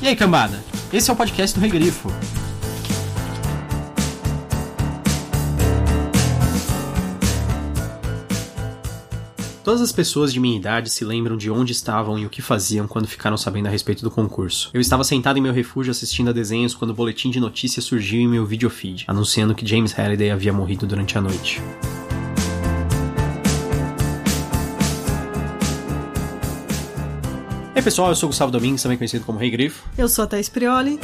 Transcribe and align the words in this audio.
E 0.00 0.08
aí, 0.08 0.14
cambada? 0.14 0.62
Esse 0.92 1.10
é 1.10 1.12
o 1.12 1.16
podcast 1.16 1.58
do 1.58 1.62
Regrifo. 1.62 2.12
Todas 9.64 9.80
as 9.80 9.90
pessoas 9.90 10.32
de 10.32 10.38
minha 10.38 10.56
idade 10.56 10.90
se 10.90 11.04
lembram 11.04 11.36
de 11.36 11.50
onde 11.50 11.72
estavam 11.72 12.16
e 12.18 12.24
o 12.24 12.30
que 12.30 12.40
faziam 12.40 12.86
quando 12.86 13.08
ficaram 13.08 13.36
sabendo 13.36 13.66
a 13.66 13.70
respeito 13.70 14.02
do 14.02 14.10
concurso. 14.10 14.70
Eu 14.72 14.80
estava 14.80 15.02
sentado 15.02 15.38
em 15.38 15.42
meu 15.42 15.52
refúgio 15.52 15.90
assistindo 15.90 16.28
a 16.30 16.32
desenhos 16.32 16.74
quando 16.74 16.90
o 16.90 16.94
boletim 16.94 17.30
de 17.30 17.40
notícias 17.40 17.84
surgiu 17.84 18.20
em 18.20 18.28
meu 18.28 18.46
videofeed, 18.46 19.04
anunciando 19.08 19.56
que 19.56 19.66
James 19.66 19.92
Halliday 19.92 20.30
havia 20.30 20.52
morrido 20.52 20.86
durante 20.86 21.18
a 21.18 21.20
noite. 21.20 21.60
Pessoal, 27.86 28.08
eu 28.08 28.16
sou 28.16 28.26
o 28.26 28.30
Gustavo 28.30 28.50
Domingues, 28.50 28.82
também 28.82 28.98
conhecido 28.98 29.24
como 29.24 29.38
Rei 29.38 29.48
Grifo. 29.48 29.88
Eu 29.96 30.08
sou 30.08 30.24
a 30.24 30.26
Thaís 30.26 30.48
Prioli. 30.48 30.98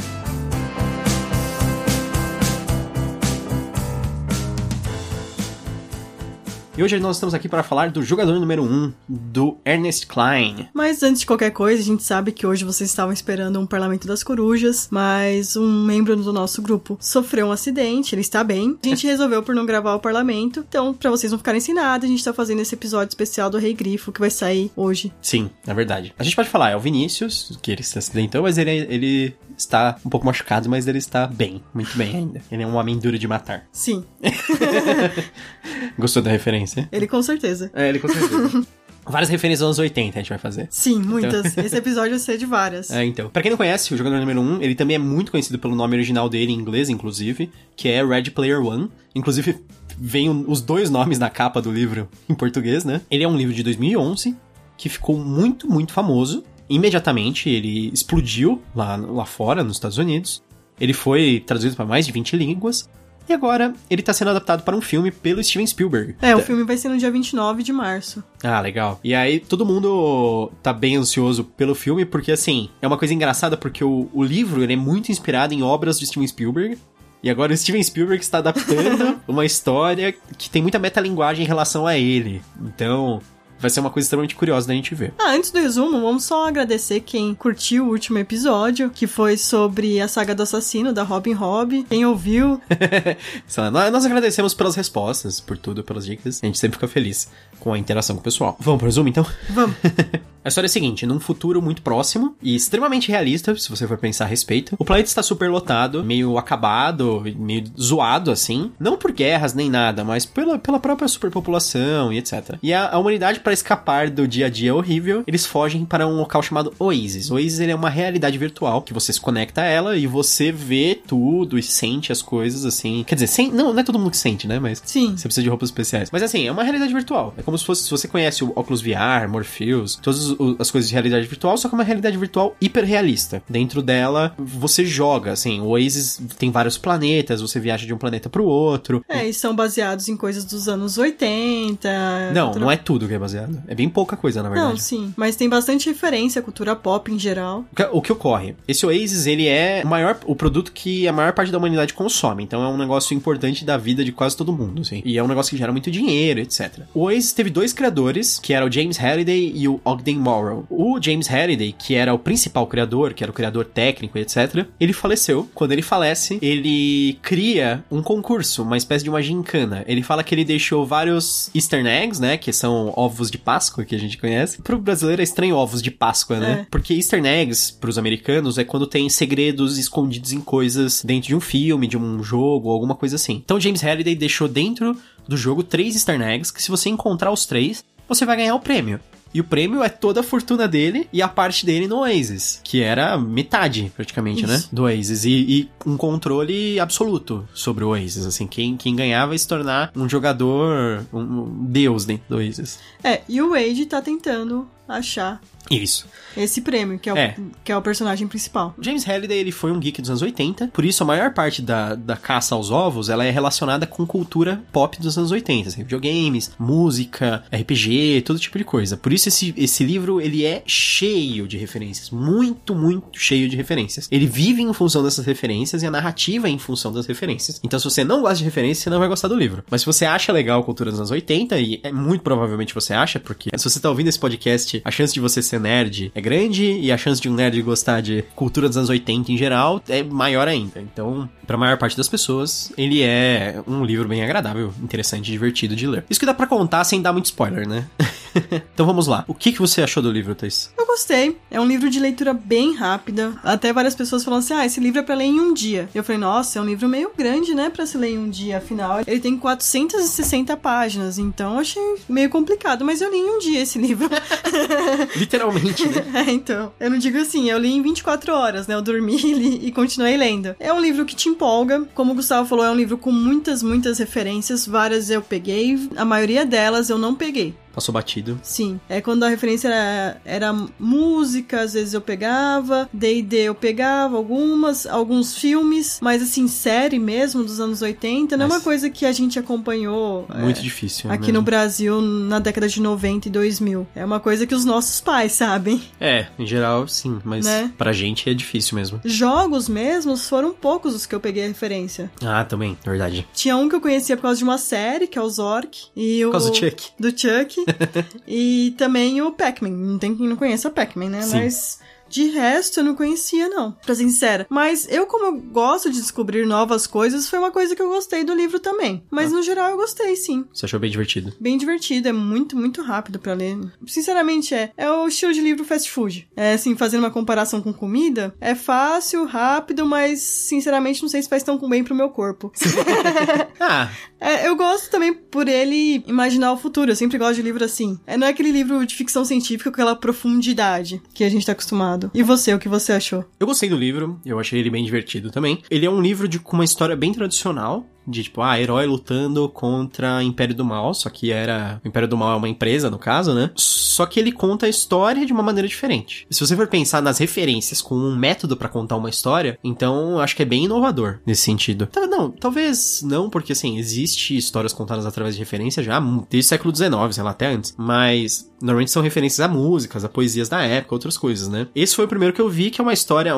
E 6.74 6.82
hoje 6.82 6.98
nós 6.98 7.16
estamos 7.16 7.34
aqui 7.34 7.50
para 7.50 7.62
falar 7.62 7.90
do 7.90 8.02
jogador 8.02 8.40
número 8.40 8.62
1, 8.62 8.66
um, 8.66 8.92
do 9.06 9.58
Ernest 9.62 10.06
Klein. 10.06 10.70
Mas 10.72 11.02
antes 11.02 11.20
de 11.20 11.26
qualquer 11.26 11.50
coisa, 11.50 11.82
a 11.82 11.84
gente 11.84 12.02
sabe 12.02 12.32
que 12.32 12.46
hoje 12.46 12.64
vocês 12.64 12.88
estavam 12.88 13.12
esperando 13.12 13.60
um 13.60 13.66
Parlamento 13.66 14.08
das 14.08 14.24
Corujas, 14.24 14.88
mas 14.90 15.54
um 15.54 15.84
membro 15.84 16.16
do 16.16 16.32
nosso 16.32 16.62
grupo 16.62 16.96
sofreu 16.98 17.48
um 17.48 17.52
acidente, 17.52 18.14
ele 18.14 18.22
está 18.22 18.42
bem. 18.42 18.78
A 18.82 18.88
gente 18.88 19.04
resolveu 19.06 19.42
por 19.42 19.54
não 19.54 19.66
gravar 19.66 19.94
o 19.94 20.00
Parlamento, 20.00 20.64
então 20.66 20.94
para 20.94 21.10
vocês 21.10 21.30
não 21.30 21.38
ficarem 21.38 21.60
sem 21.60 21.74
nada, 21.74 22.06
a 22.06 22.08
gente 22.08 22.24
tá 22.24 22.32
fazendo 22.32 22.62
esse 22.62 22.74
episódio 22.74 23.10
especial 23.10 23.50
do 23.50 23.58
Rei 23.58 23.74
Grifo 23.74 24.10
que 24.10 24.20
vai 24.20 24.30
sair 24.30 24.70
hoje. 24.74 25.12
Sim, 25.20 25.50
é 25.66 25.74
verdade. 25.74 26.14
A 26.18 26.24
gente 26.24 26.34
pode 26.34 26.48
falar, 26.48 26.70
é 26.70 26.76
o 26.76 26.80
Vinícius, 26.80 27.58
que 27.60 27.70
ele 27.70 27.82
se 27.82 27.98
acidentou, 27.98 28.40
mas 28.40 28.56
ele, 28.56 28.70
ele 28.70 29.36
está 29.56 29.96
um 30.04 30.10
pouco 30.10 30.26
machucado, 30.26 30.68
mas 30.68 30.86
ele 30.86 30.98
está 30.98 31.26
bem, 31.26 31.62
muito 31.74 31.96
bem 31.96 32.16
ainda. 32.16 32.42
Ele 32.50 32.62
é 32.62 32.66
um 32.66 32.76
homem 32.76 32.98
duro 32.98 33.18
de 33.18 33.26
matar. 33.26 33.66
Sim. 33.72 34.04
Gostou 35.98 36.22
da 36.22 36.30
referência? 36.30 36.88
Ele 36.92 37.06
com 37.06 37.22
certeza. 37.22 37.70
É, 37.74 37.88
ele 37.88 37.98
com 37.98 38.08
certeza. 38.08 38.66
Várias 39.04 39.30
referências 39.30 39.62
anos 39.62 39.78
80 39.80 40.16
a 40.16 40.22
gente 40.22 40.28
vai 40.28 40.38
fazer. 40.38 40.68
Sim, 40.70 41.00
muitas. 41.00 41.46
Então... 41.46 41.64
Esse 41.64 41.76
episódio 41.76 42.10
vai 42.10 42.20
ser 42.20 42.38
de 42.38 42.46
várias. 42.46 42.88
É, 42.90 43.04
então. 43.04 43.28
Pra 43.28 43.42
quem 43.42 43.50
não 43.50 43.58
conhece, 43.58 43.92
o 43.92 43.96
jogador 43.96 44.20
número 44.20 44.40
1, 44.40 44.44
um, 44.44 44.62
ele 44.62 44.76
também 44.76 44.94
é 44.94 44.98
muito 44.98 45.32
conhecido 45.32 45.58
pelo 45.58 45.74
nome 45.74 45.96
original 45.96 46.28
dele 46.28 46.52
em 46.52 46.54
inglês, 46.54 46.88
inclusive, 46.88 47.50
que 47.74 47.88
é 47.88 48.04
Red 48.04 48.30
Player 48.30 48.64
One. 48.64 48.88
Inclusive, 49.12 49.58
vem 49.98 50.30
os 50.46 50.60
dois 50.60 50.88
nomes 50.88 51.18
na 51.18 51.28
capa 51.28 51.60
do 51.60 51.72
livro 51.72 52.08
em 52.28 52.34
português, 52.34 52.84
né? 52.84 53.00
Ele 53.10 53.24
é 53.24 53.28
um 53.28 53.36
livro 53.36 53.52
de 53.52 53.64
2011 53.64 54.36
que 54.76 54.88
ficou 54.88 55.18
muito, 55.18 55.68
muito 55.68 55.92
famoso. 55.92 56.44
Imediatamente 56.74 57.50
ele 57.50 57.90
explodiu 57.92 58.62
lá, 58.74 58.96
lá 58.96 59.26
fora, 59.26 59.62
nos 59.62 59.76
Estados 59.76 59.98
Unidos. 59.98 60.42
Ele 60.80 60.94
foi 60.94 61.42
traduzido 61.46 61.76
para 61.76 61.84
mais 61.84 62.06
de 62.06 62.12
20 62.12 62.36
línguas. 62.36 62.88
E 63.28 63.32
agora 63.32 63.72
ele 63.88 64.02
tá 64.02 64.12
sendo 64.12 64.30
adaptado 64.30 64.62
para 64.62 64.74
um 64.76 64.80
filme 64.80 65.10
pelo 65.10 65.44
Steven 65.44 65.66
Spielberg. 65.66 66.16
É, 66.20 66.34
o 66.34 66.40
filme 66.40 66.64
vai 66.64 66.76
ser 66.76 66.88
no 66.88 66.98
dia 66.98 67.10
29 67.10 67.62
de 67.62 67.72
março. 67.72 68.24
Ah, 68.42 68.60
legal. 68.60 68.98
E 69.04 69.14
aí 69.14 69.38
todo 69.38 69.66
mundo 69.66 70.50
tá 70.62 70.72
bem 70.72 70.96
ansioso 70.96 71.44
pelo 71.44 71.74
filme, 71.74 72.04
porque 72.04 72.32
assim, 72.32 72.68
é 72.80 72.86
uma 72.86 72.98
coisa 72.98 73.14
engraçada, 73.14 73.56
porque 73.56 73.84
o, 73.84 74.08
o 74.12 74.24
livro 74.24 74.62
ele 74.62 74.72
é 74.72 74.76
muito 74.76 75.12
inspirado 75.12 75.54
em 75.54 75.62
obras 75.62 75.98
de 76.00 76.06
Steven 76.06 76.26
Spielberg. 76.26 76.78
E 77.22 77.30
agora 77.30 77.52
o 77.52 77.56
Steven 77.56 77.82
Spielberg 77.82 78.22
está 78.22 78.38
adaptando 78.38 79.20
uma 79.28 79.44
história 79.44 80.12
que 80.36 80.50
tem 80.50 80.60
muita 80.60 80.80
metalinguagem 80.80 81.44
em 81.44 81.48
relação 81.48 81.86
a 81.86 81.96
ele. 81.96 82.42
Então, 82.60 83.20
vai 83.62 83.70
ser 83.70 83.80
uma 83.80 83.90
coisa 83.90 84.04
extremamente 84.04 84.34
curiosa 84.34 84.66
da 84.66 84.74
gente 84.74 84.92
ver. 84.94 85.14
Ah, 85.18 85.30
antes 85.30 85.52
do 85.52 85.60
resumo, 85.60 86.00
vamos 86.00 86.24
só 86.24 86.48
agradecer 86.48 87.00
quem 87.00 87.32
curtiu 87.32 87.86
o 87.86 87.90
último 87.90 88.18
episódio, 88.18 88.90
que 88.90 89.06
foi 89.06 89.36
sobre 89.36 90.00
a 90.00 90.08
saga 90.08 90.34
do 90.34 90.42
assassino 90.42 90.92
da 90.92 91.04
Robin 91.04 91.34
Hobb. 91.34 91.86
Quem 91.88 92.04
ouviu. 92.04 92.60
nós 93.72 94.04
agradecemos 94.04 94.52
pelas 94.52 94.74
respostas, 94.74 95.40
por 95.40 95.56
tudo, 95.56 95.84
pelas 95.84 96.04
dicas. 96.04 96.40
A 96.42 96.46
gente 96.46 96.58
sempre 96.58 96.76
fica 96.76 96.88
feliz 96.88 97.28
com 97.62 97.72
a 97.72 97.78
interação 97.78 98.16
com 98.16 98.20
o 98.20 98.24
pessoal. 98.24 98.56
Vamos 98.58 98.78
pro 98.78 98.86
resumo 98.86 99.08
então? 99.08 99.24
Vamos. 99.50 99.76
A 100.44 100.48
história 100.48 100.66
é 100.66 100.68
a 100.68 100.72
seguinte: 100.72 101.06
num 101.06 101.20
futuro 101.20 101.62
muito 101.62 101.82
próximo 101.82 102.34
e 102.42 102.54
extremamente 102.54 103.10
realista, 103.10 103.56
se 103.56 103.70
você 103.70 103.86
for 103.86 103.96
pensar 103.96 104.24
a 104.24 104.28
respeito, 104.28 104.74
o 104.78 104.84
planeta 104.84 105.08
está 105.08 105.22
super 105.22 105.50
lotado, 105.50 106.02
meio 106.02 106.36
acabado, 106.36 107.22
meio 107.36 107.64
zoado 107.80 108.30
assim. 108.30 108.72
Não 108.78 108.96
por 108.96 109.12
guerras 109.12 109.54
nem 109.54 109.70
nada, 109.70 110.04
mas 110.04 110.26
pela, 110.26 110.58
pela 110.58 110.80
própria 110.80 111.06
superpopulação 111.06 112.12
e 112.12 112.18
etc. 112.18 112.56
E 112.62 112.74
a, 112.74 112.90
a 112.90 112.98
humanidade, 112.98 113.40
para 113.40 113.52
escapar 113.52 114.10
do 114.10 114.26
dia 114.26 114.46
a 114.46 114.50
dia 114.50 114.74
horrível, 114.74 115.22
eles 115.26 115.46
fogem 115.46 115.84
para 115.84 116.06
um 116.06 116.16
local 116.16 116.42
chamado 116.42 116.74
Oasis. 116.78 117.30
Oasis 117.30 117.60
ele 117.60 117.72
é 117.72 117.74
uma 117.74 117.90
realidade 117.90 118.36
virtual 118.36 118.82
que 118.82 118.92
você 118.92 119.12
se 119.12 119.20
conecta 119.20 119.62
a 119.62 119.66
ela 119.66 119.96
e 119.96 120.06
você 120.06 120.50
vê 120.50 121.00
tudo 121.06 121.58
e 121.58 121.62
sente 121.62 122.10
as 122.10 122.20
coisas 122.20 122.64
assim. 122.64 123.04
Quer 123.04 123.14
dizer, 123.14 123.28
sem, 123.28 123.52
não, 123.52 123.72
não 123.72 123.80
é 123.80 123.84
todo 123.84 123.98
mundo 123.98 124.10
que 124.10 124.16
sente, 124.16 124.48
né? 124.48 124.58
Mas 124.58 124.82
Sim. 124.84 125.16
você 125.16 125.28
precisa 125.28 125.42
de 125.42 125.48
roupas 125.48 125.68
especiais. 125.68 126.10
Mas 126.10 126.22
assim, 126.22 126.46
é 126.46 126.52
uma 126.52 126.64
realidade 126.64 126.92
virtual. 126.92 127.32
É 127.36 127.42
como 127.42 127.51
se 127.58 127.64
fosse, 127.64 127.84
se 127.84 127.90
você 127.90 128.08
conhece 128.08 128.44
o 128.44 128.52
Oculus 128.54 128.80
VR, 128.80 129.28
Morpheus, 129.28 129.96
todos 129.96 130.36
as 130.58 130.70
coisas 130.70 130.88
de 130.88 130.94
realidade 130.94 131.26
virtual, 131.26 131.56
só 131.56 131.68
que 131.68 131.74
é 131.74 131.78
uma 131.78 131.84
realidade 131.84 132.16
virtual 132.16 132.56
hiperrealista. 132.60 133.42
Dentro 133.48 133.82
dela, 133.82 134.34
você 134.38 134.84
joga, 134.84 135.32
assim, 135.32 135.60
o 135.60 135.68
Oasis 135.68 136.20
tem 136.38 136.50
vários 136.50 136.78
planetas, 136.78 137.40
você 137.40 137.58
viaja 137.60 137.86
de 137.86 137.94
um 137.94 137.98
planeta 137.98 138.28
pro 138.28 138.44
outro. 138.44 139.04
É, 139.08 139.28
e 139.28 139.34
são 139.34 139.54
baseados 139.54 140.08
em 140.08 140.16
coisas 140.16 140.44
dos 140.44 140.68
anos 140.68 140.98
80. 140.98 142.32
Não, 142.32 142.44
cultura... 142.46 142.64
não 142.64 142.70
é 142.70 142.76
tudo 142.76 143.08
que 143.08 143.14
é 143.14 143.18
baseado. 143.18 143.62
É 143.66 143.74
bem 143.74 143.88
pouca 143.88 144.16
coisa, 144.16 144.42
na 144.42 144.48
verdade. 144.48 144.70
Não, 144.70 144.76
sim. 144.76 145.12
Mas 145.16 145.36
tem 145.36 145.48
bastante 145.48 145.88
referência 145.88 146.40
à 146.40 146.42
cultura 146.42 146.74
pop 146.74 147.12
em 147.12 147.18
geral. 147.18 147.64
O 147.72 147.76
que, 147.76 147.82
o 147.92 148.02
que 148.02 148.12
ocorre? 148.12 148.56
Esse 148.66 148.84
Oasis, 148.86 149.26
ele 149.26 149.46
é 149.46 149.82
o 149.84 149.88
maior, 149.88 150.18
o 150.26 150.34
produto 150.34 150.72
que 150.72 151.06
a 151.06 151.12
maior 151.12 151.32
parte 151.32 151.50
da 151.50 151.58
humanidade 151.58 151.94
consome. 151.94 152.42
Então 152.42 152.62
é 152.62 152.68
um 152.68 152.76
negócio 152.76 153.14
importante 153.14 153.64
da 153.64 153.76
vida 153.76 154.04
de 154.04 154.12
quase 154.12 154.36
todo 154.36 154.52
mundo, 154.52 154.82
assim. 154.82 155.02
E 155.04 155.18
é 155.18 155.22
um 155.22 155.28
negócio 155.28 155.50
que 155.50 155.56
gera 155.56 155.72
muito 155.72 155.90
dinheiro, 155.90 156.40
etc. 156.40 156.80
O 156.94 157.02
Oasis 157.02 157.32
teve 157.42 157.50
dois 157.50 157.72
criadores, 157.72 158.38
que 158.38 158.54
era 158.54 158.64
o 158.64 158.70
James 158.70 158.96
Halliday 158.96 159.52
e 159.56 159.66
o 159.66 159.80
Ogden 159.84 160.16
Morrow. 160.16 160.64
O 160.70 161.00
James 161.02 161.26
Halliday, 161.26 161.74
que 161.76 161.96
era 161.96 162.14
o 162.14 162.18
principal 162.18 162.68
criador, 162.68 163.14
que 163.14 163.24
era 163.24 163.32
o 163.32 163.34
criador 163.34 163.64
técnico, 163.64 164.16
etc., 164.16 164.64
ele 164.78 164.92
faleceu. 164.92 165.50
Quando 165.52 165.72
ele 165.72 165.82
falece, 165.82 166.38
ele 166.40 167.18
cria 167.20 167.84
um 167.90 168.00
concurso, 168.00 168.62
uma 168.62 168.76
espécie 168.76 169.02
de 169.02 169.10
uma 169.10 169.20
gincana. 169.20 169.82
Ele 169.88 170.04
fala 170.04 170.22
que 170.22 170.32
ele 170.32 170.44
deixou 170.44 170.86
vários 170.86 171.50
easter 171.52 171.84
eggs, 171.84 172.22
né, 172.22 172.36
que 172.36 172.52
são 172.52 172.92
ovos 172.96 173.28
de 173.28 173.38
Páscoa, 173.38 173.84
que 173.84 173.96
a 173.96 173.98
gente 173.98 174.18
conhece. 174.18 174.62
Pro 174.62 174.78
brasileiro 174.78 175.20
é 175.20 175.24
estranho 175.24 175.56
ovos 175.56 175.82
de 175.82 175.90
Páscoa, 175.90 176.38
né? 176.38 176.60
É. 176.60 176.66
Porque 176.70 176.94
easter 176.94 177.24
eggs, 177.24 177.72
pros 177.72 177.98
americanos, 177.98 178.56
é 178.56 178.62
quando 178.62 178.86
tem 178.86 179.08
segredos 179.08 179.78
escondidos 179.78 180.32
em 180.32 180.40
coisas 180.40 181.02
dentro 181.04 181.26
de 181.28 181.34
um 181.34 181.40
filme, 181.40 181.88
de 181.88 181.98
um 181.98 182.22
jogo, 182.22 182.70
alguma 182.70 182.94
coisa 182.94 183.16
assim. 183.16 183.42
Então 183.44 183.58
James 183.58 183.80
Halliday 183.82 184.14
deixou 184.14 184.46
dentro 184.46 184.96
do 185.26 185.36
jogo 185.36 185.62
três 185.62 185.94
easter 185.94 186.20
eggs, 186.20 186.52
que 186.52 186.62
se 186.62 186.70
você 186.70 186.88
encontrar 186.88 187.30
os 187.30 187.46
três, 187.46 187.84
você 188.08 188.24
vai 188.24 188.36
ganhar 188.36 188.54
o 188.54 188.60
prêmio. 188.60 189.00
E 189.34 189.40
o 189.40 189.44
prêmio 189.44 189.82
é 189.82 189.88
toda 189.88 190.20
a 190.20 190.22
fortuna 190.22 190.68
dele 190.68 191.08
e 191.12 191.22
a 191.22 191.28
parte 191.28 191.64
dele 191.64 191.88
no 191.88 192.00
Oasis, 192.00 192.60
que 192.62 192.82
era 192.82 193.16
metade, 193.16 193.90
praticamente, 193.96 194.46
né, 194.46 194.56
Isso. 194.56 194.64
né? 194.64 194.68
Do 194.72 194.82
Oasis. 194.82 195.24
E, 195.24 195.30
e, 195.30 195.70
um 195.86 195.96
controle 195.96 196.78
absoluto 196.78 197.48
sobre 197.54 197.82
o 197.82 197.88
Oasis. 197.88 198.26
Assim, 198.26 198.46
quem, 198.46 198.76
quem 198.76 198.94
ganhava 198.94 199.28
vai 199.28 199.38
se 199.38 199.48
tornar 199.48 199.90
um 199.96 200.08
jogador, 200.08 201.06
um, 201.12 201.18
um 201.18 201.64
deus 201.64 202.04
dentro 202.04 202.24
do 202.28 202.36
Oasis. 202.36 202.78
É, 203.02 203.22
e 203.26 203.40
o 203.40 203.50
Wade 203.50 203.86
tá 203.86 204.02
tentando 204.02 204.68
achar 204.88 205.40
isso. 205.70 206.06
Esse 206.36 206.60
prêmio, 206.60 206.98
que 206.98 207.08
é, 207.08 207.12
é, 207.12 207.34
O, 207.38 207.50
que 207.64 207.72
é 207.72 207.76
o 207.76 207.82
personagem 207.82 208.26
principal. 208.26 208.74
James 208.80 209.04
Halliday, 209.04 209.38
ele 209.38 209.52
foi 209.52 209.70
um 209.70 209.78
geek 209.78 210.00
dos 210.00 210.10
anos 210.10 210.22
80, 210.22 210.68
por 210.68 210.84
isso 210.84 211.02
a 211.02 211.06
maior 211.06 211.32
parte 211.32 211.62
da, 211.62 211.94
da 211.94 212.16
caça 212.16 212.54
aos 212.54 212.70
ovos, 212.70 213.08
ela 213.08 213.24
é 213.24 213.30
relacionada 213.30 213.86
com 213.86 214.06
cultura 214.06 214.62
pop 214.72 215.00
dos 215.00 215.16
anos 215.16 215.30
80, 215.30 215.68
assim, 215.68 215.82
videogames, 215.82 216.50
música, 216.58 217.44
RPG, 217.52 218.22
todo 218.24 218.38
tipo 218.38 218.58
de 218.58 218.64
coisa. 218.64 218.96
Por 218.96 219.12
isso 219.12 219.28
esse, 219.28 219.54
esse 219.56 219.84
livro, 219.84 220.20
ele 220.20 220.44
é 220.44 220.62
cheio 220.66 221.46
de 221.46 221.56
referências, 221.56 222.10
muito, 222.10 222.74
muito 222.74 223.18
cheio 223.18 223.48
de 223.48 223.56
referências. 223.56 224.08
Ele 224.10 224.26
vive 224.26 224.62
em 224.62 224.72
função 224.72 225.02
dessas 225.02 225.24
referências 225.24 225.82
e 225.82 225.86
a 225.86 225.90
narrativa 225.90 226.48
é 226.48 226.50
em 226.50 226.58
função 226.58 226.92
das 226.92 227.06
referências. 227.06 227.60
Então 227.62 227.78
se 227.78 227.84
você 227.84 228.04
não 228.04 228.22
gosta 228.22 228.38
de 228.38 228.44
referências, 228.44 228.84
você 228.84 228.90
não 228.90 228.98
vai 228.98 229.08
gostar 229.08 229.28
do 229.28 229.36
livro. 229.36 229.64
Mas 229.70 229.82
se 229.82 229.86
você 229.86 230.04
acha 230.04 230.32
legal 230.32 230.60
a 230.60 230.64
cultura 230.64 230.90
dos 230.90 230.98
anos 230.98 231.10
80, 231.10 231.58
e 231.58 231.80
é 231.82 231.92
muito 231.92 232.22
provavelmente 232.22 232.74
você 232.74 232.92
acha, 232.92 233.20
porque 233.20 233.50
se 233.56 233.64
você 233.64 233.78
tá 233.80 233.88
ouvindo 233.88 234.08
esse 234.08 234.18
podcast, 234.18 234.71
a 234.84 234.90
chance 234.90 235.12
de 235.12 235.20
você 235.20 235.42
ser 235.42 235.60
nerd 235.60 236.12
é 236.14 236.20
grande 236.20 236.72
e 236.72 236.92
a 236.92 236.96
chance 236.96 237.20
de 237.20 237.28
um 237.28 237.34
nerd 237.34 237.60
gostar 237.62 238.00
de 238.00 238.24
cultura 238.34 238.68
dos 238.68 238.76
anos 238.76 238.88
80 238.88 239.32
em 239.32 239.36
geral 239.36 239.82
é 239.88 240.02
maior 240.02 240.48
ainda. 240.48 240.80
Então, 240.80 241.28
para 241.46 241.56
a 241.56 241.58
maior 241.58 241.76
parte 241.76 241.96
das 241.96 242.08
pessoas, 242.08 242.72
ele 242.76 243.02
é 243.02 243.62
um 243.66 243.84
livro 243.84 244.08
bem 244.08 244.22
agradável, 244.22 244.72
interessante 244.82 245.28
e 245.28 245.32
divertido 245.32 245.76
de 245.76 245.86
ler. 245.86 246.04
Isso 246.08 246.20
que 246.20 246.26
dá 246.26 246.34
para 246.34 246.46
contar 246.46 246.84
sem 246.84 247.02
dar 247.02 247.12
muito 247.12 247.26
spoiler, 247.26 247.68
né? 247.68 247.86
então 248.74 248.86
vamos 248.86 249.06
lá. 249.06 249.24
O 249.28 249.34
que, 249.34 249.52
que 249.52 249.58
você 249.58 249.82
achou 249.82 250.02
do 250.02 250.10
livro, 250.10 250.34
Thais? 250.34 250.72
Eu 250.78 250.86
gostei. 250.86 251.36
É 251.50 251.60
um 251.60 251.66
livro 251.66 251.90
de 251.90 252.00
leitura 252.00 252.32
bem 252.32 252.74
rápida. 252.74 253.32
Até 253.42 253.72
várias 253.72 253.94
pessoas 253.94 254.24
falam 254.24 254.40
assim: 254.40 254.54
ah, 254.54 254.64
esse 254.64 254.80
livro 254.80 255.00
é 255.00 255.02
pra 255.02 255.14
ler 255.14 255.24
em 255.24 255.40
um 255.40 255.52
dia. 255.52 255.88
Eu 255.94 256.04
falei, 256.04 256.20
nossa, 256.20 256.58
é 256.58 256.62
um 256.62 256.64
livro 256.64 256.88
meio 256.88 257.10
grande, 257.16 257.54
né, 257.54 257.70
pra 257.70 257.86
se 257.86 257.96
ler 257.98 258.10
em 258.10 258.18
um 258.18 258.30
dia. 258.30 258.58
Afinal, 258.58 259.00
ele 259.06 259.20
tem 259.20 259.36
460 259.36 260.56
páginas. 260.56 261.18
Então 261.18 261.58
achei 261.58 261.82
meio 262.08 262.30
complicado. 262.30 262.84
Mas 262.84 263.00
eu 263.00 263.10
li 263.10 263.18
em 263.18 263.36
um 263.36 263.38
dia 263.38 263.60
esse 263.60 263.78
livro. 263.78 264.08
Literalmente, 265.16 265.86
né? 265.88 266.02
É, 266.26 266.30
então. 266.30 266.72
Eu 266.78 266.90
não 266.90 266.98
digo 266.98 267.18
assim, 267.18 267.50
eu 267.50 267.58
li 267.58 267.72
em 267.72 267.82
24 267.82 268.34
horas, 268.34 268.66
né? 268.66 268.74
Eu 268.74 268.82
dormi 268.82 269.16
li, 269.32 269.66
e 269.66 269.72
continuei 269.72 270.16
lendo. 270.16 270.54
É 270.58 270.72
um 270.72 270.80
livro 270.80 271.04
que 271.04 271.16
te 271.16 271.28
empolga. 271.28 271.86
Como 271.94 272.12
o 272.12 272.14
Gustavo 272.14 272.48
falou, 272.48 272.64
é 272.64 272.70
um 272.70 272.74
livro 272.74 272.98
com 272.98 273.10
muitas, 273.10 273.62
muitas 273.62 273.98
referências. 273.98 274.66
Várias 274.66 275.10
eu 275.10 275.22
peguei. 275.22 275.78
A 275.96 276.04
maioria 276.04 276.44
delas 276.44 276.90
eu 276.90 276.98
não 276.98 277.14
peguei. 277.14 277.54
Passou 277.72 277.92
batido. 277.92 278.38
Sim. 278.42 278.80
É 278.88 279.00
quando 279.00 279.24
a 279.24 279.28
referência 279.28 279.68
era, 279.68 280.20
era 280.24 280.52
música, 280.78 281.62
às 281.62 281.72
vezes 281.72 281.94
eu 281.94 282.00
pegava, 282.00 282.88
D&D 282.92 283.36
eu 283.36 283.54
pegava 283.54 284.16
algumas, 284.16 284.86
alguns 284.86 285.36
filmes, 285.36 285.98
mas 286.02 286.22
assim, 286.22 286.46
série 286.48 286.98
mesmo 286.98 287.42
dos 287.42 287.60
anos 287.60 287.82
80, 287.82 288.36
não 288.36 288.44
é 288.44 288.48
uma 288.48 288.60
coisa 288.60 288.90
que 288.90 289.06
a 289.06 289.12
gente 289.12 289.38
acompanhou. 289.38 290.26
Muito 290.34 290.60
é, 290.60 290.62
difícil. 290.62 291.10
Aqui 291.10 291.26
mesmo. 291.26 291.34
no 291.34 291.42
Brasil 291.42 292.00
na 292.00 292.38
década 292.38 292.68
de 292.68 292.80
90 292.80 293.28
e 293.28 293.30
2000. 293.30 293.86
É 293.94 294.04
uma 294.04 294.20
coisa 294.20 294.46
que 294.46 294.54
os 294.54 294.64
nossos 294.64 295.00
pais 295.00 295.32
sabem. 295.32 295.82
É, 296.00 296.26
em 296.38 296.46
geral 296.46 296.86
sim, 296.88 297.20
mas 297.24 297.44
né? 297.44 297.72
pra 297.76 297.92
gente 297.92 298.28
é 298.28 298.34
difícil 298.34 298.76
mesmo. 298.76 299.00
Jogos 299.04 299.68
mesmos 299.68 300.28
foram 300.28 300.52
poucos 300.52 300.94
os 300.94 301.06
que 301.06 301.14
eu 301.14 301.20
peguei 301.20 301.44
a 301.44 301.48
referência. 301.48 302.10
Ah, 302.22 302.44
também, 302.44 302.76
verdade. 302.84 303.26
Tinha 303.32 303.56
um 303.56 303.68
que 303.68 303.74
eu 303.74 303.80
conhecia 303.80 304.16
por 304.16 304.22
causa 304.22 304.38
de 304.38 304.44
uma 304.44 304.58
série, 304.58 305.06
que 305.06 305.18
é 305.18 305.22
o 305.22 305.28
Zork. 305.28 305.86
E 305.96 306.24
o, 306.24 306.28
por 306.28 306.32
causa 306.32 306.50
do 306.50 306.56
Chuck. 306.56 306.90
Do 306.98 307.10
Chuck 307.10 307.61
e 308.26 308.74
também 308.76 309.20
o 309.22 309.32
Pac-Man. 309.32 309.70
Não 309.70 309.98
tem 309.98 310.14
quem 310.16 310.28
não 310.28 310.36
conheça 310.36 310.68
o 310.68 310.72
Pac-Man, 310.72 311.10
né? 311.10 311.22
Sim. 311.22 311.38
Mas 311.38 311.80
de 312.12 312.28
resto, 312.28 312.80
eu 312.80 312.84
não 312.84 312.94
conhecia, 312.94 313.48
não, 313.48 313.72
pra 313.72 313.94
ser 313.94 314.02
sincera. 314.02 314.46
Mas 314.50 314.86
eu, 314.90 315.06
como 315.06 315.24
eu 315.24 315.40
gosto 315.40 315.90
de 315.90 315.98
descobrir 315.98 316.46
novas 316.46 316.86
coisas, 316.86 317.26
foi 317.26 317.38
uma 317.38 317.50
coisa 317.50 317.74
que 317.74 317.80
eu 317.80 317.88
gostei 317.88 318.22
do 318.22 318.34
livro 318.34 318.60
também. 318.60 319.02
Mas 319.10 319.32
ah. 319.32 319.36
no 319.36 319.42
geral, 319.42 319.70
eu 319.70 319.76
gostei, 319.78 320.14
sim. 320.14 320.44
Você 320.52 320.66
achou 320.66 320.78
bem 320.78 320.90
divertido? 320.90 321.32
Bem 321.40 321.56
divertido, 321.56 322.08
é 322.08 322.12
muito, 322.12 322.54
muito 322.54 322.82
rápido 322.82 323.18
para 323.18 323.32
ler. 323.32 323.58
Sinceramente, 323.86 324.54
é. 324.54 324.70
É 324.76 324.90
o 324.90 325.08
estilo 325.08 325.32
de 325.32 325.40
livro 325.40 325.64
fast 325.64 325.90
food. 325.90 326.28
É 326.36 326.52
assim, 326.52 326.76
fazendo 326.76 327.00
uma 327.00 327.10
comparação 327.10 327.62
com 327.62 327.72
comida, 327.72 328.34
é 328.40 328.54
fácil, 328.54 329.24
rápido, 329.24 329.86
mas 329.86 330.20
sinceramente 330.20 331.00
não 331.00 331.08
sei 331.08 331.22
se 331.22 331.30
faz 331.30 331.42
tão 331.42 331.58
bem 331.66 331.82
pro 331.82 331.94
meu 331.94 332.10
corpo. 332.10 332.52
ah. 333.58 333.90
É, 334.20 334.46
eu 334.46 334.54
gosto 334.54 334.88
também 334.88 335.12
por 335.12 335.48
ele 335.48 336.04
imaginar 336.06 336.52
o 336.52 336.56
futuro. 336.56 336.90
Eu 336.90 336.96
sempre 336.96 337.18
gosto 337.18 337.34
de 337.34 337.42
livro 337.42 337.64
assim. 337.64 337.98
É, 338.06 338.16
não 338.16 338.26
é 338.26 338.30
aquele 338.30 338.52
livro 338.52 338.86
de 338.86 338.94
ficção 338.94 339.24
científica 339.24 339.70
com 339.70 339.74
aquela 339.74 339.96
profundidade 339.96 341.02
que 341.12 341.24
a 341.24 341.28
gente 341.28 341.44
tá 341.44 341.52
acostumado. 341.52 342.01
E 342.14 342.22
você, 342.22 342.54
o 342.54 342.58
que 342.58 342.68
você 342.68 342.92
achou? 342.92 343.24
Eu 343.38 343.46
gostei 343.46 343.68
do 343.68 343.76
livro, 343.76 344.20
eu 344.24 344.38
achei 344.38 344.58
ele 344.58 344.70
bem 344.70 344.84
divertido 344.84 345.30
também. 345.30 345.62
Ele 345.70 345.86
é 345.86 345.90
um 345.90 346.00
livro 346.00 346.28
de, 346.28 346.38
com 346.38 346.54
uma 346.54 346.64
história 346.64 346.96
bem 346.96 347.12
tradicional, 347.12 347.86
de 348.06 348.22
tipo, 348.24 348.40
ah, 348.42 348.60
herói 348.60 348.86
lutando 348.86 349.48
contra 349.48 350.22
Império 350.22 350.54
do 350.54 350.64
Mal, 350.64 350.94
só 350.94 351.08
que 351.08 351.30
era. 351.30 351.80
O 351.84 351.88
Império 351.88 352.08
do 352.08 352.16
Mal 352.16 352.34
é 352.34 352.36
uma 352.36 352.48
empresa, 352.48 352.90
no 352.90 352.98
caso, 352.98 353.34
né? 353.34 353.50
Só 353.54 354.06
que 354.06 354.18
ele 354.18 354.32
conta 354.32 354.66
a 354.66 354.68
história 354.68 355.24
de 355.26 355.32
uma 355.32 355.42
maneira 355.42 355.68
diferente. 355.68 356.26
Se 356.30 356.40
você 356.40 356.56
for 356.56 356.66
pensar 356.66 357.02
nas 357.02 357.18
referências 357.18 357.82
com 357.82 357.94
um 357.94 358.16
método 358.16 358.56
para 358.56 358.68
contar 358.68 358.96
uma 358.96 359.10
história, 359.10 359.58
então 359.62 360.18
acho 360.18 360.34
que 360.34 360.42
é 360.42 360.46
bem 360.46 360.64
inovador 360.64 361.20
nesse 361.26 361.42
sentido. 361.42 361.86
Tá, 361.86 362.06
não, 362.06 362.30
talvez 362.30 363.02
não, 363.02 363.28
porque 363.28 363.52
assim, 363.52 363.78
existe 363.78 364.36
histórias 364.36 364.72
contadas 364.72 365.06
através 365.06 365.34
de 365.34 365.40
referência 365.40 365.82
já 365.82 366.00
desde 366.30 366.46
o 366.46 366.48
século 366.48 366.74
XIX, 366.74 366.92
sei 367.10 367.22
lá, 367.22 367.30
até 367.30 367.46
antes. 367.46 367.74
Mas 367.76 368.50
normalmente 368.60 368.90
são 368.90 369.02
referências 369.02 369.40
a 369.40 369.48
músicas, 369.48 370.04
a 370.04 370.08
poesias 370.08 370.48
da 370.48 370.62
época, 370.62 370.94
outras 370.94 371.18
coisas, 371.18 371.48
né? 371.48 371.66
Esse 371.74 371.94
foi 371.94 372.04
o 372.04 372.08
primeiro 372.08 372.34
que 372.34 372.40
eu 372.40 372.48
vi, 372.48 372.70
que 372.70 372.80
é 372.80 372.84
uma 372.84 372.92
história 372.92 373.34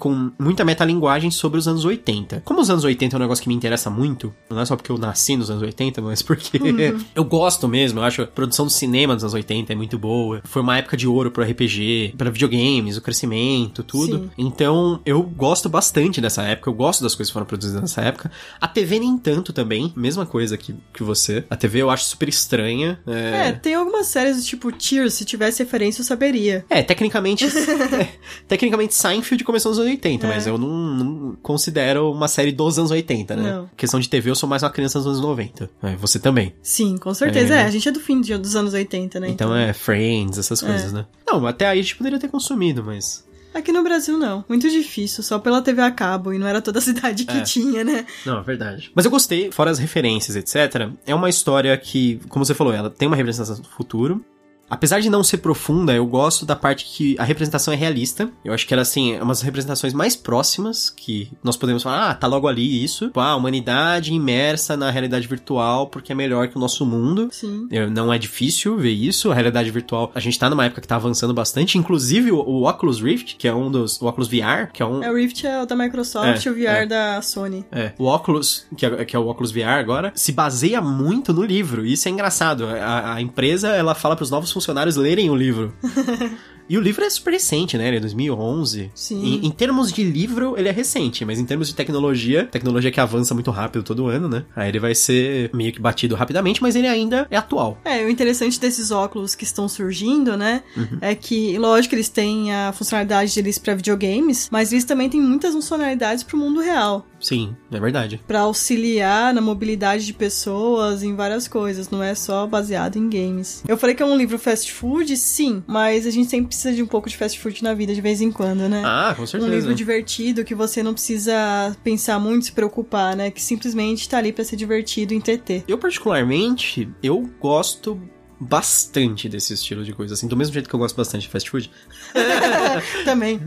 com 0.00 0.32
muita 0.38 0.64
metalinguagem 0.64 1.30
sobre 1.30 1.58
os 1.58 1.68
anos 1.68 1.84
80. 1.84 2.42
Como 2.44 2.60
os 2.60 2.70
anos 2.70 2.82
80 2.82 3.14
é 3.14 3.16
um 3.16 3.20
negócio 3.20 3.42
que 3.42 3.48
me 3.48 3.54
interessa 3.54 3.90
muito, 3.90 4.34
não 4.48 4.60
é 4.60 4.64
só 4.64 4.74
porque 4.74 4.90
eu 4.90 4.98
nasci 4.98 5.36
nos 5.36 5.50
anos 5.50 5.62
80, 5.62 6.00
mas 6.00 6.22
porque 6.22 6.56
uhum. 6.56 6.98
eu 7.14 7.22
gosto 7.22 7.68
mesmo, 7.68 8.00
eu 8.00 8.04
acho 8.04 8.22
a 8.22 8.26
produção 8.26 8.64
do 8.64 8.72
cinema 8.72 9.14
dos 9.14 9.22
anos 9.22 9.34
80 9.34 9.72
é 9.72 9.76
muito 9.76 9.98
boa. 9.98 10.40
Foi 10.44 10.62
uma 10.62 10.78
época 10.78 10.96
de 10.96 11.06
ouro 11.06 11.30
pro 11.30 11.44
RPG, 11.44 12.14
para 12.16 12.30
videogames, 12.30 12.96
o 12.96 13.02
crescimento, 13.02 13.82
tudo. 13.82 14.18
Sim. 14.18 14.30
Então, 14.38 15.00
eu 15.04 15.22
gosto 15.22 15.68
bastante 15.68 16.20
dessa 16.20 16.42
época, 16.42 16.70
eu 16.70 16.74
gosto 16.74 17.02
das 17.02 17.14
coisas 17.14 17.28
que 17.28 17.34
foram 17.34 17.46
produzidas 17.46 17.82
nessa 17.82 18.00
época. 18.00 18.30
A 18.58 18.66
TV 18.66 18.98
nem 18.98 19.18
tanto 19.18 19.52
também, 19.52 19.92
mesma 19.94 20.24
coisa 20.24 20.56
que, 20.56 20.74
que 20.94 21.02
você. 21.02 21.44
A 21.50 21.56
TV 21.56 21.82
eu 21.82 21.90
acho 21.90 22.04
super 22.04 22.28
estranha. 22.28 22.98
É, 23.06 23.48
é 23.48 23.52
tem 23.52 23.74
algumas 23.74 24.06
séries 24.06 24.38
do 24.38 24.42
tipo 24.42 24.72
Tears, 24.72 25.12
se 25.14 25.26
tivesse 25.26 25.62
referência 25.62 26.00
eu 26.00 26.04
saberia. 26.06 26.64
É, 26.70 26.82
tecnicamente, 26.82 27.44
é, 27.44 28.08
tecnicamente 28.48 28.94
Seinfeld 28.94 29.44
começou 29.44 29.70
nos 29.70 29.78
anos 29.78 29.89
80, 29.90 30.26
é. 30.26 30.30
mas 30.30 30.46
eu 30.46 30.58
não, 30.58 30.68
não, 30.68 31.36
considero 31.42 32.10
uma 32.10 32.28
série 32.28 32.52
dos 32.52 32.78
anos 32.78 32.90
80, 32.90 33.36
né? 33.36 33.52
Não. 33.52 33.70
Questão 33.76 34.00
de 34.00 34.08
TV, 34.08 34.30
eu 34.30 34.34
sou 34.34 34.48
mais 34.48 34.62
uma 34.62 34.70
criança 34.70 34.98
dos 34.98 35.06
anos 35.06 35.20
90. 35.20 35.70
É, 35.82 35.96
você 35.96 36.18
também. 36.18 36.54
Sim, 36.62 36.96
com 36.96 37.12
certeza. 37.14 37.54
É, 37.54 37.58
é 37.58 37.64
a 37.64 37.70
gente 37.70 37.88
é 37.88 37.92
do 37.92 38.00
fim 38.00 38.20
dos 38.20 38.56
anos 38.56 38.74
80, 38.74 39.20
né? 39.20 39.28
Então, 39.28 39.48
então... 39.48 39.56
é 39.56 39.72
Friends, 39.72 40.38
essas 40.38 40.60
coisas, 40.60 40.92
é. 40.92 40.96
né? 40.96 41.06
Não, 41.26 41.46
até 41.46 41.66
aí 41.66 41.78
a 41.78 41.82
gente 41.82 41.96
poderia 41.96 42.18
ter 42.18 42.28
consumido, 42.28 42.82
mas... 42.84 43.24
Aqui 43.52 43.72
no 43.72 43.82
Brasil 43.82 44.16
não. 44.16 44.44
Muito 44.48 44.70
difícil, 44.70 45.24
só 45.24 45.38
pela 45.38 45.60
TV 45.60 45.82
a 45.82 45.90
cabo 45.90 46.32
e 46.32 46.38
não 46.38 46.46
era 46.46 46.62
toda 46.62 46.78
a 46.78 46.82
cidade 46.82 47.24
que 47.24 47.38
é. 47.38 47.42
tinha, 47.42 47.82
né? 47.82 48.06
Não, 48.24 48.38
é 48.38 48.42
verdade. 48.42 48.92
Mas 48.94 49.04
eu 49.04 49.10
gostei, 49.10 49.50
fora 49.50 49.70
as 49.70 49.78
referências, 49.78 50.36
etc. 50.36 50.88
É 51.06 51.14
uma 51.14 51.28
história 51.28 51.76
que, 51.76 52.20
como 52.28 52.44
você 52.44 52.54
falou, 52.54 52.72
ela 52.72 52.88
tem 52.88 53.08
uma 53.08 53.16
referência 53.16 53.44
do 53.56 53.68
futuro. 53.68 54.24
Apesar 54.70 55.00
de 55.00 55.10
não 55.10 55.24
ser 55.24 55.38
profunda, 55.38 55.92
eu 55.92 56.06
gosto 56.06 56.46
da 56.46 56.54
parte 56.54 56.84
que 56.84 57.16
a 57.18 57.24
representação 57.24 57.74
é 57.74 57.76
realista. 57.76 58.30
Eu 58.44 58.54
acho 58.54 58.66
que 58.66 58.72
ela, 58.72 58.82
assim, 58.82 59.14
é 59.14 59.22
umas 59.22 59.42
representações 59.42 59.92
mais 59.92 60.14
próximas 60.14 60.88
que 60.88 61.28
nós 61.42 61.56
podemos 61.56 61.82
falar, 61.82 62.10
ah, 62.10 62.14
tá 62.14 62.28
logo 62.28 62.46
ali 62.46 62.84
isso. 62.84 63.06
Tipo, 63.06 63.18
ah, 63.18 63.30
a 63.30 63.36
humanidade 63.36 64.14
imersa 64.14 64.76
na 64.76 64.88
realidade 64.88 65.26
virtual 65.26 65.88
porque 65.88 66.12
é 66.12 66.14
melhor 66.14 66.46
que 66.46 66.56
o 66.56 66.60
nosso 66.60 66.86
mundo. 66.86 67.28
Sim. 67.32 67.68
Não 67.92 68.12
é 68.12 68.18
difícil 68.18 68.78
ver 68.78 68.92
isso. 68.92 69.32
A 69.32 69.34
realidade 69.34 69.68
virtual, 69.72 70.12
a 70.14 70.20
gente 70.20 70.38
tá 70.38 70.48
numa 70.48 70.64
época 70.64 70.80
que 70.80 70.86
tá 70.86 70.94
avançando 70.94 71.34
bastante. 71.34 71.76
Inclusive, 71.76 72.30
o, 72.30 72.38
o 72.38 72.68
Oculus 72.68 73.00
Rift, 73.00 73.36
que 73.36 73.48
é 73.48 73.54
um 73.54 73.70
dos. 73.70 74.00
O 74.00 74.06
Oculus 74.06 74.28
VR, 74.28 74.70
que 74.72 74.82
é 74.82 74.86
um. 74.86 75.02
É, 75.02 75.10
o 75.10 75.16
Rift 75.16 75.44
é 75.44 75.62
o 75.62 75.66
da 75.66 75.74
Microsoft 75.74 76.46
é, 76.46 76.50
o 76.50 76.54
VR 76.54 76.82
é. 76.82 76.86
da 76.86 77.22
Sony. 77.22 77.64
É. 77.72 77.92
O 77.98 78.06
Oculus, 78.06 78.66
que 78.76 78.86
é, 78.86 79.04
que 79.04 79.16
é 79.16 79.18
o 79.18 79.26
Oculus 79.26 79.50
VR 79.50 79.80
agora, 79.80 80.12
se 80.14 80.30
baseia 80.30 80.80
muito 80.80 81.32
no 81.32 81.42
livro. 81.42 81.84
Isso 81.84 82.06
é 82.06 82.10
engraçado. 82.12 82.66
A, 82.66 83.14
a 83.14 83.20
empresa, 83.20 83.68
ela 83.68 83.94
fala 83.96 84.14
pros 84.14 84.30
novos 84.30 84.50
funcionários 84.50 84.59
lerem 84.96 85.30
o 85.30 85.36
livro. 85.36 85.72
E 86.70 86.78
o 86.78 86.80
livro 86.80 87.04
é 87.04 87.10
super 87.10 87.32
recente, 87.32 87.76
né? 87.76 87.88
Ele 87.88 87.96
é 87.96 88.00
2011. 88.00 88.92
Sim. 88.94 89.24
Em, 89.24 89.46
em, 89.48 89.50
termos 89.50 89.90
de 89.90 90.04
livro, 90.04 90.54
ele 90.56 90.68
é 90.68 90.70
recente, 90.70 91.24
mas 91.24 91.40
em 91.40 91.44
termos 91.44 91.66
de 91.66 91.74
tecnologia, 91.74 92.44
tecnologia 92.44 92.92
que 92.92 93.00
avança 93.00 93.34
muito 93.34 93.50
rápido 93.50 93.82
todo 93.82 94.06
ano, 94.06 94.28
né? 94.28 94.44
Aí 94.54 94.68
ele 94.68 94.78
vai 94.78 94.94
ser 94.94 95.50
meio 95.52 95.72
que 95.72 95.80
batido 95.80 96.14
rapidamente, 96.14 96.62
mas 96.62 96.76
ele 96.76 96.86
ainda 96.86 97.26
é 97.28 97.36
atual. 97.36 97.76
É, 97.84 98.04
o 98.04 98.08
interessante 98.08 98.60
desses 98.60 98.92
óculos 98.92 99.34
que 99.34 99.42
estão 99.42 99.68
surgindo, 99.68 100.36
né? 100.36 100.62
Uhum. 100.76 100.98
É 101.00 101.12
que, 101.12 101.58
lógico, 101.58 101.96
eles 101.96 102.08
têm 102.08 102.54
a 102.54 102.72
funcionalidade 102.72 103.34
deles 103.34 103.58
para 103.58 103.74
videogames, 103.74 104.48
mas 104.48 104.72
eles 104.72 104.84
também 104.84 105.10
têm 105.10 105.20
muitas 105.20 105.52
funcionalidades 105.52 106.22
para 106.22 106.36
o 106.36 106.38
mundo 106.38 106.60
real. 106.60 107.04
Sim, 107.20 107.54
é 107.70 107.78
verdade. 107.78 108.20
Para 108.26 108.40
auxiliar 108.40 109.34
na 109.34 109.40
mobilidade 109.40 110.06
de 110.06 110.12
pessoas 110.12 111.02
em 111.02 111.14
várias 111.14 111.46
coisas, 111.46 111.90
não 111.90 112.02
é 112.02 112.14
só 112.14 112.46
baseado 112.46 112.96
em 112.96 113.10
games. 113.10 113.62
Eu 113.68 113.76
falei 113.76 113.94
que 113.94 114.02
é 114.02 114.06
um 114.06 114.16
livro 114.16 114.38
fast 114.50 114.72
food, 114.72 115.16
sim, 115.16 115.62
mas 115.66 116.06
a 116.06 116.10
gente 116.10 116.28
sempre 116.28 116.48
precisa 116.48 116.72
de 116.74 116.82
um 116.82 116.86
pouco 116.86 117.08
de 117.08 117.16
fast 117.16 117.38
food 117.38 117.62
na 117.62 117.72
vida 117.72 117.94
de 117.94 118.00
vez 118.00 118.20
em 118.20 118.32
quando, 118.32 118.68
né? 118.68 118.82
Ah, 118.84 119.14
com 119.16 119.24
certeza. 119.26 119.50
Um 119.50 119.54
livro 119.54 119.74
divertido 119.74 120.44
que 120.44 120.54
você 120.54 120.82
não 120.82 120.92
precisa 120.92 121.76
pensar 121.84 122.18
muito, 122.18 122.46
se 122.46 122.52
preocupar, 122.52 123.14
né? 123.16 123.30
Que 123.30 123.40
simplesmente 123.40 124.08
tá 124.08 124.18
ali 124.18 124.32
para 124.32 124.44
ser 124.44 124.56
divertido 124.56 125.14
e 125.14 125.16
entreter. 125.16 125.62
Eu 125.68 125.78
particularmente, 125.78 126.88
eu 127.02 127.30
gosto 127.40 128.00
bastante 128.40 129.28
desse 129.28 129.52
estilo 129.52 129.84
de 129.84 129.92
coisa, 129.92 130.14
assim, 130.14 130.26
do 130.26 130.36
mesmo 130.36 130.54
jeito 130.54 130.68
que 130.68 130.74
eu 130.74 130.78
gosto 130.78 130.96
bastante 130.96 131.22
de 131.22 131.28
fast 131.28 131.50
food. 131.50 131.70
Também. 133.04 133.40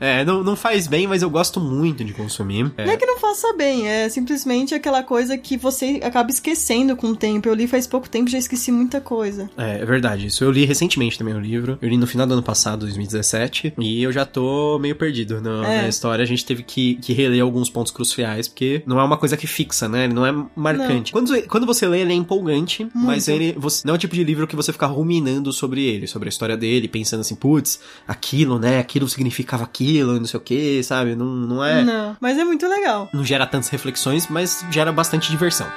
É, 0.00 0.24
não, 0.24 0.42
não 0.42 0.56
faz 0.56 0.88
bem, 0.88 1.06
mas 1.06 1.22
eu 1.22 1.30
gosto 1.30 1.60
muito 1.60 2.04
de 2.04 2.12
consumir. 2.12 2.72
É. 2.76 2.84
Não 2.84 2.92
é 2.92 2.96
que 2.96 3.06
não 3.06 3.18
faça 3.18 3.52
bem, 3.52 3.88
é 3.88 4.08
simplesmente 4.08 4.74
aquela 4.74 5.02
coisa 5.02 5.38
que 5.38 5.56
você 5.56 6.00
acaba 6.02 6.30
esquecendo 6.30 6.96
com 6.96 7.08
o 7.08 7.16
tempo. 7.16 7.48
Eu 7.48 7.54
li 7.54 7.66
faz 7.66 7.86
pouco 7.86 8.08
tempo 8.08 8.28
e 8.28 8.32
já 8.32 8.38
esqueci 8.38 8.72
muita 8.72 9.00
coisa. 9.00 9.48
É, 9.56 9.80
é 9.80 9.84
verdade, 9.84 10.26
isso 10.26 10.42
eu 10.42 10.50
li 10.50 10.64
recentemente 10.64 11.16
também 11.16 11.34
o 11.34 11.40
livro. 11.40 11.78
Eu 11.80 11.88
li 11.88 11.96
no 11.96 12.06
final 12.06 12.26
do 12.26 12.32
ano 12.32 12.42
passado, 12.42 12.80
2017, 12.80 13.74
e 13.78 14.02
eu 14.02 14.12
já 14.12 14.26
tô 14.26 14.78
meio 14.78 14.96
perdido 14.96 15.40
no, 15.40 15.62
é. 15.62 15.82
na 15.82 15.88
história. 15.88 16.22
A 16.22 16.26
gente 16.26 16.44
teve 16.44 16.62
que, 16.62 16.96
que 16.96 17.12
reler 17.12 17.42
alguns 17.42 17.70
pontos 17.70 17.92
cruciais, 17.92 18.48
porque 18.48 18.82
não 18.86 18.98
é 18.98 19.04
uma 19.04 19.16
coisa 19.16 19.36
que 19.36 19.46
fixa, 19.46 19.88
né? 19.88 20.04
Ele 20.04 20.14
não 20.14 20.26
é 20.26 20.32
marcante. 20.56 21.14
Não. 21.14 21.20
Quando, 21.20 21.42
quando 21.48 21.66
você 21.66 21.86
lê, 21.86 22.00
ele 22.00 22.12
é 22.12 22.16
empolgante, 22.16 22.82
muito. 22.82 23.06
mas 23.06 23.28
ele 23.28 23.54
você, 23.56 23.86
não 23.86 23.94
é 23.94 23.96
o 23.96 23.98
tipo 23.98 24.14
de 24.14 24.24
livro 24.24 24.39
livro 24.40 24.48
que 24.48 24.56
você 24.56 24.72
fica 24.72 24.86
ruminando 24.86 25.52
sobre 25.52 25.84
ele, 25.84 26.06
sobre 26.06 26.28
a 26.28 26.30
história 26.30 26.56
dele, 26.56 26.88
pensando 26.88 27.20
assim, 27.20 27.34
putz, 27.34 27.80
aquilo, 28.06 28.58
né? 28.58 28.78
Aquilo 28.78 29.08
significava 29.08 29.64
aquilo, 29.64 30.18
não 30.18 30.26
sei 30.26 30.38
o 30.38 30.42
que, 30.42 30.82
sabe? 30.82 31.14
Não, 31.14 31.26
não 31.26 31.64
é. 31.64 31.82
Não, 31.82 32.16
mas 32.20 32.38
é 32.38 32.44
muito 32.44 32.66
legal. 32.66 33.08
Não 33.12 33.24
gera 33.24 33.46
tantas 33.46 33.68
reflexões, 33.68 34.28
mas 34.28 34.64
gera 34.70 34.90
bastante 34.92 35.30
diversão. 35.30 35.70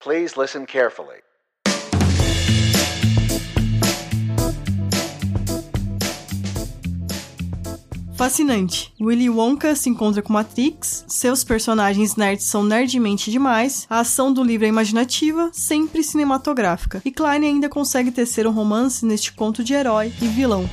Please 0.00 0.38
listen 0.38 0.66
carefully. 0.66 1.22
Fascinante. 8.16 8.92
Willy 9.00 9.28
Wonka 9.28 9.74
se 9.74 9.90
encontra 9.90 10.22
com 10.22 10.32
Matrix, 10.32 11.04
seus 11.08 11.42
personagens 11.42 12.14
nerds 12.14 12.46
são 12.46 12.62
nerdmente 12.62 13.30
demais, 13.30 13.86
a 13.90 14.00
ação 14.00 14.32
do 14.32 14.42
livro 14.42 14.64
é 14.64 14.68
imaginativa, 14.68 15.50
sempre 15.52 16.02
cinematográfica, 16.02 17.02
e 17.04 17.10
Klein 17.10 17.44
ainda 17.44 17.68
consegue 17.68 18.12
tecer 18.12 18.46
um 18.46 18.52
romance 18.52 19.04
neste 19.04 19.32
conto 19.32 19.64
de 19.64 19.74
herói 19.74 20.12
e 20.22 20.28
vilão. 20.28 20.68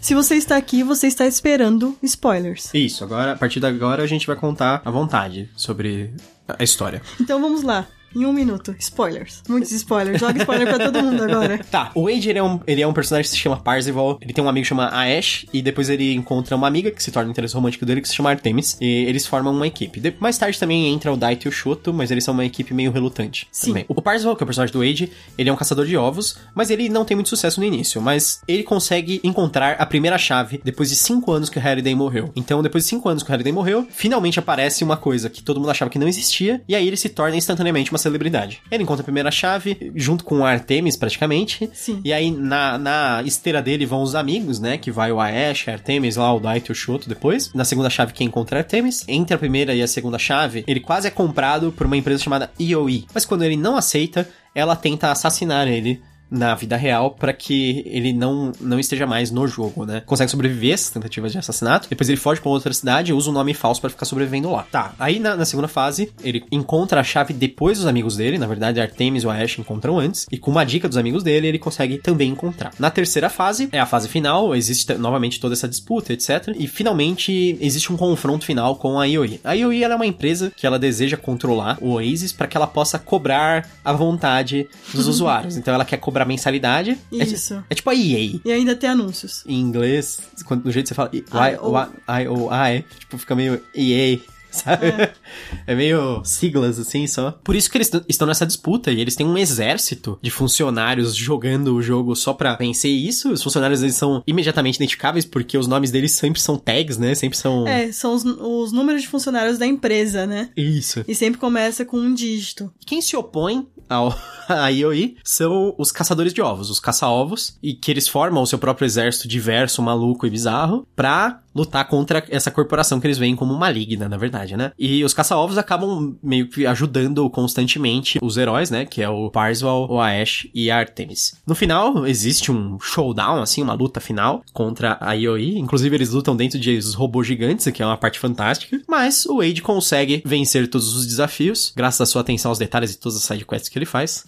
Se 0.00 0.14
você 0.14 0.36
está 0.36 0.56
aqui, 0.56 0.84
você 0.84 1.08
está 1.08 1.26
esperando 1.26 1.98
spoilers. 2.00 2.72
Isso, 2.72 3.02
agora, 3.02 3.32
a 3.32 3.36
partir 3.36 3.58
de 3.58 3.66
agora, 3.66 4.04
a 4.04 4.06
gente 4.06 4.24
vai 4.24 4.36
contar 4.36 4.80
à 4.84 4.90
vontade 4.92 5.50
sobre 5.56 6.14
a 6.46 6.62
história. 6.62 7.02
Então 7.20 7.40
vamos 7.40 7.62
lá. 7.62 7.88
Em 8.16 8.24
um 8.24 8.32
minuto. 8.32 8.74
Spoilers. 8.78 9.42
Muitos 9.48 9.70
spoilers. 9.72 10.18
Joga 10.20 10.38
spoiler 10.38 10.66
pra 10.66 10.78
todo 10.90 11.02
mundo 11.02 11.22
agora. 11.22 11.60
Tá, 11.70 11.90
o 11.94 12.04
Wade, 12.04 12.30
ele 12.30 12.38
é, 12.38 12.42
um, 12.42 12.60
ele 12.66 12.80
é 12.80 12.86
um 12.86 12.92
personagem 12.92 13.24
que 13.30 13.36
se 13.36 13.40
chama 13.42 13.56
Parzival. 13.58 14.18
Ele 14.22 14.32
tem 14.32 14.42
um 14.42 14.48
amigo 14.48 14.62
que 14.64 14.68
chama 14.68 14.86
Ash. 14.88 15.44
E 15.52 15.60
depois 15.60 15.90
ele 15.90 16.14
encontra 16.14 16.56
uma 16.56 16.66
amiga 16.66 16.90
que 16.90 17.02
se 17.02 17.10
torna 17.10 17.28
o 17.28 17.30
interesse 17.32 17.54
romântico 17.54 17.84
dele, 17.84 18.00
que 18.00 18.08
se 18.08 18.14
chama 18.14 18.30
Artemis. 18.30 18.76
E 18.80 18.86
eles 19.04 19.26
formam 19.26 19.52
uma 19.54 19.66
equipe. 19.66 20.00
De- 20.00 20.14
mais 20.18 20.38
tarde 20.38 20.58
também 20.58 20.92
entra 20.92 21.12
o 21.12 21.16
Daito 21.16 21.46
e 21.46 21.50
o 21.50 21.52
Shoto, 21.52 21.92
mas 21.92 22.10
eles 22.10 22.24
são 22.24 22.32
uma 22.32 22.44
equipe 22.44 22.72
meio 22.72 22.90
relutante. 22.90 23.46
Sim. 23.52 23.68
Também. 23.68 23.84
O 23.88 24.00
Parzival, 24.00 24.34
que 24.34 24.42
é 24.42 24.44
o 24.44 24.46
personagem 24.46 24.72
do 24.72 24.78
Wade, 24.78 25.10
ele 25.36 25.50
é 25.50 25.52
um 25.52 25.56
caçador 25.56 25.84
de 25.86 25.96
ovos, 25.96 26.38
mas 26.54 26.70
ele 26.70 26.88
não 26.88 27.04
tem 27.04 27.14
muito 27.14 27.28
sucesso 27.28 27.60
no 27.60 27.66
início. 27.66 28.00
Mas 28.00 28.40
ele 28.48 28.62
consegue 28.62 29.20
encontrar 29.22 29.72
a 29.78 29.84
primeira 29.84 30.16
chave 30.16 30.60
depois 30.64 30.88
de 30.88 30.96
cinco 30.96 31.30
anos 31.32 31.50
que 31.50 31.58
o 31.58 31.62
Halliday 31.62 31.94
morreu. 31.94 32.32
Então, 32.34 32.62
depois 32.62 32.84
de 32.84 32.88
cinco 32.90 33.08
anos 33.08 33.22
que 33.22 33.28
o 33.28 33.32
Halliday 33.32 33.52
morreu, 33.52 33.86
finalmente 33.90 34.38
aparece 34.38 34.82
uma 34.84 34.96
coisa 34.96 35.28
que 35.28 35.42
todo 35.42 35.60
mundo 35.60 35.70
achava 35.70 35.90
que 35.90 35.98
não 35.98 36.08
existia. 36.08 36.62
E 36.68 36.74
aí 36.74 36.86
ele 36.86 36.96
se 36.96 37.08
torna 37.08 37.36
instantaneamente 37.36 37.90
uma 37.90 37.98
celebridade. 38.06 38.62
Ele 38.70 38.82
encontra 38.82 39.02
a 39.02 39.04
primeira 39.04 39.30
chave, 39.30 39.92
junto 39.94 40.24
com 40.24 40.40
o 40.40 40.44
Artemis, 40.44 40.96
praticamente. 40.96 41.68
Sim. 41.72 42.00
E 42.04 42.12
aí, 42.12 42.30
na, 42.30 42.78
na 42.78 43.22
esteira 43.24 43.60
dele 43.60 43.86
vão 43.86 44.02
os 44.02 44.14
amigos, 44.14 44.60
né? 44.60 44.78
Que 44.78 44.90
vai 44.90 45.12
o 45.12 45.20
Aesh, 45.20 45.68
Artemis, 45.68 46.16
lá 46.16 46.32
o 46.32 46.40
Daito 46.40 46.70
e 46.70 46.72
o 46.72 46.74
Shoto 46.74 47.08
depois. 47.08 47.52
Na 47.52 47.64
segunda 47.64 47.90
chave, 47.90 48.12
quem 48.12 48.26
encontra 48.26 48.58
Artemis. 48.58 49.04
Entre 49.08 49.34
a 49.34 49.38
primeira 49.38 49.74
e 49.74 49.82
a 49.82 49.88
segunda 49.88 50.18
chave, 50.18 50.64
ele 50.66 50.80
quase 50.80 51.08
é 51.08 51.10
comprado 51.10 51.72
por 51.72 51.86
uma 51.86 51.96
empresa 51.96 52.22
chamada 52.22 52.50
EOE. 52.58 53.06
Mas 53.12 53.24
quando 53.24 53.42
ele 53.42 53.56
não 53.56 53.76
aceita, 53.76 54.28
ela 54.54 54.74
tenta 54.74 55.10
assassinar 55.10 55.68
ele 55.68 56.00
na 56.30 56.54
vida 56.54 56.76
real 56.76 57.10
para 57.10 57.32
que 57.32 57.82
ele 57.86 58.12
não, 58.12 58.52
não 58.60 58.78
esteja 58.78 59.06
mais 59.06 59.30
no 59.30 59.46
jogo, 59.46 59.84
né? 59.84 60.02
Consegue 60.04 60.30
sobreviver 60.30 60.72
a 60.72 60.74
essas 60.74 60.90
tentativas 60.90 61.32
de 61.32 61.38
assassinato. 61.38 61.88
Depois 61.88 62.08
ele 62.08 62.18
foge 62.18 62.40
pra 62.40 62.50
outra 62.50 62.72
cidade 62.72 63.10
e 63.10 63.14
usa 63.14 63.30
um 63.30 63.32
nome 63.32 63.54
falso 63.54 63.80
para 63.80 63.90
ficar 63.90 64.04
sobrevivendo 64.04 64.50
lá. 64.50 64.66
Tá, 64.70 64.94
aí 64.98 65.18
na, 65.18 65.36
na 65.36 65.44
segunda 65.44 65.68
fase, 65.68 66.12
ele 66.22 66.44
encontra 66.50 67.00
a 67.00 67.04
chave 67.04 67.32
depois 67.32 67.78
dos 67.78 67.86
amigos 67.86 68.16
dele. 68.16 68.38
Na 68.38 68.46
verdade, 68.46 68.80
Artemis 68.80 69.22
e 69.22 69.26
o 69.26 69.30
Ash 69.30 69.58
encontram 69.58 69.98
antes. 69.98 70.26
E 70.30 70.38
com 70.38 70.50
uma 70.50 70.64
dica 70.64 70.88
dos 70.88 70.96
amigos 70.96 71.22
dele, 71.22 71.46
ele 71.46 71.58
consegue 71.58 71.98
também 71.98 72.30
encontrar. 72.30 72.72
Na 72.78 72.90
terceira 72.90 73.28
fase, 73.28 73.68
é 73.72 73.78
a 73.78 73.86
fase 73.86 74.08
final, 74.08 74.54
existe 74.54 74.94
novamente 74.94 75.40
toda 75.40 75.54
essa 75.54 75.68
disputa, 75.68 76.12
etc. 76.12 76.54
E 76.58 76.66
finalmente 76.66 77.56
existe 77.60 77.92
um 77.92 77.96
confronto 77.96 78.44
final 78.44 78.76
com 78.76 78.98
a 78.98 79.04
IOI. 79.04 79.40
A 79.44 79.52
IOI 79.52 79.84
é 79.84 79.94
uma 79.94 80.06
empresa 80.06 80.52
que 80.54 80.66
ela 80.66 80.78
deseja 80.78 81.16
controlar 81.16 81.78
o 81.80 81.92
Oasis 81.92 82.32
para 82.32 82.46
que 82.46 82.56
ela 82.56 82.66
possa 82.66 82.98
cobrar 82.98 83.68
à 83.84 83.92
vontade 83.92 84.68
dos 84.92 85.06
usuários. 85.08 85.56
Então 85.56 85.74
ela 85.74 85.84
quer 85.84 85.98
cobrar 85.98 86.15
mensalidade. 86.24 86.96
É 87.12 87.24
Isso. 87.24 87.62
É, 87.68 87.74
tipo 87.74 87.90
a 87.90 87.94
EA. 87.94 88.40
E 88.44 88.52
ainda 88.52 88.74
tem 88.74 88.88
anúncios. 88.90 89.42
Em 89.46 89.60
inglês, 89.60 90.20
quando, 90.44 90.62
do 90.64 90.70
jeito 90.72 90.86
que 90.86 90.88
você 90.88 90.94
fala 90.94 91.10
I- 91.12 92.28
O- 92.28 92.50
I, 92.52 92.84
tipo, 92.98 93.18
fica 93.18 93.34
meio 93.34 93.60
EA. 93.74 94.18
Sabe? 94.50 94.86
É. 95.66 95.74
meio 95.74 96.22
siglas 96.24 96.78
assim 96.78 97.06
só. 97.06 97.32
Por 97.44 97.54
isso 97.54 97.68
que 97.70 97.76
eles 97.76 97.90
estão 98.08 98.26
nessa 98.26 98.46
disputa 98.46 98.90
e 98.90 99.00
eles 99.00 99.14
têm 99.16 99.26
um 99.26 99.36
exército 99.36 100.18
de 100.22 100.30
funcionários 100.30 101.14
jogando 101.14 101.74
o 101.74 101.82
jogo 101.82 102.14
só 102.16 102.32
pra 102.32 102.54
vencer 102.54 102.90
isso. 102.90 103.32
Os 103.32 103.42
funcionários 103.42 103.82
eles 103.82 103.96
são 103.96 104.22
imediatamente 104.26 104.76
identificáveis 104.76 105.24
porque 105.26 105.58
os 105.58 105.66
nomes 105.66 105.90
deles 105.90 106.12
sempre 106.12 106.40
são 106.40 106.56
tags, 106.56 106.96
né? 106.96 107.14
Sempre 107.14 107.36
são. 107.36 107.66
É, 107.66 107.90
são 107.92 108.14
os, 108.14 108.24
os 108.24 108.72
números 108.72 109.02
de 109.02 109.08
funcionários 109.08 109.58
da 109.58 109.66
empresa, 109.66 110.26
né? 110.26 110.48
Isso. 110.56 111.04
E 111.06 111.14
sempre 111.14 111.38
começa 111.38 111.84
com 111.84 111.98
um 111.98 112.14
dígito. 112.14 112.72
Quem 112.86 113.02
se 113.02 113.14
opõe 113.16 113.66
ao 113.88 114.16
a 114.48 114.68
IOI 114.68 115.16
são 115.24 115.74
os 115.78 115.90
caçadores 115.90 116.32
de 116.32 116.40
ovos, 116.40 116.70
os 116.70 116.80
caça-ovos, 116.80 117.56
e 117.62 117.74
que 117.74 117.90
eles 117.90 118.08
formam 118.08 118.42
o 118.42 118.46
seu 118.46 118.58
próprio 118.58 118.86
exército 118.86 119.28
diverso, 119.28 119.82
maluco 119.82 120.26
e 120.26 120.30
bizarro 120.30 120.86
pra 120.94 121.40
lutar 121.54 121.88
contra 121.88 122.22
essa 122.28 122.50
corporação 122.50 123.00
que 123.00 123.06
eles 123.06 123.16
veem 123.16 123.34
como 123.34 123.56
maligna, 123.56 124.08
na 124.08 124.18
verdade, 124.18 124.56
né? 124.56 124.72
E 124.78 125.02
os 125.02 125.14
caça-ovos 125.14 125.56
acabam 125.56 126.14
meio 126.22 126.48
que 126.48 126.66
ajudando 126.66 127.28
constantemente 127.30 128.18
os 128.22 128.36
heróis, 128.36 128.70
né? 128.70 128.84
Que 128.84 129.02
é 129.02 129.08
o 129.08 129.30
Parzival, 129.30 129.90
o 129.90 129.98
Aesh 129.98 130.48
e 130.54 130.70
a 130.70 130.76
Artemis. 130.76 131.34
No 131.46 131.54
final, 131.54 132.06
existe 132.06 132.52
um 132.52 132.78
showdown, 132.78 133.40
assim, 133.40 133.62
uma 133.62 133.72
luta 133.72 134.00
final 134.00 134.44
contra 134.52 134.98
a 135.00 135.14
IOI. 135.14 135.56
Inclusive, 135.56 135.96
eles 135.96 136.10
lutam 136.10 136.36
dentro 136.36 136.58
de 136.58 136.78
robôs 136.94 137.26
gigantes, 137.26 137.66
que 137.72 137.82
é 137.82 137.86
uma 137.86 137.96
parte 137.96 138.18
fantástica. 138.18 138.78
Mas 138.86 139.24
o 139.24 139.38
Wade 139.38 139.62
consegue 139.62 140.22
vencer 140.26 140.68
todos 140.68 140.94
os 140.94 141.06
desafios, 141.06 141.72
graças 141.74 142.02
à 142.02 142.06
sua 142.06 142.20
atenção 142.20 142.50
aos 142.50 142.58
detalhes 142.58 142.92
e 142.92 142.98
todas 142.98 143.16
as 143.16 143.24
sidequests 143.24 143.70
que 143.70 143.75
ele 143.78 143.86
faz. 143.86 144.24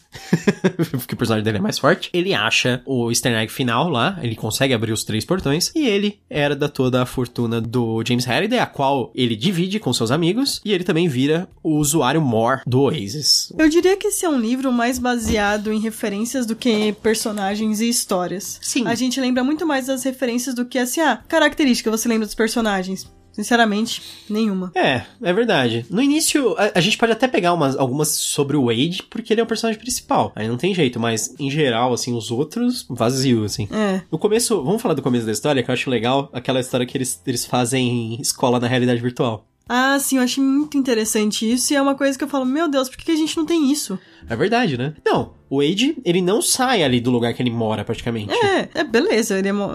Porque 0.90 1.14
o 1.14 1.16
personagem 1.16 1.44
dele 1.44 1.58
é 1.58 1.60
mais 1.60 1.78
forte. 1.78 2.10
Ele 2.12 2.34
acha 2.34 2.82
o 2.86 3.10
easter 3.10 3.32
egg 3.32 3.52
final 3.52 3.88
lá, 3.88 4.18
ele 4.22 4.34
consegue 4.34 4.74
abrir 4.74 4.92
os 4.92 5.04
três 5.04 5.24
portões, 5.24 5.70
e 5.74 5.86
ele 5.86 6.20
herda 6.30 6.68
toda 6.68 7.02
a 7.02 7.06
fortuna 7.06 7.60
do 7.60 8.02
James 8.06 8.24
Halliday, 8.24 8.58
a 8.58 8.66
qual 8.66 9.12
ele 9.14 9.36
divide 9.36 9.78
com 9.78 9.92
seus 9.92 10.10
amigos, 10.10 10.60
e 10.64 10.72
ele 10.72 10.84
também 10.84 11.08
vira 11.08 11.48
o 11.62 11.76
usuário 11.76 12.20
more 12.20 12.62
do 12.66 12.82
Oasis. 12.82 13.52
Eu 13.58 13.68
diria 13.68 13.96
que 13.96 14.08
esse 14.08 14.24
é 14.24 14.28
um 14.28 14.38
livro 14.38 14.72
mais 14.72 14.98
baseado 14.98 15.72
em 15.72 15.80
referências 15.80 16.46
do 16.46 16.56
que 16.56 16.92
personagens 17.02 17.80
e 17.80 17.88
histórias. 17.88 18.58
Sim. 18.62 18.86
A 18.86 18.94
gente 18.94 19.20
lembra 19.20 19.44
muito 19.44 19.66
mais 19.66 19.86
das 19.86 20.02
referências 20.04 20.54
do 20.54 20.64
que 20.64 20.78
assim, 20.78 21.00
ah, 21.00 21.22
característica 21.28 21.90
você 21.90 22.08
lembra 22.08 22.26
dos 22.26 22.34
personagens. 22.34 23.08
Sinceramente, 23.38 24.02
nenhuma. 24.28 24.72
É, 24.74 25.02
é 25.22 25.32
verdade. 25.32 25.86
No 25.88 26.02
início, 26.02 26.56
a, 26.58 26.72
a 26.74 26.80
gente 26.80 26.98
pode 26.98 27.12
até 27.12 27.28
pegar 27.28 27.52
umas, 27.54 27.76
algumas 27.76 28.08
sobre 28.08 28.56
o 28.56 28.66
Wade, 28.66 29.04
porque 29.08 29.32
ele 29.32 29.40
é 29.40 29.44
o 29.44 29.46
personagem 29.46 29.80
principal. 29.80 30.32
Aí 30.34 30.48
não 30.48 30.56
tem 30.56 30.74
jeito, 30.74 30.98
mas 30.98 31.32
em 31.38 31.48
geral, 31.48 31.92
assim, 31.92 32.12
os 32.16 32.32
outros, 32.32 32.84
vazio, 32.90 33.44
assim. 33.44 33.68
É. 33.70 34.02
No 34.10 34.18
começo, 34.18 34.60
vamos 34.64 34.82
falar 34.82 34.94
do 34.94 35.02
começo 35.02 35.24
da 35.24 35.30
história, 35.30 35.62
que 35.62 35.70
eu 35.70 35.72
acho 35.72 35.88
legal, 35.88 36.28
aquela 36.32 36.58
história 36.58 36.84
que 36.84 36.98
eles, 36.98 37.22
eles 37.24 37.46
fazem 37.46 38.20
escola 38.20 38.58
na 38.58 38.66
realidade 38.66 39.00
virtual. 39.00 39.46
Ah, 39.68 39.98
sim, 39.98 40.16
eu 40.16 40.22
achei 40.22 40.42
muito 40.42 40.78
interessante 40.78 41.50
isso 41.50 41.72
e 41.72 41.76
é 41.76 41.82
uma 41.82 41.94
coisa 41.94 42.16
que 42.16 42.24
eu 42.24 42.28
falo, 42.28 42.44
meu 42.46 42.68
Deus, 42.68 42.88
por 42.88 42.96
que 42.96 43.10
a 43.12 43.16
gente 43.16 43.36
não 43.36 43.44
tem 43.44 43.70
isso? 43.70 43.98
É 44.28 44.34
verdade, 44.34 44.76
né? 44.78 44.94
Não, 45.04 45.34
o 45.50 45.58
Wade, 45.62 45.96
ele 46.04 46.20
não 46.22 46.40
sai 46.42 46.82
ali 46.82 47.00
do 47.00 47.10
lugar 47.10 47.32
que 47.34 47.42
ele 47.42 47.50
mora, 47.50 47.84
praticamente. 47.84 48.32
É, 48.32 48.68
é 48.74 48.84
beleza, 48.84 49.38
ele 49.38 49.48
é 49.48 49.52
mo- 49.52 49.70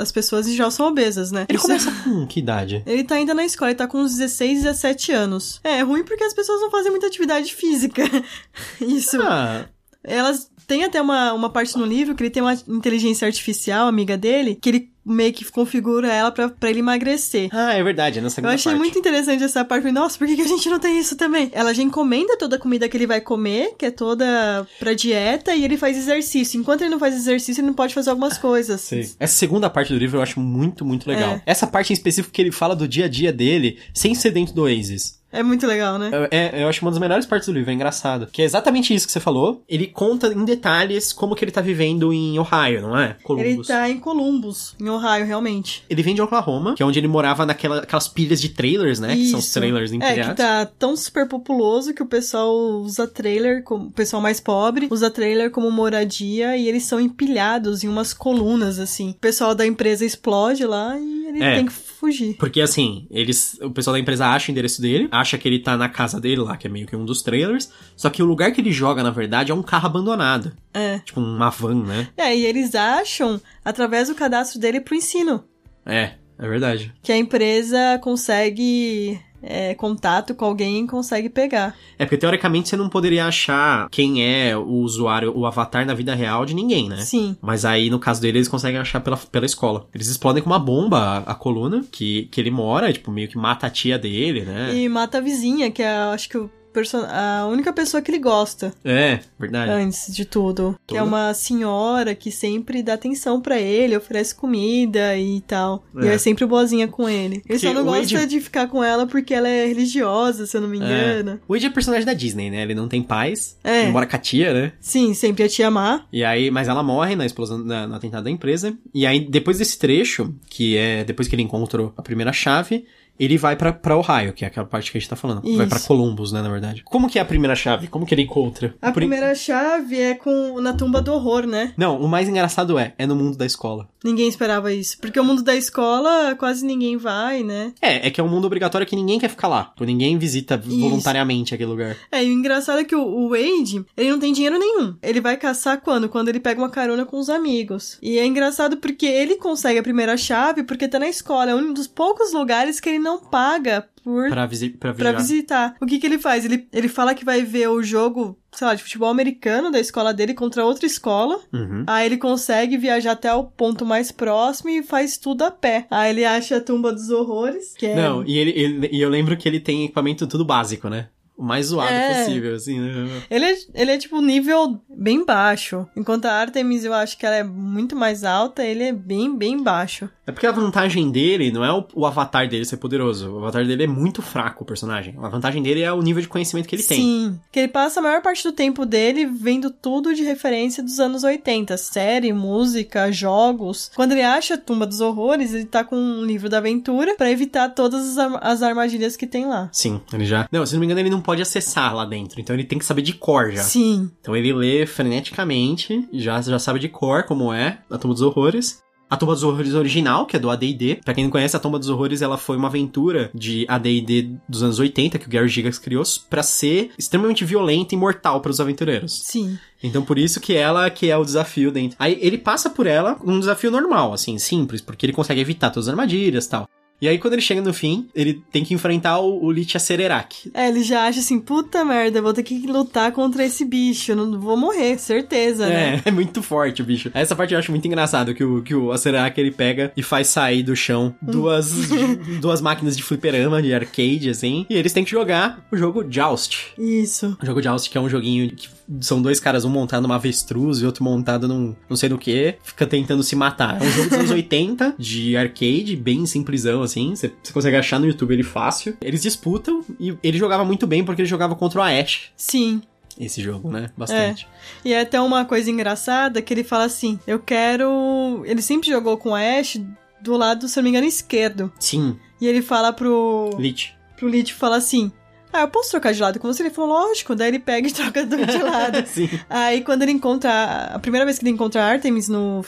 as 0.00 0.10
pessoas 0.12 0.50
já 0.54 0.70
são 0.70 0.86
obesas, 0.88 1.30
né? 1.30 1.46
Ele 1.48 1.58
começa 1.58 1.90
com 2.02 2.26
que 2.26 2.40
idade? 2.40 2.82
Ele 2.86 3.04
tá 3.04 3.14
ainda 3.16 3.34
na 3.34 3.44
escola, 3.44 3.70
ele 3.70 3.78
tá 3.78 3.86
com 3.86 3.98
uns 3.98 4.14
16, 4.16 4.62
17 4.64 5.12
anos. 5.12 5.60
É, 5.64 5.78
é 5.78 5.82
ruim 5.82 6.02
porque 6.04 6.24
as 6.24 6.34
pessoas 6.34 6.60
não 6.60 6.70
fazem 6.70 6.90
muita 6.90 7.06
atividade 7.06 7.54
física. 7.54 8.02
Isso. 8.80 9.18
Ah, 9.22 9.66
Elas 10.02 10.50
têm 10.66 10.84
até 10.84 11.00
uma, 11.00 11.32
uma 11.32 11.50
parte 11.50 11.76
no 11.78 11.84
livro 11.86 12.14
que 12.14 12.22
ele 12.22 12.30
tem 12.30 12.42
uma 12.42 12.54
inteligência 12.68 13.26
artificial, 13.26 13.86
amiga 13.88 14.16
dele, 14.16 14.54
que 14.60 14.68
ele 14.68 14.90
meio 15.06 15.32
que 15.32 15.44
configura 15.44 16.12
ela 16.12 16.32
pra, 16.32 16.48
pra 16.48 16.68
ele 16.68 16.80
emagrecer. 16.80 17.48
ah, 17.52 17.72
é 17.74 17.82
verdade, 17.82 18.18
é 18.18 18.22
na 18.22 18.28
Eu 18.28 18.48
achei 18.48 18.72
parte. 18.72 18.78
muito 18.78 18.98
interessante 18.98 19.44
essa 19.44 19.64
parte. 19.64 19.82
Falei, 19.82 19.92
Nossa, 19.94 20.18
por 20.18 20.26
que, 20.26 20.34
que 20.34 20.42
a 20.42 20.48
gente 20.48 20.68
não 20.68 20.80
tem 20.80 20.98
isso 20.98 21.14
também? 21.16 21.48
Ela 21.52 21.72
já 21.72 21.82
encomenda 21.82 22.36
toda 22.36 22.56
a 22.56 22.58
comida 22.58 22.88
que 22.88 22.96
ele 22.96 23.06
vai 23.06 23.20
comer, 23.20 23.74
que 23.78 23.86
é 23.86 23.90
toda 23.90 24.66
pra 24.78 24.94
dieta, 24.94 25.54
e 25.54 25.64
ele 25.64 25.76
faz 25.76 25.96
exercício. 25.96 26.58
Enquanto 26.58 26.80
ele 26.82 26.90
não 26.90 26.98
faz 26.98 27.14
exercício, 27.14 27.60
ele 27.60 27.68
não 27.68 27.74
pode 27.74 27.94
fazer 27.94 28.10
algumas 28.10 28.36
coisas. 28.36 28.80
Sei. 28.80 29.08
Essa 29.20 29.34
segunda 29.34 29.70
parte 29.70 29.92
do 29.92 29.98
livro 29.98 30.18
eu 30.18 30.22
acho 30.22 30.40
muito, 30.40 30.84
muito 30.84 31.08
legal. 31.08 31.34
É. 31.34 31.42
Essa 31.46 31.66
parte 31.66 31.92
em 31.92 31.94
específico 31.94 32.32
que 32.34 32.42
ele 32.42 32.50
fala 32.50 32.74
do 32.74 32.88
dia 32.88 33.04
a 33.04 33.08
dia 33.08 33.32
dele, 33.32 33.78
sem 33.94 34.14
ser 34.14 34.30
dentro 34.30 34.54
do 34.54 34.62
Oasis. 34.62 35.15
É 35.32 35.42
muito 35.42 35.66
legal, 35.66 35.98
né? 35.98 36.10
É, 36.30 36.62
eu 36.62 36.68
acho 36.68 36.82
uma 36.82 36.90
das 36.90 37.00
melhores 37.00 37.26
partes 37.26 37.48
do 37.48 37.52
livro, 37.54 37.70
é 37.70 37.74
engraçado. 37.74 38.26
Que 38.32 38.42
é 38.42 38.44
exatamente 38.44 38.94
isso 38.94 39.06
que 39.06 39.12
você 39.12 39.20
falou. 39.20 39.62
Ele 39.68 39.86
conta 39.86 40.28
em 40.28 40.44
detalhes 40.44 41.12
como 41.12 41.34
que 41.34 41.44
ele 41.44 41.50
tá 41.52 41.60
vivendo 41.60 42.12
em 42.12 42.38
Ohio, 42.38 42.80
não 42.80 42.96
é? 42.98 43.06
Ele 43.08 43.14
Columbus. 43.22 43.66
tá 43.66 43.90
em 43.90 43.98
Columbus, 43.98 44.74
em 44.80 44.88
Ohio, 44.88 45.26
realmente. 45.26 45.84
Ele 45.90 46.02
vem 46.02 46.14
de 46.14 46.22
Oklahoma, 46.22 46.74
que 46.74 46.82
é 46.82 46.86
onde 46.86 46.98
ele 46.98 47.08
morava 47.08 47.44
naquelas 47.44 48.08
pilhas 48.08 48.40
de 48.40 48.50
trailers, 48.50 48.98
né? 49.00 49.14
Que 49.16 49.26
são 49.26 49.38
os 49.40 49.46
Isso. 49.46 49.54
trailers 49.58 49.92
É, 49.92 49.98
que 49.98 50.04
empilhados. 50.04 50.36
tá 50.36 50.66
tão 50.78 50.96
super 50.96 51.28
populoso 51.28 51.92
que 51.92 52.02
o 52.02 52.06
pessoal 52.06 52.54
usa 52.80 53.06
trailer, 53.06 53.62
como, 53.62 53.88
o 53.88 53.90
pessoal 53.90 54.22
mais 54.22 54.40
pobre, 54.40 54.88
usa 54.90 55.10
trailer 55.10 55.50
como 55.50 55.70
moradia 55.70 56.56
e 56.56 56.68
eles 56.68 56.84
são 56.84 57.00
empilhados 57.00 57.82
em 57.84 57.88
umas 57.88 58.14
colunas, 58.14 58.78
assim. 58.78 59.10
O 59.10 59.14
pessoal 59.14 59.54
da 59.54 59.66
empresa 59.66 60.04
explode 60.04 60.64
lá 60.64 60.98
e 60.98 61.26
ele 61.26 61.42
É. 61.42 61.56
tem 61.56 61.66
que 61.66 61.72
fugir. 61.96 62.36
Porque 62.36 62.60
assim, 62.60 63.06
eles, 63.10 63.58
o 63.62 63.70
pessoal 63.70 63.94
da 63.94 64.00
empresa 64.00 64.26
acha 64.26 64.50
o 64.50 64.52
endereço 64.52 64.80
dele, 64.80 65.08
acha 65.10 65.36
que 65.38 65.48
ele 65.48 65.58
tá 65.58 65.76
na 65.76 65.88
casa 65.88 66.20
dele 66.20 66.40
lá, 66.40 66.56
que 66.56 66.66
é 66.66 66.70
meio 66.70 66.86
que 66.86 66.96
um 66.96 67.04
dos 67.04 67.22
trailers, 67.22 67.70
só 67.96 68.10
que 68.10 68.22
o 68.22 68.26
lugar 68.26 68.52
que 68.52 68.60
ele 68.60 68.72
joga, 68.72 69.02
na 69.02 69.10
verdade, 69.10 69.52
é 69.52 69.54
um 69.54 69.62
carro 69.62 69.86
abandonado. 69.86 70.52
É. 70.72 70.98
Tipo 71.00 71.20
uma 71.20 71.50
van, 71.50 71.82
né? 71.84 72.08
É, 72.16 72.36
e 72.36 72.44
eles 72.44 72.74
acham 72.74 73.40
através 73.64 74.08
do 74.08 74.14
cadastro 74.14 74.60
dele 74.60 74.80
pro 74.80 74.94
ensino. 74.94 75.44
É, 75.84 76.12
é 76.38 76.48
verdade. 76.48 76.92
Que 77.02 77.12
a 77.12 77.16
empresa 77.16 77.98
consegue 78.02 79.18
é, 79.42 79.74
contato 79.74 80.34
com 80.34 80.44
alguém 80.44 80.84
e 80.84 80.86
consegue 80.86 81.28
pegar. 81.28 81.74
É 81.98 82.04
porque 82.04 82.16
teoricamente 82.16 82.68
você 82.68 82.76
não 82.76 82.88
poderia 82.88 83.26
achar 83.26 83.88
quem 83.90 84.24
é 84.24 84.56
o 84.56 84.80
usuário, 84.80 85.32
o 85.36 85.46
avatar 85.46 85.86
na 85.86 85.94
vida 85.94 86.14
real 86.14 86.44
de 86.44 86.54
ninguém, 86.54 86.88
né? 86.88 86.98
Sim. 86.98 87.36
Mas 87.40 87.64
aí, 87.64 87.90
no 87.90 87.98
caso 87.98 88.20
dele, 88.20 88.38
eles 88.38 88.48
conseguem 88.48 88.80
achar 88.80 89.00
pela, 89.00 89.16
pela 89.16 89.46
escola. 89.46 89.86
Eles 89.94 90.08
explodem 90.08 90.42
com 90.42 90.50
uma 90.50 90.58
bomba 90.58 90.98
a, 90.98 91.32
a 91.32 91.34
coluna 91.34 91.84
que, 91.90 92.28
que 92.30 92.40
ele 92.40 92.50
mora, 92.50 92.92
tipo, 92.92 93.10
meio 93.10 93.28
que 93.28 93.38
mata 93.38 93.66
a 93.66 93.70
tia 93.70 93.98
dele, 93.98 94.42
né? 94.42 94.74
E 94.74 94.88
mata 94.88 95.18
a 95.18 95.20
vizinha, 95.20 95.70
que 95.70 95.82
é, 95.82 95.88
acho 95.88 96.28
que 96.28 96.38
o 96.38 96.50
perso- 96.76 97.06
a 97.08 97.46
única 97.50 97.72
pessoa 97.72 98.02
que 98.02 98.10
ele 98.10 98.18
gosta 98.18 98.72
É, 98.84 99.20
verdade. 99.38 99.70
antes 99.72 100.14
de 100.14 100.24
tudo. 100.24 100.78
Que 100.86 100.96
é 100.96 100.98
Toda- 101.00 101.08
uma 101.08 101.32
senhora 101.34 102.14
que 102.14 102.30
sempre 102.30 102.82
dá 102.82 102.94
atenção 102.94 103.40
pra 103.40 103.58
ele, 103.58 103.96
oferece 103.96 104.34
comida 104.34 105.16
e 105.16 105.40
tal. 105.40 105.84
E 106.00 106.06
É. 106.06 106.14
é 106.14 106.18
sempre 106.18 106.44
boazinha 106.44 106.86
com 106.86 107.08
ele. 107.08 107.42
Ele 107.48 107.58
só 107.58 107.72
não 107.72 107.84
gosta 107.84 108.18
Wade- 108.18 108.26
de 108.30 108.40
ficar 108.40 108.68
com 108.68 108.82
ela 108.84 109.06
porque 109.06 109.32
ela 109.32 109.48
é 109.48 109.66
religiosa, 109.66 110.46
se 110.46 110.56
eu 110.56 110.60
não 110.60 110.68
me 110.68 110.76
engano. 110.76 111.40
O 111.48 111.52
Wade 111.54 111.66
é 111.66 111.70
personagem 111.70 112.04
da 112.06 112.12
Disney, 112.14 112.50
né? 112.50 112.62
Ele 112.62 112.74
não 112.74 112.88
tem 112.88 113.02
pais. 113.02 113.56
É. 113.64 113.82
Ele 113.84 113.92
mora 113.92 114.06
com 114.06 114.16
a 114.16 114.18
tia, 114.18 114.52
né? 114.52 114.72
Sim, 114.80 115.14
sempre 115.14 115.42
a 115.44 115.48
tia 115.48 115.70
Má. 115.70 116.04
E 116.12 116.22
aí, 116.24 116.50
mas 116.50 116.68
ela 116.68 116.82
morre 116.82 117.16
na 117.16 117.24
explosão, 117.24 117.58
na, 117.58 117.86
no 117.86 117.94
atentado 117.94 118.24
da 118.24 118.30
empresa. 118.30 118.76
E 118.94 119.06
aí, 119.06 119.20
depois 119.20 119.58
desse 119.58 119.78
trecho, 119.78 120.34
que 120.48 120.76
é 120.76 121.04
depois 121.04 121.26
que 121.28 121.34
ele 121.34 121.42
encontrou 121.42 121.92
a 121.96 122.02
primeira 122.02 122.32
chave, 122.32 122.84
ele 123.18 123.38
vai 123.38 123.56
pra, 123.56 123.72
pra 123.72 123.96
Ohio, 123.96 124.32
que 124.32 124.44
é 124.44 124.48
aquela 124.48 124.66
parte 124.66 124.90
que 124.90 124.98
a 124.98 125.00
gente 125.00 125.08
tá 125.10 125.16
falando. 125.16 125.42
Vai 125.42 125.52
Isso. 125.52 125.68
pra 125.68 125.80
Columbus, 125.80 126.32
né, 126.32 126.42
na 126.42 126.48
verdade. 126.48 126.82
Como 126.84 127.08
que 127.08 127.18
é 127.18 127.22
a 127.22 127.24
primeira 127.24 127.54
chave? 127.54 127.86
Como 127.88 128.04
que 128.06 128.14
ele 128.14 128.22
encontra? 128.22 128.74
A 128.80 128.86
Por- 128.88 128.94
primeira 128.94 129.34
chave 129.34 129.98
é 130.00 130.14
com 130.14 130.60
na 130.60 130.72
tumba 130.72 131.00
do 131.00 131.12
horror, 131.12 131.46
né? 131.46 131.72
Não, 131.76 132.00
o 132.00 132.08
mais 132.08 132.28
engraçado 132.28 132.78
é, 132.78 132.94
é 132.98 133.06
no 133.06 133.14
mundo 133.16 133.36
da 133.36 133.46
escola. 133.46 133.88
Ninguém 134.04 134.28
esperava 134.28 134.72
isso. 134.72 134.98
Porque 135.00 135.18
o 135.18 135.24
mundo 135.24 135.42
da 135.42 135.54
escola 135.56 136.34
quase 136.36 136.64
ninguém 136.64 136.96
vai, 136.96 137.42
né? 137.42 137.72
É, 137.82 138.06
é 138.06 138.10
que 138.10 138.20
é 138.20 138.24
um 138.24 138.28
mundo 138.28 138.44
obrigatório 138.46 138.86
que 138.86 138.94
ninguém 138.96 139.18
quer 139.18 139.28
ficar 139.28 139.48
lá. 139.48 139.64
Tipo, 139.64 139.84
ninguém 139.84 140.16
visita 140.18 140.56
voluntariamente 140.56 141.54
aquele 141.54 141.70
lugar. 141.70 141.96
É, 142.10 142.24
e 142.24 142.28
o 142.28 142.32
engraçado 142.32 142.78
é 142.80 142.84
que 142.84 142.94
o, 142.94 143.02
o 143.02 143.30
Wade, 143.30 143.84
ele 143.96 144.10
não 144.10 144.18
tem 144.18 144.32
dinheiro 144.32 144.58
nenhum. 144.58 144.94
Ele 145.02 145.20
vai 145.20 145.36
caçar 145.36 145.80
quando? 145.80 146.08
Quando 146.08 146.28
ele 146.28 146.40
pega 146.40 146.60
uma 146.60 146.70
carona 146.70 147.04
com 147.04 147.18
os 147.18 147.28
amigos. 147.28 147.98
E 148.00 148.18
é 148.18 148.24
engraçado 148.26 148.76
porque 148.76 149.06
ele 149.06 149.36
consegue 149.36 149.78
a 149.78 149.82
primeira 149.82 150.16
chave 150.16 150.62
porque 150.62 150.88
tá 150.88 150.98
na 150.98 151.08
escola. 151.08 151.50
É 151.50 151.54
um 151.54 151.72
dos 151.72 151.86
poucos 151.86 152.32
lugares 152.32 152.78
que 152.80 152.88
ele 152.88 152.98
não 153.06 153.18
paga 153.18 153.86
por 154.04 154.28
Pra, 154.28 154.46
visi 154.46 154.70
pra 154.70 154.92
pra 154.94 155.12
visitar. 155.12 155.74
O 155.80 155.86
que 155.86 155.98
que 155.98 156.06
ele 156.06 156.18
faz? 156.18 156.44
Ele, 156.44 156.68
ele 156.72 156.88
fala 156.88 157.14
que 157.14 157.24
vai 157.24 157.42
ver 157.42 157.68
o 157.68 157.82
jogo, 157.82 158.38
sei 158.52 158.66
lá, 158.66 158.74
de 158.74 158.82
futebol 158.82 159.08
americano 159.08 159.70
da 159.70 159.80
escola 159.80 160.12
dele 160.14 160.32
contra 160.34 160.64
outra 160.64 160.86
escola. 160.86 161.40
Uhum. 161.52 161.84
Aí 161.86 162.06
ele 162.06 162.16
consegue 162.16 162.76
viajar 162.76 163.12
até 163.12 163.32
o 163.34 163.44
ponto 163.44 163.84
mais 163.84 164.12
próximo 164.12 164.70
e 164.70 164.82
faz 164.82 165.16
tudo 165.18 165.42
a 165.42 165.50
pé. 165.50 165.86
Aí 165.90 166.10
ele 166.10 166.24
acha 166.24 166.56
a 166.56 166.60
tumba 166.60 166.92
dos 166.92 167.10
horrores, 167.10 167.74
que 167.76 167.86
é... 167.86 167.96
Não, 167.96 168.24
e, 168.24 168.38
ele, 168.38 168.50
ele- 168.50 168.88
e 168.92 169.00
eu 169.00 169.08
lembro 169.08 169.36
que 169.36 169.48
ele 169.48 169.58
tem 169.60 169.84
equipamento 169.84 170.26
tudo 170.26 170.44
básico, 170.44 170.88
né? 170.88 171.08
O 171.36 171.42
mais 171.42 171.66
zoado 171.66 171.92
É. 171.92 172.24
possível, 172.24 172.54
assim, 172.54 172.80
né? 172.80 173.22
Ele 173.30 173.44
é, 173.44 173.56
ele 173.74 173.90
é 173.90 173.98
tipo 173.98 174.22
nível 174.22 174.80
bem 174.88 175.22
baixo. 175.22 175.86
Enquanto 175.94 176.24
a 176.24 176.32
Artemis 176.32 176.82
eu 176.84 176.94
acho 176.94 177.18
que 177.18 177.26
ela 177.26 177.36
é 177.36 177.42
muito 177.44 177.94
mais 177.94 178.24
alta, 178.24 178.64
ele 178.64 178.84
é 178.84 178.92
bem, 178.92 179.36
bem 179.36 179.62
baixo. 179.62 180.08
É 180.26 180.32
porque 180.32 180.46
a 180.46 180.52
vantagem 180.52 181.10
dele 181.10 181.52
não 181.52 181.64
é 181.64 181.72
o, 181.72 181.86
o 181.94 182.04
avatar 182.04 182.48
dele 182.48 182.64
ser 182.64 182.78
poderoso. 182.78 183.30
O 183.30 183.38
avatar 183.38 183.64
dele 183.64 183.84
é 183.84 183.86
muito 183.86 184.20
fraco, 184.20 184.64
o 184.64 184.66
personagem. 184.66 185.14
A 185.22 185.28
vantagem 185.28 185.62
dele 185.62 185.82
é 185.82 185.92
o 185.92 186.02
nível 186.02 186.20
de 186.20 186.28
conhecimento 186.28 186.68
que 186.68 186.74
ele 186.74 186.82
tem. 186.82 187.00
Sim. 187.00 187.40
Que 187.52 187.60
ele 187.60 187.68
passa 187.68 188.00
a 188.00 188.02
maior 188.02 188.20
parte 188.20 188.42
do 188.42 188.52
tempo 188.52 188.84
dele 188.84 189.24
vendo 189.24 189.70
tudo 189.70 190.14
de 190.14 190.24
referência 190.24 190.82
dos 190.82 190.98
anos 190.98 191.22
80. 191.22 191.76
Série, 191.76 192.32
música, 192.32 193.12
jogos. 193.12 193.90
Quando 193.94 194.12
ele 194.12 194.22
acha 194.22 194.54
a 194.54 194.58
tumba 194.58 194.84
dos 194.84 195.00
horrores, 195.00 195.54
ele 195.54 195.64
tá 195.64 195.84
com 195.84 195.96
um 195.96 196.24
livro 196.24 196.48
da 196.48 196.58
aventura 196.58 197.14
pra 197.16 197.30
evitar 197.30 197.68
todas 197.68 198.18
as, 198.18 198.32
as 198.40 198.62
armadilhas 198.62 199.16
que 199.16 199.26
tem 199.26 199.46
lá. 199.46 199.68
Sim, 199.72 200.00
ele 200.12 200.26
já. 200.26 200.48
Não, 200.50 200.66
se 200.66 200.72
não 200.72 200.80
me 200.80 200.86
engano, 200.86 201.00
ele 201.00 201.10
não 201.10 201.20
pode 201.20 201.40
acessar 201.40 201.94
lá 201.94 202.04
dentro. 202.04 202.40
Então 202.40 202.56
ele 202.56 202.64
tem 202.64 202.78
que 202.78 202.84
saber 202.84 203.02
de 203.02 203.12
cor 203.12 203.52
já. 203.52 203.62
Sim. 203.62 204.10
Então 204.20 204.34
ele 204.34 204.52
lê 204.52 204.86
freneticamente, 204.86 206.08
já, 206.12 206.40
já 206.40 206.58
sabe 206.58 206.80
de 206.80 206.88
cor 206.88 207.22
como 207.22 207.52
é 207.52 207.78
a 207.88 207.96
Tumba 207.96 208.14
dos 208.14 208.22
Horrores. 208.22 208.84
A 209.08 209.16
Tumba 209.16 209.34
dos 209.34 209.42
Horrores 209.44 209.74
original, 209.74 210.26
que 210.26 210.36
é 210.36 210.38
do 210.38 210.50
AD&D. 210.50 211.00
Pra 211.04 211.14
quem 211.14 211.24
não 211.24 211.30
conhece, 211.30 211.56
a 211.56 211.60
Tumba 211.60 211.78
dos 211.78 211.88
Horrores, 211.88 212.22
ela 212.22 212.36
foi 212.36 212.56
uma 212.56 212.68
aventura 212.68 213.30
de 213.32 213.64
AD&D 213.68 214.30
dos 214.48 214.62
anos 214.62 214.78
80, 214.78 215.18
que 215.18 215.26
o 215.26 215.30
Gary 215.30 215.48
Gigas 215.48 215.78
criou, 215.78 216.02
pra 216.28 216.42
ser 216.42 216.90
extremamente 216.98 217.44
violenta 217.44 217.94
e 217.94 217.98
mortal 217.98 218.40
para 218.40 218.50
os 218.50 218.60
aventureiros. 218.60 219.22
Sim. 219.24 219.58
Então 219.82 220.02
por 220.02 220.18
isso 220.18 220.40
que 220.40 220.54
ela 220.54 220.90
que 220.90 221.10
é 221.10 221.16
o 221.16 221.24
desafio 221.24 221.70
dentro. 221.70 221.96
Aí 222.00 222.18
ele 222.20 222.38
passa 222.38 222.68
por 222.68 222.86
ela 222.86 223.16
um 223.24 223.38
desafio 223.38 223.70
normal, 223.70 224.12
assim, 224.12 224.38
simples, 224.38 224.80
porque 224.80 225.06
ele 225.06 225.12
consegue 225.12 225.40
evitar 225.40 225.70
todas 225.70 225.86
as 225.86 225.92
armadilhas 225.92 226.46
e 226.46 226.50
tal. 226.50 226.68
E 227.00 227.08
aí 227.08 227.18
quando 227.18 227.34
ele 227.34 227.42
chega 227.42 227.60
no 227.60 227.72
fim, 227.72 228.08
ele 228.14 228.42
tem 228.50 228.64
que 228.64 228.74
enfrentar 228.74 229.18
o, 229.20 229.44
o 229.44 229.50
Lich 229.50 229.76
Acererak. 229.76 230.50
É, 230.54 230.68
ele 230.68 230.82
já 230.82 231.06
acha 231.06 231.20
assim, 231.20 231.38
puta 231.38 231.84
merda, 231.84 232.22
vou 232.22 232.32
ter 232.32 232.42
que 232.42 232.66
lutar 232.66 233.12
contra 233.12 233.44
esse 233.44 233.64
bicho, 233.64 234.12
eu 234.12 234.16
não 234.16 234.40
vou 234.40 234.56
morrer, 234.56 234.98
certeza, 234.98 235.66
né? 235.68 236.02
É, 236.04 236.08
é 236.08 236.10
muito 236.10 236.42
forte 236.42 236.82
o 236.82 236.84
bicho. 236.84 237.10
Essa 237.14 237.36
parte 237.36 237.52
eu 237.52 237.58
acho 237.58 237.70
muito 237.70 237.86
engraçado, 237.86 238.34
que 238.34 238.44
o, 238.44 238.62
que 238.62 238.74
o 238.74 238.92
Acererak 238.92 239.38
ele 239.40 239.50
pega 239.50 239.92
e 239.96 240.02
faz 240.02 240.28
sair 240.28 240.62
do 240.62 240.74
chão 240.74 241.14
duas, 241.20 241.72
duas 242.40 242.60
máquinas 242.60 242.96
de 242.96 243.02
fliperama, 243.02 243.62
de 243.62 243.74
arcade, 243.74 244.30
assim, 244.30 244.66
e 244.68 244.74
eles 244.74 244.92
têm 244.92 245.04
que 245.04 245.10
jogar 245.10 245.64
o 245.70 245.76
jogo 245.76 246.04
Joust. 246.08 246.72
Isso. 246.78 247.36
O 247.42 247.46
jogo 247.46 247.62
Joust, 247.62 247.90
que 247.90 247.98
é 247.98 248.00
um 248.00 248.08
joguinho 248.08 248.50
que 248.50 248.68
são 249.00 249.20
dois 249.20 249.40
caras, 249.40 249.64
um 249.64 249.70
montado 249.70 250.02
numa 250.02 250.14
avestruz 250.14 250.78
e 250.78 250.86
outro 250.86 251.02
montado 251.02 251.48
num 251.48 251.74
não 251.88 251.96
sei 251.96 252.08
no 252.08 252.18
que, 252.18 252.54
fica 252.62 252.86
tentando 252.86 253.22
se 253.22 253.34
matar. 253.34 253.82
É 253.82 253.84
um 253.84 253.90
jogo 253.90 254.08
dos 254.08 254.18
anos 254.18 254.30
80, 254.36 254.94
de 254.98 255.36
arcade, 255.36 255.96
bem 255.96 256.24
simplesão, 256.26 256.82
assim. 256.86 257.14
Você 257.14 257.32
você 257.42 257.52
consegue 257.52 257.76
achar 257.76 258.00
no 258.00 258.06
YouTube 258.06 258.32
ele 258.32 258.42
fácil. 258.42 258.96
Eles 259.00 259.22
disputam 259.22 259.84
e 260.00 260.16
ele 260.22 260.38
jogava 260.38 260.64
muito 260.64 260.86
bem 260.86 261.04
porque 261.04 261.22
ele 261.22 261.28
jogava 261.28 261.54
contra 261.54 261.80
o 261.80 261.82
Ash. 261.82 262.30
Sim. 262.36 262.82
Esse 263.18 263.42
jogo, 263.42 263.70
né? 263.70 263.90
Bastante. 263.96 264.46
E 264.84 264.92
é 264.92 265.00
até 265.00 265.20
uma 265.20 265.44
coisa 265.44 265.70
engraçada 265.70 266.42
que 266.42 266.52
ele 266.52 266.64
fala 266.64 266.84
assim: 266.84 267.18
eu 267.26 267.38
quero. 267.38 268.42
Ele 268.44 268.60
sempre 268.60 268.88
jogou 268.90 269.16
com 269.16 269.34
a 269.34 269.40
Ash 269.40 269.80
do 270.20 270.36
lado, 270.36 270.68
se 270.68 270.78
eu 270.78 270.82
não 270.82 270.84
me 270.84 270.90
engano, 270.90 271.06
esquerdo. 271.06 271.72
Sim, 271.78 272.18
E 272.40 272.46
ele 272.46 272.60
fala 272.62 272.92
pro. 272.92 273.50
Lich. 273.58 273.94
pro 274.16 274.28
Lich 274.28 274.52
fala 274.52 274.76
assim. 274.76 275.10
Ah, 275.56 275.62
eu 275.62 275.68
posso 275.68 275.90
trocar 275.90 276.12
de 276.12 276.20
lado 276.20 276.38
com 276.38 276.52
você? 276.52 276.62
Ele 276.62 276.70
falou, 276.70 276.90
lógico. 276.90 277.34
Daí 277.34 277.48
ele 277.48 277.58
pega 277.58 277.88
e 277.88 277.92
troca 277.92 278.24
de 278.26 278.62
lado. 278.62 279.04
Aí 279.48 279.82
quando 279.82 280.02
ele 280.02 280.12
encontra. 280.12 280.90
A 280.92 280.98
primeira 280.98 281.24
vez 281.24 281.38
que 281.38 281.44
ele 281.44 281.52
encontra 281.52 281.82
a 281.82 281.86
Artemis 281.86 282.28
no, 282.28 282.64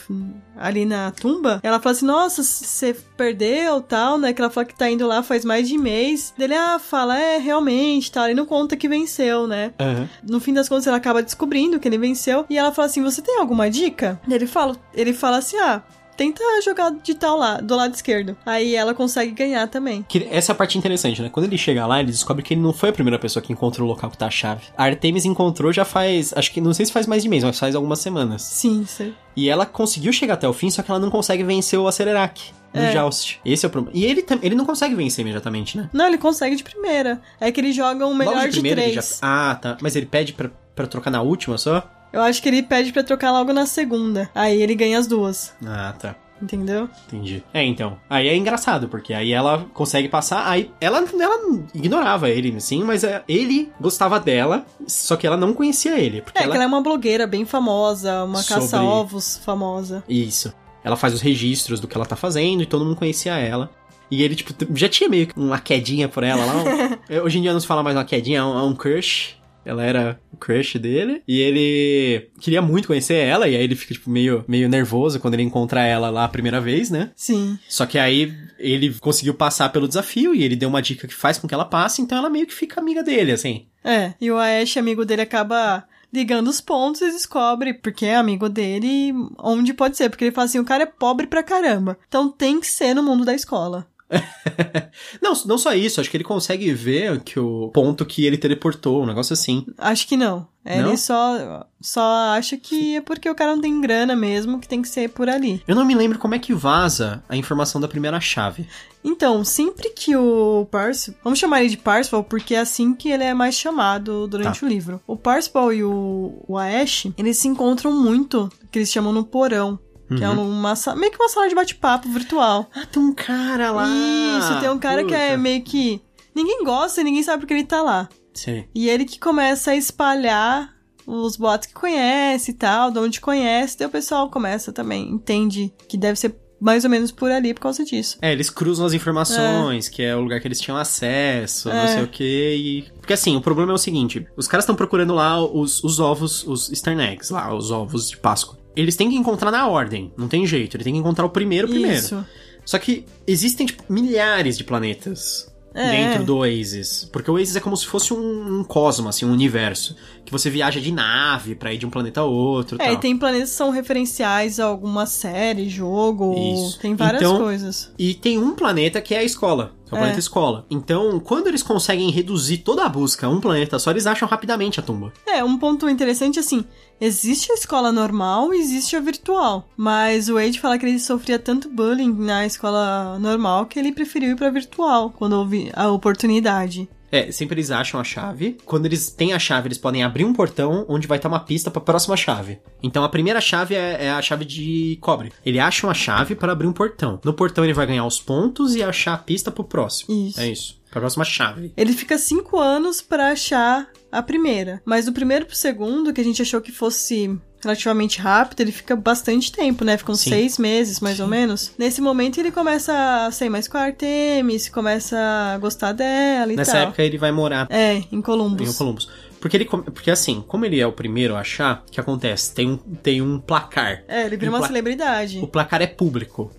ali 0.57 0.85
na 0.85 1.11
tumba, 1.11 1.61
ela 1.63 1.79
fala 1.81 1.95
assim: 1.95 2.07
Nossa, 2.07 2.43
você 2.43 2.95
perdeu 3.17 3.81
tal, 3.81 4.19
né? 4.19 4.33
Que 4.33 4.41
ela 4.41 4.51
fala 4.51 4.65
que 4.67 4.75
tá 4.75 4.91
indo 4.91 5.07
lá 5.07 5.23
faz 5.23 5.45
mais 5.45 5.69
de 5.69 5.77
mês. 5.77 6.33
Dele, 6.37 6.55
ah, 6.55 6.79
fala, 6.79 7.19
é, 7.19 7.39
realmente, 7.39 8.11
tal. 8.11 8.25
Ele 8.25 8.35
não 8.35 8.47
conta 8.47 8.77
que 8.77 8.89
venceu, 8.89 9.47
né? 9.47 9.73
Aham. 9.79 10.09
No 10.23 10.41
fim 10.41 10.55
das 10.55 10.69
contas, 10.69 10.87
ela 10.87 10.97
acaba 10.97 11.23
descobrindo 11.23 11.79
que 11.79 11.87
ele 11.87 11.99
venceu. 11.99 12.47
E 12.49 12.57
ela 12.57 12.73
fala 12.73 12.87
assim: 12.87 13.03
Você 13.03 13.21
tem 13.21 13.39
alguma 13.39 13.71
dica? 13.71 14.21
Ele 14.29 14.47
fala, 14.47 14.77
ele 14.95 15.13
fala 15.13 15.39
assim: 15.39 15.59
Ah. 15.59 15.83
Tenta 16.19 16.43
jogar 16.65 16.91
de 16.91 17.15
tal 17.15 17.39
lá, 17.39 17.59
do 17.61 17.77
lado 17.77 17.95
esquerdo. 17.95 18.37
Aí 18.45 18.75
ela 18.75 18.93
consegue 18.93 19.31
ganhar 19.31 19.69
também. 19.69 20.05
Que 20.09 20.27
essa 20.33 20.51
é 20.51 20.53
a 20.53 20.57
parte 20.57 20.77
interessante, 20.77 21.23
né? 21.23 21.29
Quando 21.31 21.47
ele 21.47 21.57
chega 21.57 21.87
lá, 21.87 22.01
ele 22.01 22.11
descobre 22.11 22.43
que 22.43 22.55
ele 22.55 22.61
não 22.61 22.73
foi 22.73 22.89
a 22.89 22.93
primeira 22.93 23.21
pessoa 23.21 23.41
que 23.41 23.53
encontrou 23.53 23.87
o 23.87 23.91
local 23.91 24.11
que 24.11 24.19
tá 24.19 24.27
a 24.27 24.31
chave. 24.31 24.65
A 24.77 24.83
Artemis 24.83 25.25
encontrou 25.25 25.73
já 25.73 25.85
faz, 25.85 26.33
acho 26.37 26.51
que 26.53 26.61
não 26.61 26.75
sei 26.75 26.87
se 26.87 26.93
faz 26.93 27.07
mais 27.07 27.23
de 27.23 27.29
mês, 27.29 27.45
mas 27.45 27.57
faz 27.57 27.77
algumas 27.77 28.01
semanas. 28.01 28.43
Sim, 28.43 28.85
sei. 28.85 29.15
E 29.37 29.49
ela 29.49 29.65
conseguiu 29.65 30.13
chegar 30.13 30.35
até 30.35 30.49
o 30.49 30.53
fim, 30.53 30.69
só 30.71 30.83
que 30.83 30.91
ela 30.91 30.99
não 30.99 31.09
consegue 31.09 31.45
vencer 31.45 31.79
o 31.79 31.87
Acelerac 31.87 32.51
no 32.75 32.81
É. 32.81 32.93
Joust. 32.93 33.41
Esse 33.45 33.65
é 33.65 33.69
o 33.69 33.71
problema. 33.71 33.97
E 33.97 34.05
ele, 34.05 34.27
ele 34.43 34.57
não 34.57 34.65
consegue 34.65 34.97
vencer 34.97 35.23
imediatamente, 35.23 35.77
né? 35.79 35.89
Não, 35.93 36.09
ele 36.09 36.19
consegue 36.19 36.57
de 36.57 36.65
primeira. 36.65 37.21
É 37.41 37.53
que 37.53 37.61
ele 37.61 37.73
joga 37.73 38.05
um 38.05 38.15
melhor 38.15 38.35
Logo 38.35 38.49
de, 38.49 38.61
de 38.61 38.67
ele 38.69 38.93
já... 38.93 39.01
três. 39.03 39.19
Ah, 39.23 39.57
tá. 39.63 39.79
Mas 39.81 39.95
ele 39.95 40.07
pede 40.07 40.33
pra, 40.33 40.51
pra 40.75 40.89
trocar 40.89 41.11
na 41.13 41.23
última 41.23 41.57
só? 41.57 41.89
Eu 42.13 42.23
acho 42.23 42.43
que 42.43 42.49
ele 42.49 42.63
pede 42.63 42.93
pra 42.93 43.03
trocar 43.03 43.31
logo 43.33 43.53
na 43.53 43.67
segunda. 43.67 44.31
Aí 44.35 44.61
ele 44.63 44.75
ganha 44.75 44.99
as 44.99 45.07
duas. 45.07 45.55
Ah, 45.65 45.95
tá. 45.99 46.15
Entendeu? 46.41 46.89
Entendi. 47.09 47.43
É, 47.53 47.65
então. 47.65 47.99
Aí 48.09 48.29
é 48.29 48.37
engraçado, 48.37 48.89
porque 48.89 49.13
aí 49.13 49.33
ela 49.33 49.67
consegue 49.75 50.09
passar. 50.09 50.49
Aí 50.49 50.71
ela, 50.81 51.05
ela 51.21 51.61
ignorava 51.75 52.31
ele, 52.31 52.55
assim, 52.57 52.85
mas 52.85 53.03
é, 53.03 53.25
ele 53.29 53.73
gostava 53.81 54.21
dela, 54.21 54.65
só 54.87 55.17
que 55.17 55.27
ela 55.27 55.37
não 55.37 55.53
conhecia 55.53 55.99
ele. 55.99 56.23
Porque 56.23 56.39
É, 56.39 56.43
ela... 56.45 56.51
que 56.53 56.57
ela 56.57 56.65
é 56.65 56.67
uma 56.69 56.81
blogueira 56.81 57.27
bem 57.27 57.45
famosa, 57.45 58.23
uma 58.25 58.39
Sobre- 58.41 58.63
caça-ovos 58.63 59.39
famosa. 59.45 60.05
Isso. 60.09 60.55
Ela 60.85 60.95
faz 60.97 61.13
os 61.13 61.21
registros 61.21 61.81
do 61.81 61.89
que 61.89 61.97
ela 61.97 62.07
tá 62.07 62.15
fazendo 62.15 62.63
e 62.63 62.67
todo 62.67 62.85
mundo 62.85 62.97
conhecia 62.97 63.37
ela. 63.37 63.69
E 64.09 64.23
ele, 64.23 64.37
tipo, 64.37 64.55
já 64.77 64.89
tinha 64.89 65.11
meio 65.11 65.27
que 65.27 65.39
uma 65.39 65.59
quedinha 65.59 66.09
por 66.09 66.23
ela 66.23 66.43
lá. 66.45 66.55
Hoje 67.23 67.39
em 67.39 67.43
dia 67.43 67.53
não 67.53 67.61
se 67.61 67.67
fala 67.67 67.83
mais 67.83 67.97
uma 67.97 68.05
quedinha, 68.05 68.39
é 68.39 68.45
um, 68.45 68.59
é 68.59 68.63
um 68.63 68.75
crush. 68.77 69.37
Ela 69.69 69.85
era 69.85 70.21
o 70.33 70.37
crush 70.37 70.79
dele. 70.79 71.23
E 71.29 71.41
ele 71.41 72.31
queria 72.41 72.63
muito 72.63 72.89
conhecer 72.89 73.17
ela. 73.17 73.47
E 73.47 73.55
aí 73.55 73.63
ele 73.63 73.77
fica, 73.77 73.95
tipo, 73.95 74.09
meio, 74.09 74.45
meio 74.49 74.69
nervoso 74.69 75.21
quando 75.21 75.35
ele 75.35 75.43
encontra 75.43 75.85
ela 75.85 76.09
lá 76.09 76.25
a 76.25 76.29
primeira 76.29 76.61
vez, 76.61 76.91
né? 76.91 77.11
Sim. 77.15 77.59
Só 77.69 77.85
que 77.85 77.99
aí 77.99 78.35
ele 78.59 78.95
conseguiu 78.95 79.35
passar 79.35 79.69
pelo 79.69 79.87
desafio 79.87 80.35
e 80.35 80.43
ele 80.43 80.57
deu 80.57 80.69
uma 80.69 80.81
dica 80.81 81.07
que 81.07 81.15
faz 81.15 81.39
com 81.39 81.47
que 81.47 81.53
ela 81.53 81.65
passe. 81.65 82.01
Então 82.01 82.17
ela 82.17 82.31
meio 82.31 82.47
que 82.47 82.55
fica 82.55 82.81
amiga 82.81 83.03
dele, 83.03 83.33
assim. 83.33 83.67
É. 83.85 84.15
E 84.21 84.31
o 84.31 84.39
Ash, 84.39 84.77
amigo 84.77 85.05
dele, 85.05 85.23
acaba 85.23 85.85
ligando 86.13 86.49
os 86.49 86.61
pontos 86.61 87.01
e 87.03 87.11
descobre, 87.11 87.75
porque 87.75 88.07
é 88.07 88.17
amigo 88.17 88.49
dele, 88.49 89.13
onde 89.39 89.75
pode 89.75 89.97
ser. 89.97 90.09
Porque 90.09 90.25
ele 90.25 90.35
fala 90.35 90.47
assim: 90.47 90.59
o 90.59 90.65
cara 90.65 90.85
é 90.85 90.87
pobre 90.87 91.27
pra 91.27 91.43
caramba. 91.43 91.99
Então 92.09 92.31
tem 92.31 92.61
que 92.61 92.67
ser 92.67 92.95
no 92.95 93.03
mundo 93.03 93.25
da 93.25 93.35
escola. 93.35 93.87
não, 95.23 95.33
não 95.47 95.59
só 95.59 95.75
isso, 95.75 96.01
acho 96.01 96.11
que 96.11 96.17
ele 96.17 96.25
consegue 96.25 96.73
ver 96.73 97.21
que 97.21 97.39
o 97.39 97.71
ponto 97.73 98.05
que 98.07 98.25
ele 98.25 98.39
teleportou, 98.39 99.03
um 99.03 99.07
negócio 99.07 99.33
assim. 99.33 99.67
Acho 99.77 100.07
que 100.07 100.17
não. 100.17 100.47
Não? 100.65 100.89
Ele 100.89 100.97
só, 100.99 101.67
só 101.81 102.03
acha 102.37 102.57
que 102.59 102.97
é 102.97 103.01
porque 103.01 103.29
o 103.31 103.35
cara 103.35 103.55
não 103.55 103.63
tem 103.63 103.81
grana 103.81 104.15
mesmo, 104.15 104.61
que 104.61 104.69
tem 104.69 104.83
que 104.83 104.89
ser 104.89 105.09
por 105.09 105.29
ali. 105.29 105.63
Eu 105.67 105.75
não 105.75 105.85
me 105.85 105.95
lembro 105.95 106.19
como 106.19 106.35
é 106.35 106.39
que 106.39 106.53
vaza 106.53 107.23
a 107.29 107.37
informação 107.37 107.81
da 107.81 107.89
primeira 107.89 108.21
chave. 108.21 108.67
Então, 109.03 109.43
sempre 109.45 109.89
que 109.91 110.15
o 110.15 110.67
Parcival. 110.71 111.19
Vamos 111.25 111.39
chamar 111.39 111.61
ele 111.61 111.71
de 111.71 111.79
Parcival 111.79 112.23
porque 112.25 112.55
é 112.55 112.59
assim 112.61 112.93
que 112.95 113.09
ele 113.11 113.25
é 113.25 113.33
mais 113.33 113.55
chamado 113.55 114.27
durante 114.27 114.61
Tá. 114.61 114.67
o 114.67 114.69
livro. 114.69 115.01
O 115.07 115.17
Parcival 115.17 115.73
e 115.73 115.83
o, 115.85 116.35
o 116.47 116.59
Aesh, 116.59 117.07
eles 117.17 117.39
se 117.39 117.49
encontram 117.49 117.93
muito, 117.93 118.51
que 118.71 118.79
eles 118.79 118.91
chamam 118.91 119.13
no 119.13 119.25
porão. 119.25 119.79
Que 120.17 120.25
é 120.25 120.29
Uhum. 120.29 120.49
uma, 120.51 120.75
sa- 120.75 120.95
meio 120.97 121.13
que 121.13 121.19
uma 121.23 121.29
sala 121.29 121.49
de 121.49 121.55
bate-papo 121.55 122.09
virtual. 122.09 122.69
Ah, 122.75 122.87
tem 122.87 123.03
um 123.03 123.13
cara 123.13 123.71
lá. 123.73 123.87
Isso, 123.87 124.61
tem 124.61 124.71
um 124.71 124.79
cara 124.79 125.05
que 125.05 125.15
é 125.15 125.29
Puta. 125.31 125.39
meio 125.39 125.63
que. 125.63 126.01
Ninguém 126.35 126.65
gosta 126.65 127.01
e 127.01 127.05
ninguém 127.05 127.23
sabe 127.23 127.41
porque 127.41 127.53
ele 127.55 127.65
tá 127.65 127.83
lá. 127.83 128.09
Sei. 128.33 128.69
E 128.75 128.89
ele 128.89 129.05
que 129.05 129.19
começa 129.19 129.73
a 129.73 129.77
espalhar 129.77 130.73
os 131.07 131.37
bots 131.37 131.67
que 131.67 131.75
conhece 131.75 132.53
e 132.53 132.55
tal, 132.55 132.91
de 132.91 132.99
onde 132.99 133.21
conhece, 133.21 133.77
daí 133.79 133.89
o 133.89 133.91
pessoal 133.91 134.29
começa 134.31 134.73
também, 134.73 135.09
entende 135.11 135.73
que 135.89 135.97
deve 135.97 136.19
ser 136.19 136.37
mais 136.61 136.85
ou 136.85 136.91
menos 136.91 137.11
por 137.11 137.31
ali 137.31 137.55
por 137.55 137.61
causa 137.61 137.85
disso. 137.85 138.19
É, 138.21 138.31
eles 138.33 138.51
cruzam 138.51 138.85
as 138.85 138.93
informações, 138.93 139.89
que 139.89 140.03
é 140.03 140.15
o 140.15 140.21
lugar 140.21 140.41
que 140.41 140.47
eles 140.49 140.61
tinham 140.61 140.77
acesso, 140.77 141.69
não 141.69 141.77
É. 141.77 141.95
sei 141.95 142.03
o 142.03 142.09
quê, 142.09 142.55
e... 142.59 142.83
Porque 143.01 143.13
assim, 143.13 143.37
o 143.37 143.41
problema 143.41 143.73
é 143.73 143.75
o 143.75 143.79
seguinte, 143.79 144.27
os 144.37 144.47
caras 144.49 144.65
estão 144.65 144.75
procurando 144.77 145.15
lá 145.15 145.43
os, 145.43 145.83
os 145.85 145.99
ovos, 146.01 146.45
os 146.47 146.69
easter 146.71 146.99
eggs, 146.99 147.33
lá, 147.33 147.55
os 147.55 147.71
ovos 147.71 148.11
de 148.11 148.17
Páscoa. 148.19 148.58
Eles 148.81 148.95
têm 148.97 149.11
que 149.11 149.17
encontrar 149.17 149.51
na 149.51 149.67
ordem, 149.69 150.13
não 150.17 150.29
tem 150.29 150.47
jeito, 150.47 150.77
ele 150.77 150.85
tem 150.85 150.93
que 150.93 150.99
encontrar 151.01 151.27
o 151.27 151.31
primeiro 151.31 151.67
primeiro. 151.69 151.97
Isso. 151.97 152.25
Só 152.65 152.79
que 152.79 153.05
existem, 153.27 153.67
tipo, 153.67 153.83
milhares 153.89 154.57
de 154.57 154.63
planetas 154.63 155.51
É. 155.75 155.91
dentro 155.91 156.25
do 156.25 156.37
Oasis. 156.39 157.09
Porque 157.13 157.31
o 157.31 157.35
Oasis 157.35 157.57
é 157.57 157.61
como 157.61 157.77
se 157.77 157.87
fosse 157.87 158.13
um, 158.15 158.61
um 158.61 158.65
cosmo, 158.65 159.09
assim, 159.09 159.25
um 159.25 159.33
universo. 159.33 159.97
Que 160.29 160.33
você 160.33 160.51
viaja 160.51 160.79
de 160.79 160.93
nave 160.93 161.55
pra 161.55 161.73
ir 161.73 161.79
de 161.79 161.87
um 161.87 161.91
planeta 161.91 162.21
a 162.21 162.25
outro 162.25 162.77
É, 162.79 162.85
tal. 162.85 162.93
e 162.93 162.99
tem 162.99 163.17
planetas 163.17 163.49
que 163.49 163.57
são 163.57 163.71
referenciais 163.71 164.61
a 164.61 164.67
alguma 164.67 165.07
série, 165.07 165.71
jogo, 165.71 166.35
Isso. 166.55 166.79
tem 166.81 166.95
várias 166.95 167.23
Então- 167.23 167.39
coisas. 167.39 167.91
E 167.99 168.13
tem 168.13 168.37
um 168.37 168.55
planeta 168.55 169.01
que 169.01 169.15
é 169.15 169.19
a 169.21 169.25
escola. 169.25 169.73
Que 169.87 169.95
é 169.95 169.97
o 169.97 169.97
É. 169.97 170.01
planeta 170.01 170.19
escola. 170.19 170.67
Então, 170.71 171.19
quando 171.19 171.47
eles 171.47 171.63
conseguem 171.63 172.11
reduzir 172.11 172.59
toda 172.59 172.85
a 172.85 172.89
busca 172.91 173.27
a 173.27 173.31
um 173.31 173.41
planeta 173.41 173.79
só, 173.79 173.91
eles 173.91 174.07
acham 174.07 174.29
rapidamente 174.29 174.79
a 174.79 174.83
tumba. 174.83 175.15
É, 175.27 175.43
um 175.43 175.57
ponto 175.57 175.89
interessante 175.89 176.39
assim, 176.39 176.63
existe 177.01 177.51
a 177.51 177.55
escola 177.55 177.91
normal 177.91 178.53
e 178.53 178.59
existe 178.59 178.97
a 178.97 179.01
virtual. 179.01 179.67
Mas 179.79 180.29
o 180.29 180.35
Wade 180.35 180.61
fala 180.61 180.77
que 180.79 180.85
ele 180.85 180.99
sofria 180.99 181.39
tanto 181.39 181.71
bullying 181.71 182.13
na 182.13 182.45
escola 182.45 183.19
normal 183.19 183.65
que 183.65 183.79
ele 183.79 183.91
preferiu 183.93 184.33
ir 184.33 184.37
pra 184.37 184.51
virtual 184.51 185.09
quando 185.17 185.33
houve 185.33 185.71
a 185.73 185.89
oportunidade. 185.91 186.87
É, 187.11 187.31
sempre 187.33 187.55
eles 187.55 187.71
acham 187.71 188.01
a 188.01 188.05
chave. 188.05 188.59
Quando 188.65 188.87
eles 188.87 189.11
têm 189.11 189.33
a 189.33 189.39
chave, 189.39 189.69
eles 189.69 189.79
podem 189.79 190.03
abrir 190.03 190.25
um 190.25 190.33
portão 190.33 190.85
onde 190.89 191.07
vai 191.07 191.19
estar 191.19 191.29
uma 191.29 191.41
pista 191.41 191.71
pra 191.71 191.81
próxima 191.81 192.17
chave. 192.17 192.59
Então 192.83 193.03
a 193.03 193.09
primeira 193.09 193.41
chave 193.41 193.75
é, 193.75 194.05
é 194.07 194.11
a 194.11 194.23
chave 194.23 194.45
de 194.45 194.99
cobre. 195.01 195.33
Ele 195.45 195.59
acha 195.59 195.87
uma 195.87 195.95
chave 195.95 196.35
para 196.35 196.53
abrir 196.53 196.67
um 196.67 196.73
portão. 196.73 197.21
No 197.25 197.33
portão 197.33 197.65
ele 197.65 197.75
vai 197.75 197.87
ganhar 197.87 198.07
os 198.07 198.21
pontos 198.21 198.75
e 198.75 198.83
achar 198.83 199.15
a 199.15 199.19
pista 199.19 199.51
pro 199.51 199.65
próximo. 199.65 200.29
Isso. 200.29 200.41
É 200.41 200.49
isso. 200.49 200.79
Pra 200.91 201.01
próxima 201.01 201.25
chave. 201.25 201.73
Ele 201.77 201.93
fica 201.93 202.17
cinco 202.17 202.59
anos 202.59 203.03
pra 203.03 203.33
achar 203.33 203.89
a 204.11 204.23
primeira. 204.23 204.81
Mas 204.85 205.05
do 205.05 205.13
primeiro 205.13 205.45
pro 205.45 205.55
segundo, 205.55 206.13
que 206.13 206.21
a 206.21 206.25
gente 206.25 206.41
achou 206.41 206.61
que 206.61 206.73
fosse 206.73 207.39
relativamente 207.61 208.19
rápido, 208.21 208.61
ele 208.61 208.73
fica 208.73 208.95
bastante 208.95 209.51
tempo, 209.53 209.85
né? 209.85 209.97
Ficam 209.97 210.15
Sim. 210.15 210.31
seis 210.31 210.59
meses, 210.59 211.01
mais 211.01 211.19
ou 211.21 211.27
menos. 211.27 211.73
Nesse 211.79 212.01
momento, 212.01 212.39
ele 212.39 212.51
começa 212.51 213.27
a 213.27 213.31
sair 213.31 213.49
mais 213.51 213.67
com 213.69 213.77
a 213.77 213.83
Artemis, 213.83 214.69
começa 214.69 215.17
a 215.19 215.59
gostar 215.59 215.93
dela 215.93 216.53
e 216.53 216.57
Nessa 216.57 216.73
tal. 216.73 216.81
época 216.83 217.03
ele 217.03 217.19
vai 217.19 217.33
morar 217.33 217.67
É, 217.71 218.03
em 218.13 218.21
Columbus. 218.23 218.69
em 218.69 218.73
Columbus. 218.73 219.09
Porque 219.41 219.57
ele 219.57 219.67
porque 219.67 220.11
assim, 220.11 220.43
como 220.49 220.65
ele 220.65 220.81
é 220.81 220.87
o 220.87 220.91
primeiro 220.93 221.37
a 221.37 221.41
achar, 221.41 221.85
o 221.87 221.91
que 221.93 222.01
acontece? 222.01 222.53
Tem 222.53 222.69
um, 222.71 222.77
tem 222.77 223.23
um 223.23 223.39
placar. 223.39 224.03
É, 224.09 224.27
ele 224.27 224.37
vira 224.37 224.51
uma 224.51 224.67
celebridade. 224.67 225.39
O 225.41 225.47
placar 225.47 225.81
é 225.81 225.87
público. 225.87 226.51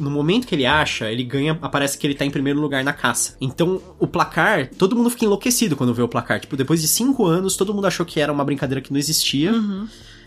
No 0.00 0.10
momento 0.10 0.46
que 0.46 0.54
ele 0.54 0.64
acha, 0.64 1.10
ele 1.10 1.24
ganha, 1.24 1.58
aparece 1.60 1.98
que 1.98 2.06
ele 2.06 2.14
tá 2.14 2.24
em 2.24 2.30
primeiro 2.30 2.58
lugar 2.58 2.82
na 2.82 2.92
caça. 2.94 3.36
Então, 3.38 3.82
o 3.98 4.06
placar, 4.06 4.70
todo 4.78 4.96
mundo 4.96 5.10
fica 5.10 5.26
enlouquecido 5.26 5.76
quando 5.76 5.92
vê 5.92 6.00
o 6.02 6.08
placar. 6.08 6.40
Tipo, 6.40 6.56
depois 6.56 6.80
de 6.80 6.88
cinco 6.88 7.26
anos, 7.26 7.54
todo 7.54 7.74
mundo 7.74 7.86
achou 7.86 8.06
que 8.06 8.18
era 8.18 8.32
uma 8.32 8.44
brincadeira 8.46 8.80
que 8.80 8.90
não 8.92 8.98
existia. 8.98 9.52
Uhum. 9.52 9.86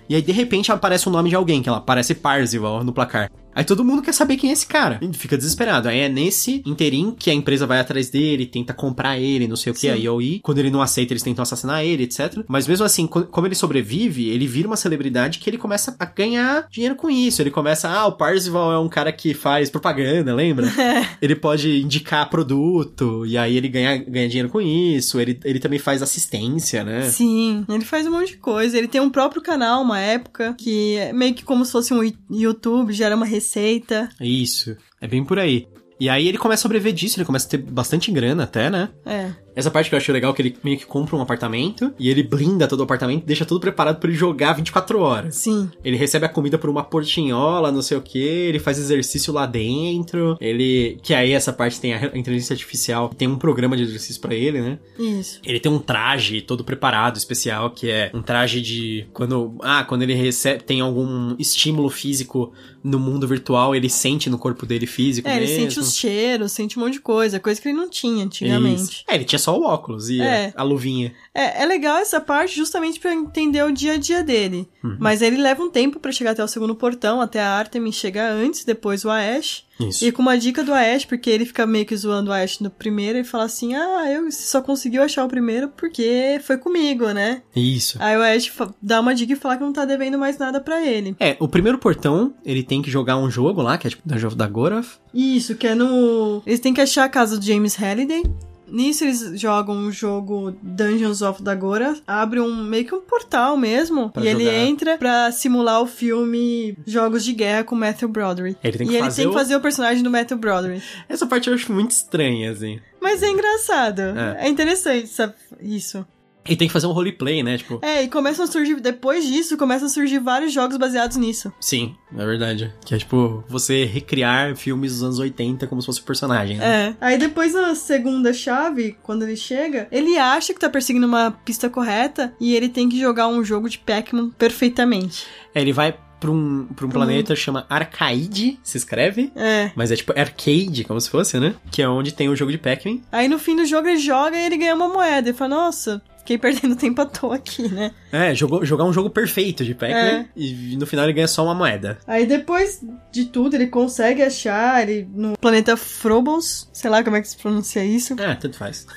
E 0.09 0.15
aí, 0.15 0.21
de 0.21 0.31
repente, 0.31 0.71
aparece 0.71 1.07
o 1.07 1.11
nome 1.11 1.29
de 1.29 1.35
alguém, 1.35 1.61
que 1.61 1.69
ela 1.69 1.79
aparece 1.79 2.13
Parzival 2.15 2.83
no 2.83 2.93
placar. 2.93 3.29
Aí 3.55 3.63
todo 3.63 3.85
mundo 3.85 4.01
quer 4.01 4.13
saber 4.13 4.35
quem 4.35 4.49
é 4.49 4.53
esse 4.53 4.67
cara. 4.67 4.99
E 5.01 5.13
fica 5.13 5.37
desesperado. 5.37 5.87
Aí 5.87 5.99
é 6.01 6.09
nesse 6.09 6.61
interim 6.65 7.15
que 7.17 7.29
a 7.31 7.33
empresa 7.33 7.65
vai 7.65 7.79
atrás 7.79 8.09
dele, 8.09 8.45
tenta 8.45 8.73
comprar 8.73 9.17
ele, 9.17 9.47
não 9.47 9.55
sei 9.55 9.71
o 9.71 9.73
que, 9.73 9.79
Sim. 9.79 9.89
a 9.91 9.95
IOI. 9.95 10.41
Quando 10.43 10.57
ele 10.57 10.69
não 10.69 10.81
aceita, 10.81 11.13
eles 11.13 11.23
tentam 11.23 11.41
assassinar 11.41 11.81
ele, 11.81 12.03
etc. 12.03 12.43
Mas 12.49 12.67
mesmo 12.67 12.85
assim, 12.85 13.07
co- 13.07 13.23
como 13.23 13.47
ele 13.47 13.55
sobrevive, 13.55 14.27
ele 14.27 14.45
vira 14.45 14.67
uma 14.67 14.75
celebridade 14.75 15.39
que 15.39 15.49
ele 15.49 15.57
começa 15.57 15.95
a 15.97 16.03
ganhar 16.03 16.67
dinheiro 16.69 16.97
com 16.97 17.09
isso. 17.09 17.41
Ele 17.41 17.49
começa, 17.49 17.87
ah, 17.89 18.05
o 18.07 18.11
Parzival 18.11 18.73
é 18.73 18.79
um 18.79 18.89
cara 18.89 19.09
que 19.13 19.33
faz 19.33 19.69
propaganda, 19.69 20.35
lembra? 20.35 20.67
ele 21.21 21.35
pode 21.37 21.81
indicar 21.81 22.29
produto, 22.29 23.25
e 23.25 23.37
aí 23.37 23.55
ele 23.55 23.69
ganha, 23.69 23.97
ganha 23.97 24.27
dinheiro 24.27 24.49
com 24.49 24.59
isso. 24.59 25.17
Ele, 25.17 25.39
ele 25.45 25.59
também 25.59 25.79
faz 25.79 26.01
assistência, 26.01 26.83
né? 26.83 27.03
Sim, 27.09 27.65
ele 27.69 27.85
faz 27.85 28.05
um 28.05 28.11
monte 28.11 28.31
de 28.31 28.37
coisa. 28.37 28.77
Ele 28.77 28.89
tem 28.89 28.99
um 28.99 29.09
próprio 29.09 29.41
canal, 29.41 29.81
uma 29.81 29.94
época, 29.99 30.53
que 30.57 30.97
é 30.97 31.13
meio 31.13 31.33
que 31.33 31.43
como 31.43 31.65
se 31.65 31.71
fosse 31.71 31.93
um 31.93 32.01
YouTube, 32.29 32.93
gera 32.93 33.15
uma 33.15 33.25
receita. 33.25 34.09
Isso, 34.19 34.75
é 35.01 35.07
bem 35.07 35.23
por 35.23 35.39
aí. 35.39 35.67
E 35.99 36.09
aí 36.09 36.27
ele 36.27 36.37
começa 36.37 36.61
a 36.61 36.63
sobreviver 36.63 36.93
disso, 36.93 37.17
ele 37.17 37.25
começa 37.25 37.47
a 37.47 37.49
ter 37.51 37.57
bastante 37.57 38.11
grana 38.11 38.43
até, 38.43 38.69
né? 38.69 38.89
É. 39.05 39.31
Essa 39.55 39.71
parte 39.71 39.89
que 39.89 39.95
eu 39.95 39.97
achei 39.97 40.13
legal 40.13 40.31
é 40.31 40.35
que 40.35 40.41
ele 40.41 40.57
meio 40.63 40.77
que 40.77 40.85
compra 40.85 41.15
um 41.15 41.21
apartamento 41.21 41.93
e 41.97 42.09
ele 42.09 42.23
blinda 42.23 42.67
todo 42.67 42.81
o 42.81 42.83
apartamento, 42.83 43.25
deixa 43.25 43.45
tudo 43.45 43.59
preparado 43.61 43.99
pra 43.99 44.09
ele 44.09 44.17
jogar 44.17 44.53
24 44.53 44.99
horas. 44.99 45.35
Sim. 45.35 45.69
Ele 45.83 45.95
recebe 45.97 46.25
a 46.25 46.29
comida 46.29 46.57
por 46.57 46.69
uma 46.69 46.83
portinhola, 46.83 47.71
não 47.71 47.81
sei 47.81 47.97
o 47.97 48.01
que, 48.01 48.19
ele 48.19 48.59
faz 48.59 48.77
exercício 48.77 49.33
lá 49.33 49.45
dentro, 49.45 50.37
ele... 50.41 50.97
Que 51.01 51.13
aí 51.13 51.31
essa 51.31 51.53
parte 51.53 51.79
tem 51.79 51.93
a 51.93 52.05
inteligência 52.17 52.53
artificial, 52.53 53.09
tem 53.09 53.27
um 53.27 53.37
programa 53.37 53.77
de 53.77 53.83
exercício 53.83 54.21
pra 54.21 54.33
ele, 54.33 54.61
né? 54.61 54.79
Isso. 54.97 55.39
Ele 55.45 55.59
tem 55.59 55.71
um 55.71 55.79
traje 55.79 56.41
todo 56.41 56.63
preparado, 56.63 57.17
especial, 57.17 57.69
que 57.69 57.89
é 57.89 58.11
um 58.13 58.21
traje 58.21 58.61
de... 58.61 59.07
Quando... 59.13 59.55
Ah, 59.61 59.83
quando 59.83 60.01
ele 60.01 60.13
recebe... 60.13 60.63
Tem 60.63 60.81
algum 60.81 61.35
estímulo 61.39 61.89
físico 61.89 62.51
no 62.83 62.99
mundo 62.99 63.27
virtual, 63.27 63.75
ele 63.75 63.89
sente 63.89 64.29
no 64.29 64.37
corpo 64.37 64.65
dele 64.65 64.85
físico 64.85 65.27
É, 65.27 65.37
ele 65.37 65.47
mesmo. 65.47 65.61
sente 65.61 65.79
os 65.79 65.95
cheiros, 65.95 66.51
sente 66.51 66.77
um 66.77 66.83
monte 66.83 66.93
de 66.93 66.99
coisa, 66.99 67.39
coisa 67.39 67.59
que 67.59 67.67
ele 67.67 67.77
não 67.77 67.89
tinha 67.89 68.23
antigamente. 68.23 68.81
Isso. 68.81 69.03
É, 69.07 69.15
ele 69.15 69.23
tinha 69.23 69.39
só 69.45 69.57
o 69.59 69.63
óculos 69.63 70.09
e 70.09 70.21
É. 70.21 70.51
a 70.55 70.63
luvinha. 70.63 71.13
É, 71.33 71.63
é 71.63 71.65
legal 71.65 71.97
essa 71.97 72.19
parte 72.19 72.55
justamente 72.55 72.99
pra 72.99 73.13
entender 73.13 73.63
o 73.63 73.71
dia 73.71 73.93
a 73.93 73.97
dia 73.97 74.23
dele. 74.23 74.67
Uhum. 74.83 74.97
Mas 74.99 75.21
ele 75.21 75.37
leva 75.37 75.63
um 75.63 75.69
tempo 75.69 75.99
pra 75.99 76.11
chegar 76.11 76.31
até 76.31 76.43
o 76.43 76.47
segundo 76.47 76.75
portão, 76.75 77.21
até 77.21 77.39
a 77.41 77.51
Artemis 77.57 77.95
chegar 77.95 78.31
antes, 78.31 78.63
depois 78.65 79.03
o 79.05 79.09
Aesh. 79.09 79.63
Isso. 79.79 80.05
E 80.05 80.11
com 80.11 80.21
uma 80.21 80.37
dica 80.37 80.63
do 80.63 80.73
Aesh, 80.73 81.03
porque 81.03 81.29
ele 81.29 81.45
fica 81.45 81.65
meio 81.67 81.85
que 81.85 81.97
zoando 81.97 82.29
o 82.29 82.33
Aesh 82.33 82.59
no 82.61 82.69
primeiro, 82.69 83.17
ele 83.17 83.27
fala 83.27 83.43
assim: 83.43 83.75
Ah, 83.75 84.09
eu 84.09 84.31
só 84.31 84.61
conseguiu 84.61 85.03
achar 85.03 85.25
o 85.25 85.27
primeiro 85.27 85.67
porque 85.67 86.39
foi 86.43 86.57
comigo, 86.57 87.09
né? 87.11 87.41
Isso. 87.53 87.97
Aí 87.99 88.15
o 88.17 88.21
Aesh 88.21 88.47
fa- 88.47 88.73
dá 88.81 89.01
uma 89.01 89.13
dica 89.13 89.33
e 89.33 89.35
fala 89.35 89.57
que 89.57 89.63
não 89.63 89.73
tá 89.73 89.83
devendo 89.83 90.17
mais 90.17 90.37
nada 90.37 90.61
pra 90.61 90.81
ele. 90.85 91.13
É, 91.19 91.35
o 91.41 91.47
primeiro 91.47 91.77
portão, 91.77 92.33
ele 92.45 92.63
tem 92.63 92.81
que 92.81 92.89
jogar 92.89 93.17
um 93.17 93.29
jogo 93.29 93.61
lá, 93.61 93.77
que 93.77 93.87
é 93.87 93.89
tipo 93.89 94.01
Dungeon 94.05 94.27
of 94.27 94.37
Dagorath. 94.37 94.87
Isso, 95.13 95.55
que 95.55 95.67
é 95.67 95.75
no. 95.75 96.41
Eles 96.45 96.61
têm 96.61 96.73
que 96.73 96.79
achar 96.81 97.03
a 97.03 97.09
casa 97.09 97.37
do 97.37 97.45
James 97.45 97.75
Halliday. 97.75 98.23
Nisso 98.67 99.03
eles 99.03 99.39
jogam 99.39 99.85
o 99.87 99.91
jogo 99.91 100.55
Dungeons 100.61 101.21
of 101.21 101.41
Dagora, 101.43 101.95
abre 102.07 102.39
um 102.39 102.63
meio 102.63 102.85
que 102.85 102.95
um 102.95 103.01
portal 103.01 103.55
mesmo, 103.57 104.09
Pra 104.09 104.23
e 104.23 104.27
ele 104.27 104.45
jogar. 104.45 104.57
entra 104.57 104.97
pra 104.97 105.31
simular 105.31 105.81
o 105.81 105.87
filme 105.87 106.77
Jogos 106.85 107.23
de 107.23 107.33
Guerra 107.33 107.63
com 107.63 107.75
Matthew 107.75 108.09
Broderick. 108.09 108.57
Ele 108.63 108.77
tem 108.77 108.87
que 108.87 108.93
e 108.93 108.95
ele 108.97 109.03
fazer 109.05 109.21
tem 109.21 109.27
o- 109.27 109.33
que 109.33 109.37
fazer 109.37 109.55
o 109.55 109.61
personagem 109.61 110.03
do 110.03 110.09
Matthew 110.09 110.37
Broderick. 110.37 110.83
Essa 111.07 111.25
parte 111.27 111.47
eu 111.49 111.53
acho 111.55 111.71
muito 111.71 111.91
estranha, 111.91 112.51
assim. 112.51 112.79
Mas 113.01 113.21
é 113.21 113.29
engraçado. 113.29 114.01
É. 114.01 114.45
É, 114.45 114.49
interessante 114.49 115.07
sabe, 115.07 115.33
isso. 115.61 116.05
Ele 116.45 116.55
tem 116.55 116.67
que 116.67 116.73
fazer 116.73 116.87
um 116.87 116.91
roleplay, 116.91 117.41
né? 117.43 117.57
Tipo, 117.57 117.79
É, 117.81 118.03
e 118.03 118.07
começam 118.07 118.45
a 118.45 118.47
surgir, 118.47 118.79
depois 118.79 119.25
disso, 119.25 119.57
começam 119.57 119.87
a 119.87 119.89
surgir 119.89 120.19
vários 120.19 120.53
jogos 120.53 120.77
baseados 120.77 121.17
nisso. 121.17 121.51
sim, 121.59 121.95
é 122.17 122.25
verdade. 122.25 122.73
Que 122.85 122.95
é 122.95 122.97
tipo, 122.97 123.43
você 123.47 123.83
recriar 123.85 124.55
filmes 124.55 124.93
dos 124.93 125.03
anos 125.03 125.19
80 125.19 125.67
como 125.67 125.81
se 125.81 125.85
fosse 125.87 125.99
o 126.01 126.03
personagem, 126.03 126.57
né? 126.57 126.95
É. 127.01 127.05
Aí 127.05 127.17
depois 127.17 127.53
na 127.53 127.73
segunda 127.75 128.31
chave, 128.33 128.95
quando 129.03 129.23
ele 129.23 129.35
chega, 129.35 129.87
ele 129.91 130.17
acha 130.17 130.53
que 130.53 130.59
tá 130.59 130.69
perseguindo 130.69 131.07
uma 131.07 131.31
pista 131.31 131.69
correta 131.69 132.33
e 132.39 132.55
ele 132.55 132.69
tem 132.69 132.87
que 132.87 132.99
jogar 132.99 133.27
um 133.27 133.43
jogo 133.43 133.69
de 133.69 133.79
Pac-Man 133.79 134.29
perfeitamente. 134.31 135.25
É, 135.53 135.61
ele 135.61 135.73
vai 135.73 135.97
pra 136.19 136.31
um, 136.31 136.65
pra 136.75 136.85
um 136.85 136.89
planeta 136.89 137.35
chama 137.35 137.65
Arcaide, 137.69 138.59
se 138.63 138.77
escreve. 138.77 139.31
É. 139.35 139.71
Mas 139.75 139.91
é 139.91 139.95
tipo 139.95 140.11
arcade, 140.17 140.83
como 140.83 140.99
se 140.99 141.09
fosse, 141.09 141.39
né? 141.39 141.55
Que 141.71 141.81
é 141.81 141.89
onde 141.89 142.13
tem 142.13 142.29
o 142.29 142.35
jogo 142.35 142.51
de 142.51 142.57
Pac-Man. 142.57 142.99
Aí 143.11 143.27
no 143.27 143.37
fim 143.39 143.55
do 143.55 143.65
jogo 143.65 143.87
ele 143.87 143.99
joga 143.99 144.35
e 144.37 144.45
ele 144.45 144.57
ganha 144.57 144.75
uma 144.75 144.87
moeda. 144.87 145.29
Ele 145.29 145.37
fala, 145.37 145.55
nossa, 145.55 146.01
fiquei 146.25 146.37
perdendo 146.39 146.75
tempo 146.75 146.99
à 147.01 147.05
toa 147.05 147.35
aqui, 147.35 147.67
né? 147.69 147.91
É, 148.11 148.33
jogou, 148.33 148.65
jogar 148.65 148.83
um 148.83 148.91
jogo 148.91 149.09
perfeito 149.11 149.63
de 149.63 149.75
Pac-Man 149.75 149.95
É. 149.95 150.25
e 150.35 150.75
no 150.75 150.87
final 150.87 151.05
ele 151.05 151.13
ganha 151.13 151.27
só 151.27 151.43
uma 151.45 151.53
moeda. 151.53 151.99
Aí 152.07 152.25
depois 152.25 152.81
de 153.11 153.25
tudo, 153.25 153.55
ele 153.55 153.67
consegue 153.67 154.23
achar 154.23 154.81
ele 154.81 155.07
no 155.13 155.37
planeta 155.37 155.77
Frobos, 155.77 156.67
sei 156.73 156.89
lá 156.89 157.03
como 157.03 157.15
é 157.15 157.21
que 157.21 157.27
se 157.29 157.37
pronuncia 157.37 157.85
isso. 157.85 158.15
Ah, 158.19 158.35
tanto 158.35 158.57
faz. 158.57 158.87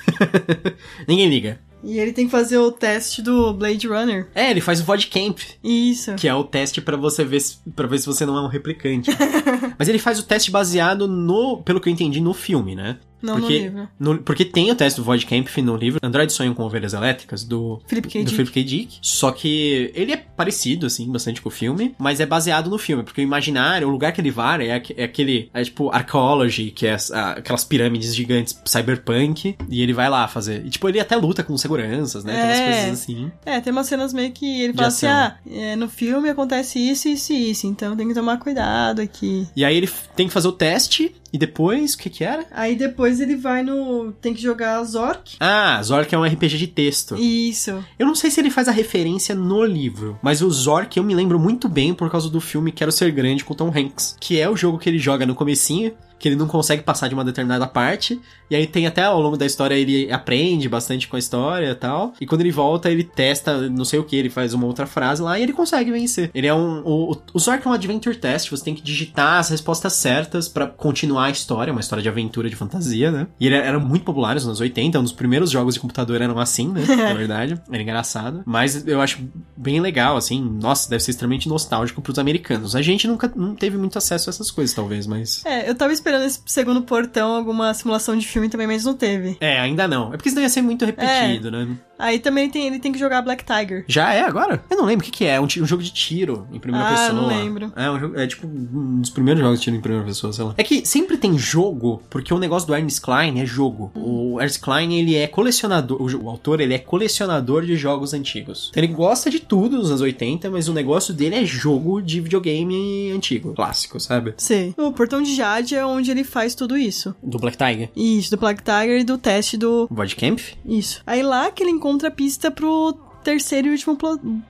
Ninguém 1.07 1.29
liga. 1.29 1.59
E 1.81 1.97
ele 1.97 2.11
tem 2.11 2.25
que 2.25 2.31
fazer 2.31 2.57
o 2.57 2.71
teste 2.73 3.21
do 3.21 3.53
Blade 3.53 3.87
Runner. 3.87 4.27
É, 4.35 4.51
ele 4.51 4.59
faz 4.59 4.81
o 4.81 4.83
VOD 4.83 5.07
Camp, 5.07 5.39
Isso. 5.63 6.13
que 6.15 6.27
é 6.27 6.33
o 6.35 6.43
teste 6.43 6.81
pra 6.81 6.97
você 6.97 7.23
ver 7.23 7.39
se, 7.39 7.57
pra 7.73 7.87
ver 7.87 7.99
se 7.99 8.05
você 8.05 8.25
não 8.25 8.37
é 8.37 8.41
um 8.41 8.47
replicante. 8.49 9.09
Mas 9.79 9.87
ele 9.87 9.97
faz 9.97 10.19
o 10.19 10.23
teste 10.23 10.51
baseado 10.51 11.07
no, 11.07 11.61
pelo 11.63 11.79
que 11.79 11.87
eu 11.87 11.93
entendi, 11.93 12.19
no 12.19 12.33
filme, 12.33 12.75
né? 12.75 12.97
Não 13.21 13.39
porque, 13.39 13.59
no 13.59 13.63
livro. 13.65 13.89
no- 13.99 14.17
porque 14.19 14.45
tem 14.45 14.71
o 14.71 14.75
teste 14.75 14.99
do 14.99 15.03
Void 15.05 15.25
Camp 15.25 15.47
no 15.57 15.75
livro 15.75 15.99
Android 16.01 16.31
Sonham 16.31 16.53
com 16.53 16.63
Ovelhas 16.63 16.93
Elétricas, 16.93 17.43
do, 17.43 17.81
Philip 17.87 18.07
K. 18.07 18.19
do 18.19 18.25
Dick. 18.25 18.35
Philip 18.35 18.51
K. 18.51 18.63
Dick. 18.63 18.97
Só 19.01 19.31
que 19.31 19.91
ele 19.93 20.11
é 20.11 20.17
parecido, 20.17 20.85
assim, 20.85 21.09
bastante 21.11 21.41
com 21.41 21.49
o 21.49 21.51
filme, 21.51 21.93
mas 21.99 22.19
é 22.19 22.25
baseado 22.25 22.69
no 22.69 22.77
filme, 22.77 23.03
porque 23.03 23.21
o 23.21 23.23
imaginário, 23.23 23.87
o 23.87 23.91
lugar 23.91 24.11
que 24.13 24.21
ele 24.21 24.31
vai 24.31 24.69
é, 24.69 24.81
é 24.97 25.03
aquele, 25.03 25.49
é 25.53 25.63
tipo 25.63 25.89
Archaeology, 25.89 26.71
que 26.71 26.87
é 26.87 26.95
a- 27.13 27.31
aquelas 27.33 27.63
pirâmides 27.63 28.15
gigantes 28.15 28.57
cyberpunk, 28.65 29.55
e 29.69 29.81
ele 29.81 29.93
vai 29.93 30.09
lá 30.09 30.27
fazer. 30.27 30.65
E 30.65 30.69
tipo, 30.69 30.87
ele 30.89 30.99
até 30.99 31.15
luta 31.15 31.43
com 31.43 31.57
seguranças, 31.57 32.23
né? 32.23 32.33
Tem 32.33 32.43
umas 32.43 32.57
É. 32.59 32.65
coisas 32.83 33.01
assim. 33.01 33.31
É, 33.45 33.59
tem 33.61 33.71
umas 33.71 33.87
cenas 33.87 34.13
meio 34.13 34.31
que 34.31 34.61
ele 34.61 34.73
fala 34.73 34.87
assim, 34.87 35.05
ah, 35.07 35.35
é, 35.49 35.75
no 35.75 35.89
filme 35.89 36.29
acontece 36.29 36.79
isso, 36.79 37.07
isso 37.09 37.33
e 37.33 37.51
isso, 37.51 37.67
então 37.67 37.95
tem 37.95 38.07
que 38.07 38.13
tomar 38.13 38.37
cuidado 38.37 39.01
aqui. 39.01 39.47
E 39.55 39.63
aí 39.65 39.75
ele 39.75 39.89
tem 40.15 40.27
que 40.27 40.33
fazer 40.33 40.47
o 40.47 40.51
teste, 40.53 41.15
e 41.31 41.37
depois, 41.37 41.93
o 41.93 41.97
que 41.97 42.09
que 42.09 42.23
era? 42.23 42.45
Aí 42.51 42.75
depois 42.75 43.08
ele 43.17 43.35
vai 43.35 43.63
no... 43.63 44.11
tem 44.21 44.33
que 44.33 44.41
jogar 44.41 44.83
Zork. 44.83 45.37
Ah, 45.39 45.81
Zork 45.81 46.13
é 46.13 46.17
um 46.17 46.23
RPG 46.23 46.57
de 46.57 46.67
texto. 46.67 47.15
Isso. 47.15 47.83
Eu 47.97 48.05
não 48.05 48.13
sei 48.13 48.29
se 48.29 48.39
ele 48.39 48.51
faz 48.51 48.67
a 48.67 48.71
referência 48.71 49.33
no 49.33 49.63
livro, 49.63 50.19
mas 50.21 50.41
o 50.41 50.51
Zork 50.51 50.97
eu 50.97 51.03
me 51.03 51.15
lembro 51.15 51.39
muito 51.39 51.69
bem 51.69 51.93
por 51.93 52.11
causa 52.11 52.29
do 52.29 52.41
filme 52.41 52.71
Quero 52.71 52.91
Ser 52.91 53.11
Grande 53.11 53.45
com 53.45 53.53
Tom 53.53 53.71
Hanks, 53.75 54.17
que 54.19 54.39
é 54.39 54.49
o 54.49 54.55
jogo 54.55 54.77
que 54.77 54.89
ele 54.89 54.99
joga 54.99 55.25
no 55.25 55.33
comecinho, 55.33 55.93
que 56.19 56.27
ele 56.27 56.35
não 56.35 56.47
consegue 56.47 56.83
passar 56.83 57.07
de 57.07 57.13
uma 57.13 57.23
determinada 57.23 57.65
parte, 57.65 58.19
e 58.49 58.55
aí 58.55 58.67
tem 58.67 58.85
até 58.85 59.03
ao 59.03 59.21
longo 59.21 59.37
da 59.37 59.45
história 59.45 59.75
ele 59.75 60.11
aprende 60.11 60.67
bastante 60.67 61.07
com 61.07 61.15
a 61.15 61.19
história 61.19 61.71
e 61.71 61.75
tal, 61.75 62.13
e 62.19 62.25
quando 62.25 62.41
ele 62.41 62.51
volta 62.51 62.91
ele 62.91 63.03
testa 63.03 63.69
não 63.69 63.85
sei 63.85 63.99
o 63.99 64.03
que, 64.03 64.15
ele 64.15 64.29
faz 64.29 64.53
uma 64.53 64.65
outra 64.65 64.85
frase 64.85 65.21
lá 65.21 65.39
e 65.39 65.43
ele 65.43 65.53
consegue 65.53 65.91
vencer. 65.91 66.29
Ele 66.33 66.47
é 66.47 66.53
um... 66.53 66.81
O, 66.85 67.17
o 67.33 67.39
Zork 67.39 67.65
é 67.65 67.69
um 67.69 67.73
adventure 67.73 68.15
test, 68.15 68.49
você 68.49 68.63
tem 68.63 68.75
que 68.75 68.81
digitar 68.81 69.39
as 69.39 69.49
respostas 69.49 69.93
certas 69.93 70.47
pra 70.47 70.67
continuar 70.67 71.25
a 71.25 71.29
história, 71.29 71.71
uma 71.71 71.81
história 71.81 72.01
de 72.01 72.09
aventura, 72.09 72.49
de 72.49 72.55
fantasia, 72.55 73.11
né? 73.11 73.27
E 73.39 73.47
ele 73.47 73.55
era 73.55 73.79
muito 73.79 74.03
popular 74.03 74.35
nos 74.35 74.45
anos 74.45 74.59
80, 74.59 74.99
um 74.99 75.03
dos 75.03 75.11
primeiros 75.11 75.51
jogos 75.51 75.75
de 75.75 75.79
computador 75.79 76.21
eram 76.21 76.37
assim, 76.39 76.67
né? 76.67 76.83
Na 76.95 77.13
verdade. 77.13 77.59
Era 77.71 77.81
engraçado. 77.81 78.43
Mas 78.45 78.87
eu 78.87 79.01
acho 79.01 79.19
bem 79.55 79.79
legal, 79.79 80.17
assim. 80.17 80.41
Nossa, 80.41 80.89
deve 80.89 81.03
ser 81.03 81.11
extremamente 81.11 81.47
nostálgico 81.47 82.01
pros 82.01 82.19
americanos. 82.19 82.75
A 82.75 82.81
gente 82.81 83.07
nunca 83.07 83.31
não 83.35 83.55
teve 83.55 83.77
muito 83.77 83.97
acesso 83.97 84.29
a 84.29 84.31
essas 84.31 84.51
coisas, 84.51 84.75
talvez, 84.75 85.07
mas. 85.07 85.45
É, 85.45 85.69
eu 85.69 85.75
tava 85.75 85.93
esperando 85.93 86.08
esse 86.17 86.41
segundo 86.45 86.81
portão 86.81 87.35
alguma 87.35 87.73
simulação 87.73 88.17
de 88.17 88.27
filme 88.27 88.49
também, 88.49 88.67
mas 88.67 88.85
não 88.85 88.95
teve. 88.95 89.37
É, 89.39 89.59
ainda 89.59 89.87
não. 89.87 90.13
É 90.13 90.17
porque 90.17 90.29
senão 90.29 90.41
ia 90.43 90.49
ser 90.49 90.61
muito 90.61 90.85
repetido, 90.85 91.51
né? 91.51 91.67
Aí 91.99 92.17
também 92.17 92.49
tem, 92.49 92.65
ele 92.67 92.79
tem 92.79 92.91
que 92.91 92.97
jogar 92.97 93.21
Black 93.21 93.43
Tiger. 93.43 93.83
Já 93.87 94.13
é 94.13 94.21
agora? 94.21 94.63
Eu 94.69 94.77
não 94.77 94.85
lembro 94.85 95.05
o 95.05 95.05
que, 95.05 95.11
que 95.17 95.25
é. 95.25 95.35
É 95.35 95.39
um, 95.41 95.43
um 95.43 95.65
jogo 95.65 95.83
de 95.83 95.91
tiro 95.91 96.47
em 96.51 96.59
primeira 96.59 96.87
Ah, 96.87 96.91
pessoa. 96.91 97.13
não 97.13 97.27
lembro. 97.27 97.73
É, 97.75 97.91
um 97.91 98.15
é 98.15 98.25
tipo 98.25 98.47
um 98.47 99.01
dos 99.01 99.09
primeiros 99.09 99.41
jogos 99.43 99.59
de 99.59 99.65
tiro 99.65 99.75
em 99.75 99.81
primeira 99.81 100.05
pessoa, 100.05 100.31
sei 100.31 100.45
lá. 100.45 100.53
É 100.57 100.63
que 100.63 100.85
sempre 100.85 101.17
tem 101.17 101.37
jogo, 101.37 102.01
porque 102.09 102.33
o 102.33 102.39
negócio 102.39 102.65
do 102.67 102.73
Ernest 102.73 103.01
Klein 103.01 103.39
é 103.41 103.45
jogo. 103.45 103.91
O 103.93 104.39
Ernest 104.39 104.59
Klein, 104.61 104.93
ele 104.93 105.15
é 105.15 105.27
colecionador. 105.27 106.01
O, 106.01 106.23
o 106.23 106.29
autor, 106.29 106.61
ele 106.61 106.73
é 106.73 106.79
colecionador 106.79 107.65
de 107.65 107.75
jogos 107.75 108.13
antigos. 108.13 108.71
Ele 108.75 108.87
gosta 108.87 109.29
de 109.29 109.39
tudo 109.39 109.77
dos 109.77 109.89
anos 109.89 110.01
80, 110.01 110.49
mas 110.49 110.69
o 110.69 110.73
negócio 110.73 111.13
dele 111.13 111.35
é 111.35 111.45
jogo 111.45 112.01
de 112.01 112.21
videogame 112.21 113.11
antigo, 113.11 113.53
clássico, 113.53 113.99
sabe? 113.99 114.33
Sei. 114.37 114.73
O 114.77 114.91
portão 114.93 115.21
de 115.21 115.35
Jade 115.35 115.75
é 115.75 115.85
onde 115.85 116.09
ele 116.11 116.23
faz 116.23 116.55
tudo 116.55 116.77
isso. 116.77 117.13
Do 117.21 117.37
Black 117.37 117.57
Tiger. 117.57 117.89
Isso, 117.95 118.31
do 118.31 118.37
Black 118.37 118.63
Tiger 118.63 119.01
e 119.01 119.03
do 119.03 119.17
teste 119.17 119.57
do. 119.57 119.87
Void 119.91 120.15
Camp? 120.15 120.39
Isso. 120.65 121.01
Aí 121.05 121.21
lá 121.21 121.51
que 121.51 121.61
ele 121.63 121.71
encontra 121.71 121.88
a 122.05 122.11
pista 122.11 122.49
pro 122.51 122.93
terceiro 123.23 123.67
e 123.67 123.71
último. 123.71 123.97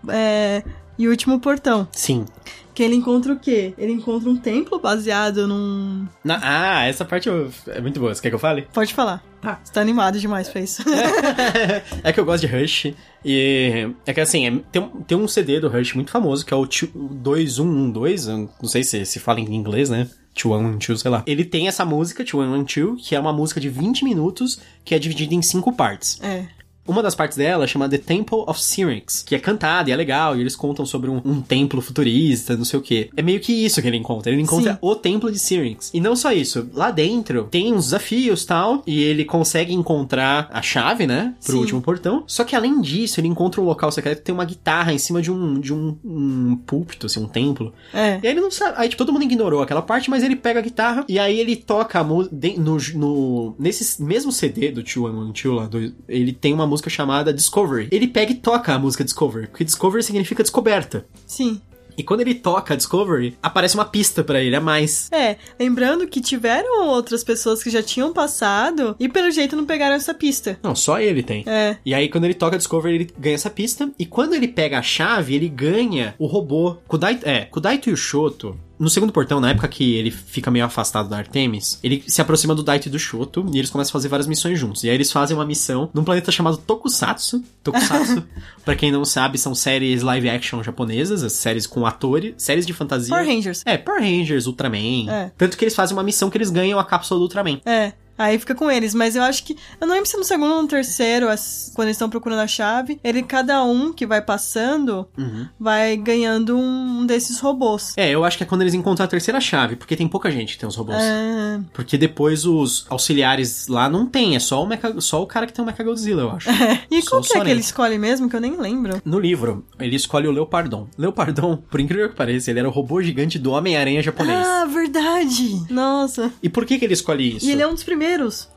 É, 0.09 0.63
e 0.97 1.07
último 1.07 1.39
portão. 1.39 1.87
Sim. 1.91 2.25
Que 2.73 2.83
ele 2.83 2.95
encontra 2.95 3.33
o 3.33 3.39
quê? 3.39 3.73
Ele 3.77 3.91
encontra 3.91 4.29
um 4.29 4.37
templo 4.37 4.79
baseado 4.79 5.47
num. 5.47 6.07
Na- 6.23 6.39
ah, 6.41 6.85
essa 6.85 7.03
parte 7.03 7.27
eu- 7.27 7.49
é 7.67 7.81
muito 7.81 7.99
boa. 7.99 8.13
Você 8.15 8.21
quer 8.21 8.29
que 8.29 8.35
eu 8.35 8.39
fale? 8.39 8.67
Pode 8.73 8.93
falar. 8.93 9.21
Tá. 9.41 9.59
Você 9.63 9.71
tá 9.73 9.81
animado 9.81 10.17
demais 10.19 10.47
pra 10.49 10.61
isso. 10.61 10.81
é 12.03 12.11
que 12.13 12.19
eu 12.19 12.25
gosto 12.25 12.45
de 12.47 12.53
Rush. 12.53 12.93
E 13.23 13.89
é 14.05 14.13
que 14.13 14.21
assim, 14.21 14.47
é- 14.47 14.61
tem, 14.71 14.81
um- 14.81 15.01
tem 15.01 15.17
um 15.17 15.27
CD 15.27 15.59
do 15.59 15.67
Rush 15.67 15.93
muito 15.93 16.11
famoso, 16.11 16.45
que 16.45 16.53
é 16.53 16.57
o 16.57 16.65
tio- 16.65 16.89
o 16.95 17.09
2112. 17.13 18.29
eu 18.29 18.49
Não 18.61 18.69
sei 18.69 18.83
se 18.83 19.05
se 19.05 19.19
fala 19.19 19.39
em 19.39 19.53
inglês, 19.55 19.89
né? 19.89 20.07
2112, 20.33 21.01
sei 21.01 21.11
lá. 21.11 21.23
Ele 21.25 21.43
tem 21.43 21.67
essa 21.67 21.83
música, 21.83 22.23
2112, 22.23 23.01
que 23.03 23.15
é 23.15 23.19
uma 23.19 23.33
música 23.33 23.59
de 23.59 23.67
20 23.67 24.03
minutos, 24.05 24.59
que 24.85 24.95
é 24.95 24.99
dividida 24.99 25.33
em 25.35 25.41
cinco 25.41 25.73
partes. 25.73 26.17
é. 26.21 26.45
Uma 26.89 27.03
das 27.03 27.15
partes 27.15 27.37
dela 27.37 27.67
chama 27.67 27.87
The 27.87 27.97
Temple 27.99 28.43
of 28.47 28.61
Syrinx, 28.61 29.23
que 29.25 29.35
é 29.35 29.39
cantada 29.39 29.89
e 29.89 29.93
é 29.93 29.95
legal, 29.95 30.35
e 30.35 30.41
eles 30.41 30.55
contam 30.55 30.85
sobre 30.85 31.09
um, 31.09 31.21
um 31.23 31.41
templo 31.41 31.81
futurista, 31.81 32.57
não 32.57 32.65
sei 32.65 32.79
o 32.79 32.81
que. 32.81 33.09
É 33.15 33.21
meio 33.21 33.39
que 33.39 33.53
isso 33.53 33.81
que 33.81 33.87
ele 33.87 33.97
encontra. 33.97 34.31
Ele 34.31 34.41
encontra 34.41 34.73
Sim. 34.73 34.79
o 34.81 34.95
templo 34.95 35.31
de 35.31 35.37
Syrinx. 35.39 35.91
E 35.93 35.99
não 36.01 36.15
só 36.15 36.31
isso, 36.31 36.67
lá 36.73 36.91
dentro 36.91 37.43
tem 37.51 37.73
uns 37.73 37.85
desafios 37.85 38.45
tal, 38.45 38.81
e 38.87 39.01
ele 39.03 39.25
consegue 39.25 39.73
encontrar 39.73 40.49
a 40.51 40.61
chave, 40.61 41.05
né, 41.05 41.33
pro 41.43 41.53
Sim. 41.53 41.59
último 41.59 41.81
portão. 41.81 42.23
Só 42.27 42.43
que 42.43 42.55
além 42.55 42.81
disso, 42.81 43.19
ele 43.19 43.27
encontra 43.27 43.61
um 43.61 43.65
local 43.65 43.91
secreto 43.91 44.19
que 44.19 44.25
tem 44.25 44.33
uma 44.35 44.45
guitarra 44.45 44.93
em 44.93 44.97
cima 44.97 45.21
de 45.21 45.31
um, 45.31 45.59
de 45.59 45.73
um, 45.73 45.95
um 46.03 46.55
púlpito, 46.65 47.05
assim, 47.05 47.21
um 47.23 47.27
templo. 47.27 47.73
É. 47.93 48.19
E 48.23 48.27
aí 48.27 48.33
ele 48.33 48.41
não 48.41 48.51
sabe. 48.51 48.73
Aí, 48.77 48.89
tipo, 48.89 48.97
todo 49.03 49.11
mundo 49.13 49.23
ignorou 49.23 49.61
aquela 49.61 49.81
parte, 49.81 50.09
mas 50.09 50.23
ele 50.23 50.35
pega 50.35 50.59
a 50.59 50.63
guitarra 50.63 51.05
e 51.07 51.19
aí 51.19 51.39
ele 51.39 51.55
toca 51.55 51.99
a 51.99 52.03
música. 52.03 52.35
No, 52.57 52.77
no, 52.95 53.55
nesse 53.59 54.01
mesmo 54.01 54.31
CD 54.31 54.71
do 54.71 54.81
Tio 54.83 55.03
One 55.05 55.31
Tio 55.33 55.53
lá, 55.53 55.67
do- 55.67 55.93
ele 56.07 56.31
tem 56.31 56.53
uma 56.53 56.65
música 56.67 56.78
chamada 56.87 57.33
Discovery. 57.33 57.87
Ele 57.91 58.07
pega 58.07 58.31
e 58.31 58.35
toca 58.35 58.71
a 58.71 58.77
música 58.77 59.03
Discovery, 59.03 59.47
porque 59.47 59.63
Discovery 59.63 60.03
significa 60.03 60.43
descoberta. 60.43 61.07
Sim. 61.25 61.59
E 61.99 62.03
quando 62.03 62.21
ele 62.21 62.35
toca 62.35 62.77
Discovery, 62.77 63.37
aparece 63.43 63.75
uma 63.75 63.83
pista 63.83 64.23
pra 64.23 64.39
ele 64.39 64.55
a 64.55 64.61
mais. 64.61 65.09
É, 65.11 65.35
lembrando 65.59 66.07
que 66.07 66.21
tiveram 66.21 66.87
outras 66.87 67.25
pessoas 67.25 67.61
que 67.61 67.69
já 67.69 67.83
tinham 67.83 68.13
passado 68.13 68.95
e 68.97 69.09
pelo 69.09 69.29
jeito 69.29 69.53
não 69.53 69.65
pegaram 69.65 69.95
essa 69.95 70.13
pista. 70.13 70.57
Não, 70.63 70.73
só 70.73 71.01
ele 71.01 71.21
tem. 71.21 71.43
É. 71.45 71.75
E 71.85 71.93
aí, 71.93 72.07
quando 72.07 72.23
ele 72.23 72.35
toca 72.35 72.57
Discovery, 72.57 72.95
ele 72.95 73.13
ganha 73.19 73.35
essa 73.35 73.49
pista. 73.49 73.91
E 73.99 74.05
quando 74.05 74.33
ele 74.33 74.47
pega 74.47 74.79
a 74.79 74.81
chave, 74.81 75.35
ele 75.35 75.49
ganha 75.49 76.15
o 76.17 76.25
robô. 76.25 76.77
Kudai, 76.87 77.19
é, 77.23 77.41
Kudaito 77.41 77.89
Yushoto. 77.89 78.57
No 78.79 78.89
segundo 78.89 79.11
portão, 79.11 79.41
na 79.41 79.49
época 79.49 79.67
que 79.67 79.95
ele 79.95 80.09
fica 80.09 80.49
meio 80.49 80.63
afastado 80.63 81.09
da 81.09 81.17
Artemis, 81.17 81.77
ele 81.83 82.01
se 82.07 82.21
aproxima 82.21 82.55
do 82.55 82.63
Daito 82.63 82.87
e 82.87 82.91
do 82.91 82.97
Shoto 82.97 83.45
e 83.53 83.57
eles 83.57 83.69
começam 83.69 83.91
a 83.91 83.93
fazer 83.93 84.07
várias 84.07 84.25
missões 84.25 84.57
juntos. 84.57 84.85
E 84.85 84.89
aí 84.89 84.95
eles 84.95 85.11
fazem 85.11 85.35
uma 85.35 85.45
missão 85.45 85.89
num 85.93 86.03
planeta 86.03 86.31
chamado 86.31 86.55
Tokusatsu. 86.57 87.43
Tokusatsu, 87.61 88.23
pra 88.63 88.77
quem 88.77 88.89
não 88.89 89.03
sabe, 89.03 89.37
são 89.37 89.53
séries 89.53 90.01
live 90.01 90.29
action 90.29 90.63
japonesas, 90.63 91.23
as 91.23 91.33
séries 91.33 91.67
com 91.67 91.85
atores, 91.85 92.35
séries 92.37 92.65
de 92.65 92.71
fantasia. 92.71 93.13
Power 93.13 93.27
Rangers. 93.27 93.63
É, 93.65 93.77
Power 93.77 94.01
Rangers, 94.01 94.47
Ultraman. 94.47 95.09
É. 95.09 95.31
Tanto 95.37 95.57
que 95.57 95.65
eles 95.65 95.75
fazem 95.75 95.97
uma 95.97 96.03
missão 96.03 96.29
que 96.29 96.37
eles 96.37 96.49
ganham 96.49 96.79
a 96.79 96.85
cápsula 96.85 97.19
do 97.19 97.23
Ultraman. 97.23 97.59
É. 97.65 97.91
Aí 98.19 98.37
fica 98.37 98.53
com 98.53 98.69
eles, 98.69 98.93
mas 98.93 99.15
eu 99.15 99.23
acho 99.23 99.43
que. 99.45 99.55
Eu 99.79 99.87
não 99.87 99.95
lembro 99.95 100.09
se 100.09 100.17
no 100.17 100.23
segundo 100.25 100.53
ou 100.53 100.61
no 100.61 100.67
terceiro, 100.67 101.29
as- 101.29 101.71
quando 101.73 101.87
eles 101.87 101.95
estão 101.95 102.09
procurando 102.09 102.39
a 102.39 102.47
chave, 102.47 102.99
ele, 103.03 103.23
cada 103.23 103.63
um 103.63 103.93
que 103.93 104.05
vai 104.05 104.21
passando, 104.21 105.07
Uhum. 105.17 105.47
vai 105.59 105.95
ganhando 105.95 106.57
um 106.57 107.05
desses 107.05 107.39
robôs. 107.39 107.93
É, 107.95 108.09
eu 108.09 108.25
acho 108.25 108.37
que 108.37 108.43
é 108.43 108.45
quando 108.45 108.61
eles 108.61 108.73
encontram 108.73 109.05
a 109.05 109.07
terceira 109.07 109.39
chave, 109.39 109.77
porque 109.77 109.95
tem 109.95 110.07
pouca 110.07 110.29
gente 110.29 110.53
que 110.53 110.59
tem 110.59 110.67
os 110.67 110.75
robôs. 110.75 110.97
Ah, 110.99 111.61
Porque 111.73 111.97
depois 111.97 112.45
os 112.45 112.85
auxiliares 112.89 113.67
lá 113.69 113.87
não 113.89 114.05
tem, 114.05 114.35
é 114.35 114.39
só 114.39 114.61
o, 114.61 114.67
Mecha, 114.67 114.99
só 114.99 115.23
o 115.23 115.25
cara 115.25 115.47
que 115.47 115.53
tem 115.53 115.63
o 115.63 115.65
Mechagodzilla, 115.65 116.21
eu 116.23 116.31
acho. 116.31 116.49
E 116.91 117.01
Só 117.01 117.11
qual 117.11 117.21
que 117.21 117.37
é 117.37 117.41
que 117.41 117.49
ele 117.51 117.59
escolhe 117.61 117.97
mesmo, 117.97 118.29
que 118.29 118.35
eu 118.35 118.41
nem 118.41 118.57
lembro? 118.59 119.01
No 119.05 119.17
livro, 119.19 119.65
ele 119.79 119.95
escolhe 119.95 120.27
o 120.27 120.31
Leopardon. 120.31 120.87
Leopardon, 120.97 121.55
por 121.71 121.79
incrível 121.79 122.09
que 122.09 122.15
pareça, 122.15 122.49
ele 122.51 122.59
era 122.59 122.67
o 122.67 122.71
robô 122.71 123.01
gigante 123.01 123.39
do 123.39 123.51
Homem-Aranha 123.51 124.01
japonês. 124.03 124.45
Ah, 124.45 124.65
verdade! 124.65 125.63
Nossa. 125.69 126.31
E 126.43 126.49
por 126.49 126.65
que, 126.65 126.77
que 126.77 126.85
ele 126.85 126.93
escolhe 126.93 127.37
isso? 127.37 127.45
E 127.45 127.51
ele 127.51 127.61
é 127.61 127.67
um 127.67 127.73
dos 127.73 127.83
primeiros. 127.83 128.08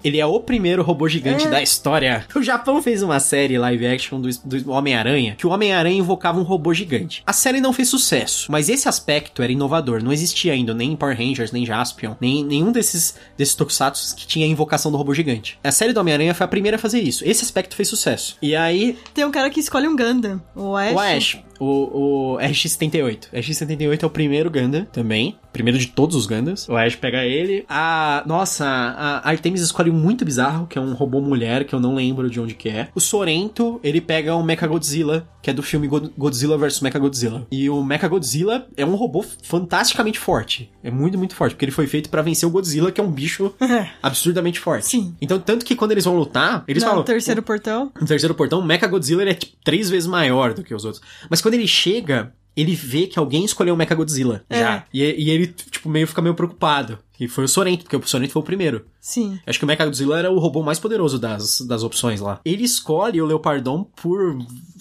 Ele 0.03 0.19
é 0.19 0.27
o 0.27 0.41
primeiro 0.41 0.83
robô 0.83 1.09
gigante 1.09 1.47
É. 1.47 1.51
da 1.51 1.63
história. 1.63 2.25
O 2.35 2.43
Japão 2.43 2.83
fez 2.83 3.03
uma 3.03 3.21
série 3.21 3.59
live 3.59 3.87
action 3.87 4.21
do, 4.21 4.29
do 4.45 4.71
Homem-Aranha, 4.73 5.35
que 5.37 5.47
o 5.47 5.51
Homem-Aranha 5.51 5.99
invocava 5.99 6.39
um 6.39 6.43
robô 6.43 6.73
gigante. 6.73 7.23
A 7.27 7.33
série 7.33 7.61
não 7.61 7.73
fez 7.73 7.89
sucesso, 7.89 8.51
mas 8.51 8.69
esse 8.69 8.89
aspecto 8.89 9.43
era 9.43 9.53
inovador. 9.53 10.03
Não 10.03 10.13
existia 10.13 10.53
ainda 10.53 10.75
nem 10.75 10.97
Power 10.97 11.17
Rangers, 11.17 11.53
nem 11.53 11.67
Jaspion, 11.67 12.15
nem 12.21 12.45
nenhum 12.45 12.73
desses, 12.73 13.15
desses 13.37 13.55
tokusatsu 13.55 14.17
que 14.17 14.27
tinha 14.27 14.47
a 14.47 14.49
invocação 14.49 14.91
do 14.91 14.99
robô 14.99 15.15
gigante. 15.15 15.59
A 15.63 15.71
série 15.71 15.93
do 15.93 16.01
Homem-Aranha 16.01 16.35
foi 16.35 16.45
a 16.45 16.49
primeira 16.49 16.77
a 16.77 16.81
fazer 16.81 17.01
isso. 17.01 17.23
Esse 17.27 17.45
aspecto 17.45 17.77
fez 17.77 17.89
sucesso. 17.89 18.37
E 18.41 18.55
aí, 18.57 18.97
Tem 19.15 19.25
um 19.25 19.31
cara 19.31 19.51
que 19.51 19.61
escolhe 19.61 19.87
um 19.87 19.97
Gundam. 19.97 20.41
O 20.55 20.77
Ash. 20.77 20.93
o 20.95 20.99
Ash. 21.01 21.39
O, 21.61 22.35
o 22.35 22.39
RX-78. 22.39 23.29
RX-78 23.33 24.03
é 24.03 24.07
o 24.07 24.11
primeiro 24.11 24.51
Gundam 24.51 24.85
também. 24.87 25.37
Primeiro 25.53 25.79
de 25.79 25.89
todos 25.89 26.17
os 26.17 26.25
Gundams. 26.27 26.67
O 26.69 26.77
Ash 26.77 26.97
pega 26.97 27.25
ele. 27.27 27.65
A. 27.69 28.23
Nossa, 28.27 28.65
a 28.67 29.29
Artemis 29.29 29.61
escolhe 29.61 29.91
um 29.91 29.95
muito 29.95 30.25
bizarro, 30.25 30.67
que 30.67 30.79
é 30.79 30.81
um 30.81 30.95
robô 30.95 31.21
mulher, 31.21 31.65
que 31.65 31.75
eu 31.75 31.81
não 31.81 31.95
lembro 31.95 32.31
de 32.31 32.41
onde 32.41 32.55
que 32.55 32.71
é. 32.71 32.89
O 32.95 33.01
Sorento, 33.01 33.79
ele 33.85 34.01
pega 34.01 34.35
um 34.35 34.43
Mechagodzilla, 34.43 35.29
que 35.43 35.51
é 35.51 35.53
do 35.53 35.63
filme 35.63 35.87
Godzilla 36.17 36.57
vs 36.57 36.81
Mechagodzilla. 36.81 37.47
E 37.53 37.69
o 37.69 37.85
Mechagodzilla 37.85 38.67
é 38.79 38.87
um 38.87 38.95
robô 38.95 39.23
fantasticamente 39.43 40.19
forte. 40.19 40.71
É 40.83 40.91
muito, 40.91 41.19
muito 41.19 41.35
forte, 41.35 41.53
porque 41.53 41.67
ele 41.67 41.73
foi 41.73 41.87
feito 41.87 42.09
para 42.09 42.23
vencer 42.23 42.49
o 42.49 42.53
Godzilla, 42.53 42.91
que 42.91 42.99
é 43.01 43.05
um 43.05 43.11
bicho 43.11 43.53
absurdamente 44.03 44.59
forte. 44.59 44.87
Sim. 44.87 45.15
Então, 45.21 45.39
tanto 45.39 45.67
que 45.67 45.77
quando 45.77 45.93
eles 45.93 46.07
vão 46.07 46.17
lutar, 46.17 46.65
eles 46.67 46.83
No 46.83 46.89
falam. 46.89 47.05
terceiro 47.05 47.43
portão. 47.43 47.93
No 48.01 48.07
terceiro 48.07 48.35
portão, 48.35 48.61
o 48.61 48.65
Mechagodzilla 48.65 49.23
é 49.25 49.35
tipo, 49.35 49.53
três 49.63 49.91
vezes 49.91 50.07
maior 50.09 50.55
do 50.55 50.63
que 50.63 50.75
os 50.75 50.87
outros. 50.87 51.03
Mas 51.29 51.43
quando 51.43 51.52
ele 51.55 51.67
chega, 51.67 52.33
ele 52.57 52.75
vê 52.75 53.07
que 53.07 53.19
alguém 53.19 53.45
escolheu 53.45 53.75
o 53.75 53.77
Mechagodzilla 53.77 54.45
É. 54.49 54.59
já. 54.61 54.85
E, 54.93 55.01
e 55.03 55.31
ele, 55.31 55.47
tipo, 55.47 55.89
meio 55.89 56.07
fica 56.07 56.21
meio 56.23 56.35
preocupado. 56.35 56.99
E 57.21 57.29
foi 57.29 57.45
o 57.45 57.49
Sorento, 57.49 57.85
porque 57.85 57.97
o 57.97 58.07
Sorento 58.07 58.33
foi 58.33 58.43
o 58.43 58.45
primeiro. 58.45 58.85
Sim. 59.01 59.39
Acho 59.47 59.59
que 59.59 59.65
o 59.65 59.69
Mechagodzilla 59.69 60.19
era 60.19 60.31
o 60.33 60.39
robô 60.41 60.63
mais 60.63 60.79
poderoso 60.81 61.19
das, 61.21 61.61
das 61.61 61.83
opções 61.85 62.21
lá. 62.21 62.41
Ele 62.45 62.65
escolhe 62.65 63.21
o 63.23 63.27
Leopardon 63.27 63.85
por 63.97 64.39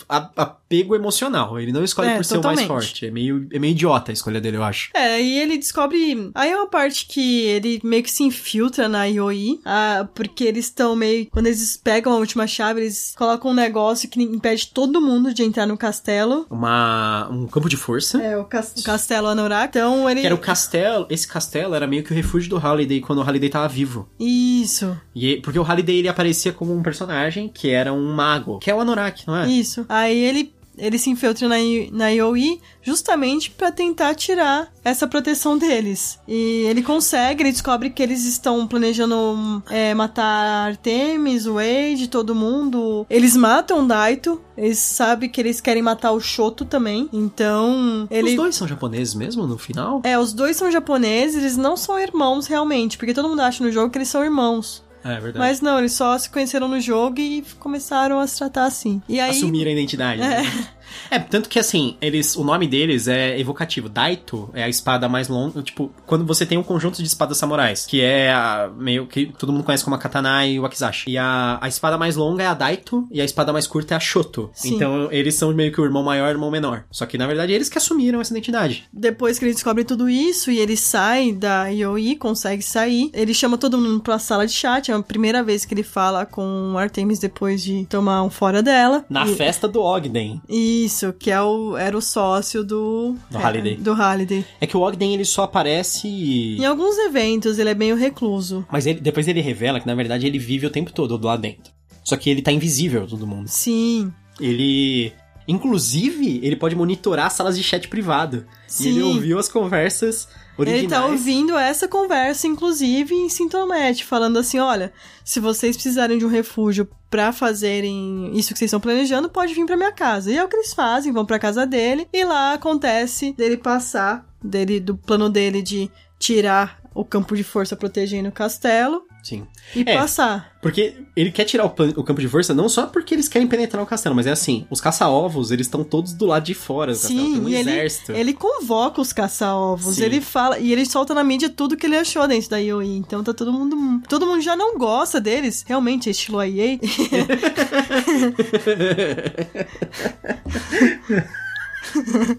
a- 0.10 0.56
apego 0.72 0.96
emocional. 0.96 1.60
Ele 1.60 1.72
não 1.72 1.84
escolhe 1.84 2.10
É, 2.10 2.16
por 2.16 2.26
ser 2.26 2.38
o 2.38 2.44
mais 2.44 2.60
totalmente. 2.60 2.68
forte. 2.68 3.06
É 3.06 3.12
meio, 3.12 3.48
é 3.52 3.60
meio 3.60 3.72
idiota 3.72 4.12
a 4.12 4.14
escolha 4.14 4.40
dele, 4.40 4.58
eu 4.58 4.64
acho. 4.64 4.90
É, 4.94 5.22
e 5.22 5.40
ele 5.40 5.58
descobre. 5.58 6.32
Aí 6.34 6.50
é 6.52 6.56
uma 6.56 6.68
parte 6.68 7.06
que 7.08 7.42
ele 7.46 7.80
meio 7.84 8.04
que 8.04 8.12
se 8.12 8.24
infiltra 8.24 8.88
na 8.88 9.06
IOI, 9.06 9.60
ah, 9.66 10.08
porque 10.16 10.44
eles 10.44 10.66
estão 10.66 10.96
meio. 10.96 11.28
Quando 11.30 11.48
eles 11.48 11.78
pegam 11.78 12.14
a 12.14 12.18
última 12.18 12.48
chave, 12.48 12.82
eles 12.82 13.14
colocam 13.18 13.52
um 13.52 13.54
negócio 13.54 14.10
que 14.10 14.22
impede 14.22 14.68
todo 14.74 15.02
mundo 15.02 15.34
de 15.34 15.44
entrar 15.44 15.66
no 15.66 15.78
castelo. 15.78 16.46
Uma, 16.50 17.28
um 17.30 17.48
campo 17.48 17.68
de 17.70 17.78
força. 17.78 18.22
É, 18.22 18.38
o, 18.38 18.46
cas- 18.46 18.74
o 18.78 18.84
castelo 18.84 19.28
Anorak. 19.28 19.70
Então 19.78 20.10
ele. 20.10 20.22
Que 20.22 20.26
era 20.26 20.36
o 20.36 20.38
castelo. 20.40 21.06
Esse 21.10 21.28
castelo 21.28 21.76
era 21.76 21.86
meio 21.88 22.04
que 22.04 22.12
o 22.12 22.16
refúgio 22.16 22.50
do 22.50 22.58
Halliday 22.58 23.02
quando 23.02 23.20
o 23.20 23.24
Halliday 23.24 23.50
tava 23.50 23.68
vivo. 23.68 24.08
Isso, 24.20 24.98
E, 25.16 25.38
porque 25.38 25.60
o 25.60 25.64
Halliday 25.64 25.98
ele 26.00 26.08
aparecia 26.08 26.52
como 26.52 26.74
um 26.76 26.82
personagem 26.84 27.50
que 27.50 27.70
era 27.70 27.92
um 27.94 28.14
mago. 28.14 28.60
Que 28.60 28.70
é 28.72 28.76
o 28.76 28.80
Anorak, 28.80 29.26
não 29.28 29.36
é? 29.38 29.48
isso. 29.50 29.86
Aí 29.90 30.18
ele. 30.18 30.54
Ele 30.78 30.98
se 30.98 31.10
infiltra 31.10 31.48
na, 31.48 31.60
I- 31.60 31.90
na 31.92 32.10
IOI 32.10 32.60
justamente 32.82 33.52
pra 33.52 33.72
tentar 33.72 34.16
tirar 34.16 34.72
essa 34.84 35.06
proteção 35.08 35.58
deles. 35.58 36.18
E 36.28 36.64
ele 36.68 36.82
consegue, 36.82 37.44
ele 37.44 37.52
descobre 37.52 37.90
que 37.90 38.02
eles 38.02 38.26
estão 38.26 38.66
planejando 38.66 39.62
é, 39.70 39.94
matar 39.94 40.68
Artemis, 40.70 41.46
o 41.46 41.56
Wade, 41.56 42.08
todo 42.10 42.34
mundo. 42.34 43.06
Eles 43.10 43.36
matam 43.36 43.84
o 43.84 43.88
Daito, 43.88 44.42
eles 44.58 44.78
sabem 44.80 45.30
que 45.30 45.40
eles 45.42 45.60
querem 45.62 45.82
matar 45.84 46.12
o 46.14 46.20
Shoto 46.20 46.66
também. 46.66 47.10
Então, 47.12 48.08
ele. 48.10 48.30
Os 48.32 48.36
dois 48.36 48.56
são 48.56 48.68
japoneses 48.68 49.14
mesmo 49.14 49.46
no 49.46 49.58
final? 49.58 50.02
É, 50.04 50.18
os 50.18 50.34
dois 50.34 50.56
são 50.58 50.72
japoneses, 50.72 51.36
eles 51.38 51.58
não 51.58 51.76
são 51.78 52.00
irmãos 52.00 52.48
realmente, 52.48 52.98
porque 52.98 53.14
todo 53.14 53.28
mundo 53.30 53.42
acha 53.42 53.64
no 53.64 53.72
jogo 53.72 53.90
que 53.92 53.98
eles 53.98 54.08
são 54.08 54.24
irmãos. 54.24 54.84
É, 55.04 55.14
verdade. 55.20 55.40
Mas 55.40 55.62
não, 55.62 55.80
eles 55.80 55.94
só 55.94 56.18
se 56.18 56.30
conheceram 56.30 56.68
no 56.68 56.80
jogo 56.80 57.20
e 57.20 57.44
começaram 57.60 58.20
a 58.20 58.28
se 58.28 58.38
tratar 58.38 58.66
assim. 58.66 59.02
E 59.10 59.20
aí. 59.20 59.32
Assumiram 59.32 59.70
a 59.70 59.74
identidade. 59.74 60.20
né? 60.22 60.44
É, 61.10 61.20
tanto 61.20 61.50
que 61.50 61.60
assim, 61.60 61.96
eles, 62.02 62.36
o 62.36 62.44
nome 62.44 62.68
deles 62.68 63.08
é 63.08 63.40
evocativo. 63.40 63.90
Daito 63.90 64.50
é 64.54 64.64
a 64.64 64.70
espada 64.70 65.08
mais 65.10 65.28
longa, 65.28 65.62
tipo, 65.62 65.92
quando 66.06 66.26
você 66.26 66.46
tem 66.46 66.58
um 66.58 66.64
conjunto 66.64 66.98
de 67.02 67.08
espadas 67.08 67.38
samurais, 67.38 67.86
que 67.86 68.02
é 68.02 68.32
a, 68.32 68.70
meio 68.76 69.08
que 69.08 69.28
todo 69.38 69.52
mundo 69.52 69.64
conhece 69.64 69.84
como 69.84 69.96
a 69.96 70.00
katana 70.00 70.46
e 70.46 70.60
o 70.60 70.64
wakizashi. 70.64 71.10
E 71.10 71.18
a, 71.18 71.58
a 71.62 71.68
espada 71.68 71.98
mais 71.98 72.16
longa 72.16 72.44
é 72.44 72.48
a 72.48 72.54
Daito 72.54 73.08
e 73.12 73.22
a 73.22 73.26
espada 73.26 73.52
mais 73.54 73.68
curta 73.68 73.94
é 73.94 73.98
a 73.98 74.00
Shoto. 74.00 74.50
Sim. 74.54 74.76
Então 74.76 75.12
eles 75.12 75.36
são 75.36 75.54
meio 75.54 75.72
que 75.72 75.80
o 75.82 75.86
irmão 75.86 76.04
maior 76.04 76.28
e 76.28 76.30
o 76.30 76.36
irmão 76.36 76.52
menor. 76.52 76.84
Só 76.92 77.06
que 77.06 77.18
na 77.18 77.28
verdade 77.28 77.52
eles 77.54 77.70
que 77.70 77.78
assumiram 77.78 78.22
essa 78.22 78.34
identidade. 78.34 78.86
Depois 78.92 79.38
que 79.40 79.46
ele 79.46 79.54
descobre 79.54 79.84
tudo 79.84 80.10
isso 80.10 80.52
e 80.52 80.60
ele 80.60 80.78
sai 80.78 81.32
da 81.32 81.68
IOI, 81.68 82.16
consegue 82.16 82.62
sair, 82.62 83.10
ele 83.14 83.34
chama 83.34 83.58
todo 83.58 83.78
mundo 83.78 84.02
pra 84.02 84.20
sala 84.20 84.46
de 84.46 84.54
chat. 84.54 84.92
É 84.92 84.94
a 84.94 85.02
primeira 85.02 85.44
vez 85.44 85.66
que 85.66 85.74
ele 85.74 85.84
fala 85.84 86.26
com 86.26 86.76
Artemis 86.78 87.20
depois 87.20 87.62
de 87.64 87.86
tomar 87.86 88.24
um 88.24 88.30
fora 88.30 88.62
dela. 88.62 89.06
Na 89.10 89.26
E- 89.26 89.36
festa 89.36 89.68
do 89.68 89.82
Ogden. 89.82 90.42
Isso, 90.86 91.14
que 91.14 91.30
é 91.32 91.42
o, 91.42 91.78
era 91.78 91.98
o 91.98 92.02
sócio 92.02 92.64
do. 92.64 93.16
Do 93.30 93.38
é, 93.38 93.42
Halliday. 93.42 93.76
Do 93.76 93.94
Halliday. 93.94 94.46
É 94.60 94.68
que 94.68 94.78
o 94.78 94.82
Ogden 94.82 95.14
ele 95.14 95.26
só 95.26 95.44
aparece 95.44 96.08
Em 96.08 96.66
alguns 96.66 96.98
eventos 96.98 97.60
ele 97.60 97.70
é 97.70 97.76
meio 97.76 97.96
recluso. 97.96 98.66
Mas 98.72 98.86
ele, 98.86 99.00
depois 99.00 99.28
ele 99.28 99.42
revela 99.42 99.80
que, 99.80 99.88
na 99.88 99.96
verdade, 99.96 100.28
ele 100.28 100.40
vive 100.40 100.66
o 100.66 100.70
tempo 100.70 100.92
todo 100.92 101.26
lá 101.26 101.38
dentro. 101.38 101.72
Só 102.04 102.16
que 102.18 102.30
ele 102.30 102.42
tá 102.42 102.52
invisível 102.52 103.04
a 103.04 103.08
todo 103.08 103.28
mundo. 103.28 103.48
Sim. 103.48 104.12
Ele. 104.40 105.14
Inclusive, 105.52 106.40
ele 106.42 106.56
pode 106.56 106.76
monitorar 106.76 107.30
salas 107.30 107.58
de 107.58 107.64
chat 107.64 107.90
privado. 107.90 108.46
Sim. 108.68 108.86
E 108.86 108.88
ele 108.88 109.02
ouviu 109.04 109.38
as 109.38 109.50
conversas 109.50 110.30
originais. 110.58 110.84
Ele 110.84 110.90
tá 110.90 111.06
ouvindo 111.06 111.58
essa 111.58 111.90
conversa, 111.90 112.48
inclusive, 112.48 113.14
em 113.14 113.28
Sintomet, 113.28 114.06
falando 114.06 114.40
assim: 114.40 114.60
olha, 114.60 114.94
se 115.26 115.42
vocês 115.42 115.76
precisarem 115.76 116.18
de 116.18 116.26
um 116.26 116.30
refúgio 116.30 116.88
pra 117.10 117.34
fazerem 117.34 118.32
isso 118.34 118.54
que 118.54 118.60
vocês 118.60 118.70
estão 118.70 118.80
planejando, 118.80 119.30
pode 119.30 119.54
vir 119.54 119.66
pra 119.66 119.76
minha 119.76 119.92
casa. 119.92 120.32
E 120.32 120.38
é 120.38 120.44
o 120.44 120.48
que 120.48 120.56
eles 120.56 120.74
fazem, 120.74 121.12
vão 121.12 121.26
pra 121.26 121.38
casa 121.38 121.68
dele, 121.68 122.08
e 122.14 122.24
lá 122.24 122.54
acontece 122.54 123.34
dele 123.34 123.58
passar, 123.58 124.26
dele, 124.42 124.80
do 124.80 124.96
plano 124.96 125.30
dele 125.30 125.62
de 125.62 125.92
tirar 126.18 126.80
o 126.96 127.04
campo 127.04 127.36
de 127.36 127.44
força 127.44 127.76
protegendo 127.76 128.30
o 128.30 128.32
castelo 128.32 129.04
Sim. 129.24 129.46
e 129.76 129.84
É. 129.86 129.98
passar. 129.98 130.52
Porque 130.62 130.96
ele 131.16 131.32
quer 131.32 131.46
tirar 131.46 131.66
o, 131.66 131.68
o 131.68 132.04
campo 132.04 132.22
de 132.22 132.28
força 132.28 132.54
não 132.54 132.70
só 132.70 132.86
porque 132.88 133.16
eles 133.16 133.28
querem 133.28 133.48
penetrar 133.48 133.82
o 133.82 133.86
castelo, 133.86 134.16
mas 134.16 134.28
é 134.28 134.32
assim: 134.32 134.66
os 134.70 134.80
caça-ovos, 134.82 135.52
eles 135.52 135.68
estão 135.68 135.84
todos 135.84 136.14
do 136.14 136.26
lado 136.26 136.44
de 136.44 136.54
fora 136.54 136.94
do 136.94 137.00
castelo. 137.00 137.20
Tem 137.20 137.34
Sim, 137.36 137.42
um 137.42 137.50
e 137.50 137.56
ele, 137.56 137.70
exército. 137.72 138.12
ele 138.12 138.34
convoca 138.34 139.02
os 139.02 139.12
caça-ovos, 139.12 139.96
Sim. 139.96 140.04
ele 140.04 140.22
fala, 140.22 140.60
e 140.60 140.72
ele 140.72 140.86
solta 140.86 141.14
na 141.14 141.24
mídia 141.24 141.50
tudo 141.50 141.76
que 141.78 141.86
ele 141.86 141.98
achou 141.98 142.28
dentro 142.28 142.50
da 142.50 142.58
IOI. 142.58 142.96
Então 142.98 143.24
tá 143.24 143.34
todo 143.34 143.52
mundo. 143.52 144.02
Todo 144.08 144.26
mundo 144.26 144.42
já 144.42 144.56
não 144.56 144.78
gosta 144.78 145.20
deles. 145.20 145.64
Realmente, 145.68 146.10
é 146.10 146.12
estilo 146.12 146.42
EA. 146.42 146.80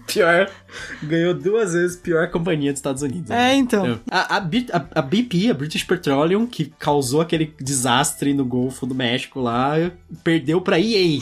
Pior. 0.07 0.49
Ganhou 1.01 1.33
duas 1.33 1.73
vezes 1.73 1.95
pior 1.97 2.29
companhia 2.29 2.71
dos 2.71 2.79
Estados 2.79 3.01
Unidos. 3.01 3.29
É, 3.31 3.55
então. 3.55 3.99
A, 4.09 4.37
a, 4.37 4.37
a- 4.37 5.01
BP, 5.01 5.49
a 5.49 5.53
British 5.53 5.83
Petroleum, 5.83 6.45
que 6.45 6.71
causou 6.79 7.21
aquele 7.21 7.53
desastre 7.59 8.33
no 8.33 8.45
Golfo 8.45 8.85
do 8.85 8.95
México 8.95 9.39
lá, 9.39 9.75
perdeu 10.23 10.61
pra 10.61 10.79
EA, 10.79 11.19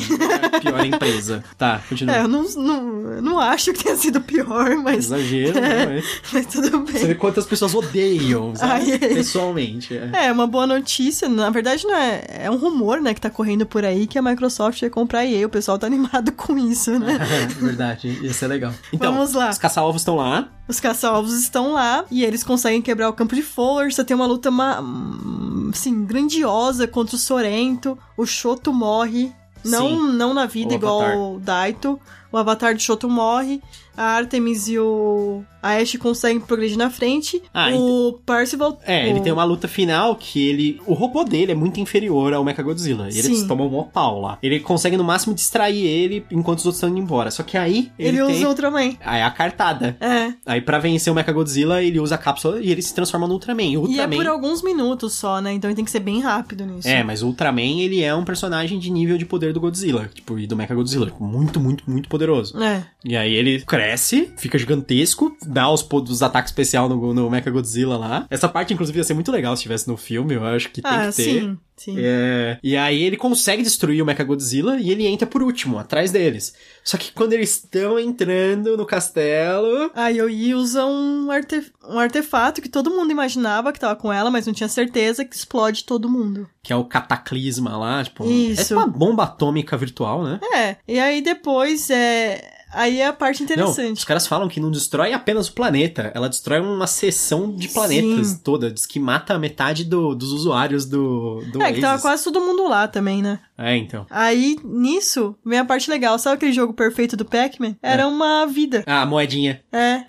a 0.55 0.59
pior 0.59 0.85
empresa. 0.85 1.43
Tá, 1.57 1.81
continua. 1.87 2.15
É, 2.15 2.21
eu 2.23 2.27
não, 2.27 2.43
não, 2.55 3.21
não 3.21 3.39
acho 3.39 3.71
que 3.73 3.83
tenha 3.83 3.95
sido 3.95 4.19
pior, 4.21 4.75
mas, 4.77 5.05
Exagero, 5.05 5.53
né? 5.61 6.01
mas 6.33 6.45
tudo 6.47 6.69
Você 6.85 6.93
bem. 6.93 7.07
vê 7.07 7.15
quantas 7.15 7.45
pessoas 7.45 7.75
odeiam, 7.75 8.55
sabe? 8.55 8.71
Ai, 8.91 8.91
ai. 8.93 8.99
Pessoalmente. 9.13 9.95
É. 9.95 10.25
É, 10.27 10.31
uma 10.31 10.47
boa 10.47 10.65
notícia. 10.65 11.27
Na 11.29 11.49
verdade, 11.49 11.85
não 11.85 11.95
é. 11.95 12.23
É 12.45 12.51
um 12.51 12.55
rumor, 12.57 12.99
né, 13.01 13.13
que 13.13 13.21
tá 13.21 13.29
correndo 13.29 13.65
por 13.65 13.83
aí 13.85 14.07
que 14.07 14.17
a 14.17 14.21
Microsoft 14.21 14.79
vai 14.81 14.89
comprar 14.89 15.19
a 15.19 15.25
EA. 15.25 15.45
O 15.45 15.49
pessoal 15.49 15.77
tá 15.77 15.85
animado 15.87 16.31
com 16.31 16.57
isso, 16.57 16.97
né? 16.99 17.19
Verdade, 17.59 18.17
ia 18.21 18.33
ser 18.33 18.47
legal. 18.47 18.73
Então, 18.91 19.11
Vamos 19.13 19.33
lá. 19.33 19.40
Os 19.49 19.57
caça-alvos 19.57 20.01
estão 20.01 20.15
lá. 20.15 20.47
Os 20.67 20.79
caça-alvos 20.79 21.33
estão 21.33 21.73
lá 21.73 22.05
e 22.11 22.23
eles 22.23 22.43
conseguem 22.43 22.81
quebrar 22.81 23.09
o 23.09 23.13
campo 23.13 23.35
de 23.35 23.41
força. 23.41 24.03
Tem 24.03 24.15
uma 24.15 24.25
luta, 24.25 24.49
ma- 24.51 24.79
hum, 24.81 25.69
assim, 25.73 26.05
grandiosa 26.05 26.87
contra 26.87 27.15
o 27.15 27.19
Sorento. 27.19 27.97
O 28.15 28.25
Shoto 28.25 28.71
morre. 28.73 29.31
Não, 29.63 29.89
Sim. 29.89 30.11
não 30.13 30.33
na 30.33 30.45
vida 30.47 30.73
O 30.73 30.75
igual 30.75 31.33
o 31.35 31.39
Daito. 31.39 31.99
O 32.31 32.37
avatar 32.37 32.73
do 32.73 32.81
Shoto 32.81 33.09
morre. 33.09 33.61
A 33.97 34.03
Artemis 34.15 34.69
e 34.69 34.79
o 34.79 35.43
a 35.61 35.77
Ashe 35.77 35.97
conseguem 35.97 36.39
progredir 36.39 36.77
na 36.77 36.89
frente. 36.89 37.41
Ah, 37.53 37.69
o 37.75 38.13
Percival... 38.25 38.79
É, 38.83 39.03
o... 39.03 39.07
ele 39.09 39.19
tem 39.19 39.31
uma 39.31 39.43
luta 39.43 39.67
final 39.67 40.15
que 40.15 40.47
ele. 40.47 40.81
O 40.87 40.93
robô 40.93 41.23
dele 41.23 41.51
é 41.51 41.55
muito 41.55 41.79
inferior 41.79 42.33
ao 42.33 42.43
Mechagodzilla. 42.43 43.05
E 43.11 43.19
eles 43.19 43.39
Sim. 43.39 43.47
tomam 43.47 43.67
um 43.67 43.83
pau 43.83 44.21
lá. 44.21 44.39
Ele 44.41 44.59
consegue 44.59 44.97
no 44.97 45.03
máximo 45.03 45.35
distrair 45.35 45.85
ele 45.85 46.25
enquanto 46.31 46.59
os 46.59 46.65
outros 46.65 46.77
estão 46.77 46.89
indo 46.89 46.99
embora. 46.99 47.29
Só 47.29 47.43
que 47.43 47.57
aí 47.57 47.91
ele, 47.99 48.17
Ele, 48.17 48.25
tem. 48.27 48.35
usa 48.37 48.45
o 48.45 48.49
Ultraman. 48.49 48.93
Aí 49.01 49.21
a 49.21 49.29
cartada. 49.29 49.97
É. 49.99 50.33
Aí 50.45 50.61
pra 50.61 50.79
vencer 50.79 51.11
o 51.11 51.15
Mechagodzilla, 51.15 51.83
ele 51.83 51.99
usa 51.99 52.15
a 52.15 52.17
cápsula 52.17 52.59
e 52.61 52.71
ele 52.71 52.81
se 52.81 52.95
transforma 52.95 53.27
no 53.27 53.33
Ultraman. 53.33 53.63
O 53.63 53.67
E 53.67 53.73
é 53.75 53.77
Ultraman. 54.03 54.15
por 54.15 54.27
alguns 54.27 54.63
minutos 54.63 55.13
só, 55.13 55.39
né? 55.41 55.51
Então 55.53 55.69
ele 55.69 55.75
tem 55.75 55.85
que 55.85 55.91
ser 55.91 55.99
bem 55.99 56.21
rápido 56.21 56.65
nisso. 56.65 56.87
É, 56.87 57.03
mas 57.03 57.21
o 57.21 57.27
Ultraman, 57.27 57.81
ele 57.81 58.01
é 58.01 58.15
um 58.15 58.23
personagem 58.23 58.79
de 58.79 58.89
nível 58.89 59.17
de 59.17 59.25
poder 59.25 59.53
do 59.53 59.59
Godzilla, 59.59 60.09
tipo, 60.13 60.39
e 60.39 60.47
do 60.47 60.55
Mechagodzilla, 60.55 61.07
tipo, 61.07 61.23
muito, 61.23 61.59
muito, 61.59 61.83
muito 61.87 62.07
poderoso. 62.09 62.20
É. 62.61 62.83
E 63.03 63.15
aí 63.15 63.33
ele 63.33 63.61
cresce, 63.61 64.31
fica 64.37 64.57
gigantesco, 64.57 65.35
dá 65.45 65.69
os, 65.69 65.87
os 65.91 66.21
ataques 66.23 66.51
especiais 66.51 66.89
no, 66.89 67.13
no 67.13 67.29
Mechagodzilla 67.29 67.97
lá. 67.97 68.25
Essa 68.29 68.47
parte, 68.49 68.73
inclusive, 68.73 68.97
ia 68.97 69.03
ser 69.03 69.13
muito 69.13 69.31
legal 69.31 69.55
se 69.55 69.63
tivesse 69.63 69.87
no 69.87 69.97
filme, 69.97 70.35
eu 70.35 70.45
acho 70.45 70.69
que 70.69 70.81
tem 70.81 70.91
Ah, 70.91 71.07
que 71.09 71.15
ter. 71.15 71.23
sim, 71.23 71.57
sim. 71.83 71.95
É, 71.97 72.57
e 72.61 72.77
aí 72.77 73.01
ele 73.01 73.17
consegue 73.17 73.63
destruir 73.63 74.01
o 74.01 74.05
Mechagodzilla 74.05 74.77
e 74.77 74.89
ele 74.89 75.07
entra 75.07 75.27
por 75.27 75.41
último, 75.41 75.79
atrás 75.79 76.11
deles. 76.11 76.53
Só 76.83 76.97
que 76.97 77.11
quando 77.11 77.33
eles 77.33 77.51
estão 77.51 77.99
entrando 77.99 78.75
no 78.75 78.85
castelo... 78.85 79.91
A 79.93 80.09
Yoi 80.09 80.53
usa 80.55 80.85
um, 80.85 81.29
arte- 81.29 81.71
um 81.87 81.99
artefato 81.99 82.61
que 82.61 82.69
todo 82.69 82.89
mundo 82.89 83.11
imaginava 83.11 83.71
que 83.71 83.79
tava 83.79 83.95
com 83.95 84.11
ela, 84.11 84.31
mas 84.31 84.47
não 84.47 84.53
tinha 84.53 84.69
certeza 84.69 85.23
que 85.23 85.35
explode 85.35 85.83
todo 85.83 86.09
mundo. 86.09 86.47
Que 86.63 86.73
é 86.73 86.75
o 86.75 86.85
cataclisma 86.85 87.77
lá, 87.77 88.03
tipo... 88.03 88.25
Isso. 88.25 88.73
É 88.73 88.77
uma 88.77 88.87
bomba 88.87 89.23
atômica 89.23 89.77
virtual, 89.77 90.23
né? 90.23 90.39
É, 90.53 90.77
e 90.87 90.99
aí 90.99 91.21
depois 91.21 91.89
é. 91.89 92.60
Aí 92.73 92.99
é 92.99 93.07
a 93.07 93.13
parte 93.13 93.39
Não, 93.39 93.45
interessante. 93.45 93.97
os 93.97 94.03
caras 94.03 94.27
falam 94.27 94.47
que 94.47 94.59
não 94.59 94.71
destrói 94.71 95.13
apenas 95.13 95.47
o 95.47 95.53
planeta, 95.53 96.11
ela 96.15 96.29
destrói 96.29 96.59
uma 96.59 96.87
seção 96.87 97.55
de 97.55 97.67
planetas 97.67 98.27
Sim. 98.27 98.39
toda. 98.43 98.71
Diz 98.71 98.85
que 98.85 98.99
mata 98.99 99.37
metade 99.39 99.83
do- 99.83 100.15
dos 100.15 100.31
usuários 100.31 100.85
do, 100.85 101.41
do 101.51 101.61
é, 101.61 101.71
que 101.73 101.81
tava 101.81 101.93
Oasis. 101.93 102.01
quase 102.01 102.23
todo 102.23 102.41
mundo 102.41 102.67
lá 102.67 102.87
também, 102.87 103.21
né? 103.21 103.39
É, 103.57 103.75
então. 103.77 104.05
Aí, 104.09 104.57
nisso, 104.63 105.35
vem 105.45 105.59
a 105.59 105.65
parte 105.65 105.89
legal. 105.89 106.17
Sabe 106.17 106.35
aquele 106.37 106.51
jogo 106.53 106.73
perfeito 106.73 107.15
do 107.15 107.23
Pac-Man? 107.25 107.75
Era 107.81 108.07
uma 108.07 108.45
vida. 108.47 108.83
Ah, 108.87 109.01
a 109.03 109.05
moedinha. 109.05 109.61
É. 109.71 110.01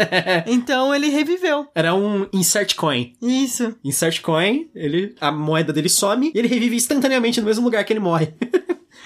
então 0.51 0.95
ele 0.95 1.09
reviveu. 1.09 1.67
Era 1.75 1.95
um 1.95 2.27
insert 2.33 2.75
coin. 2.75 3.13
Isso. 3.21 3.75
Insert 3.85 4.21
coin, 4.23 4.69
ele, 4.75 5.15
a 5.21 5.31
moeda 5.31 5.73
dele 5.73 5.89
some 5.91 6.33
e 6.35 6.39
ele 6.39 6.49
revive 6.49 6.77
instantaneamente 6.77 7.41
no 7.41 7.47
mesmo 7.47 7.65
lugar 7.65 7.85
que 7.85 7.93
ele 7.93 8.01
morre. 8.01 8.33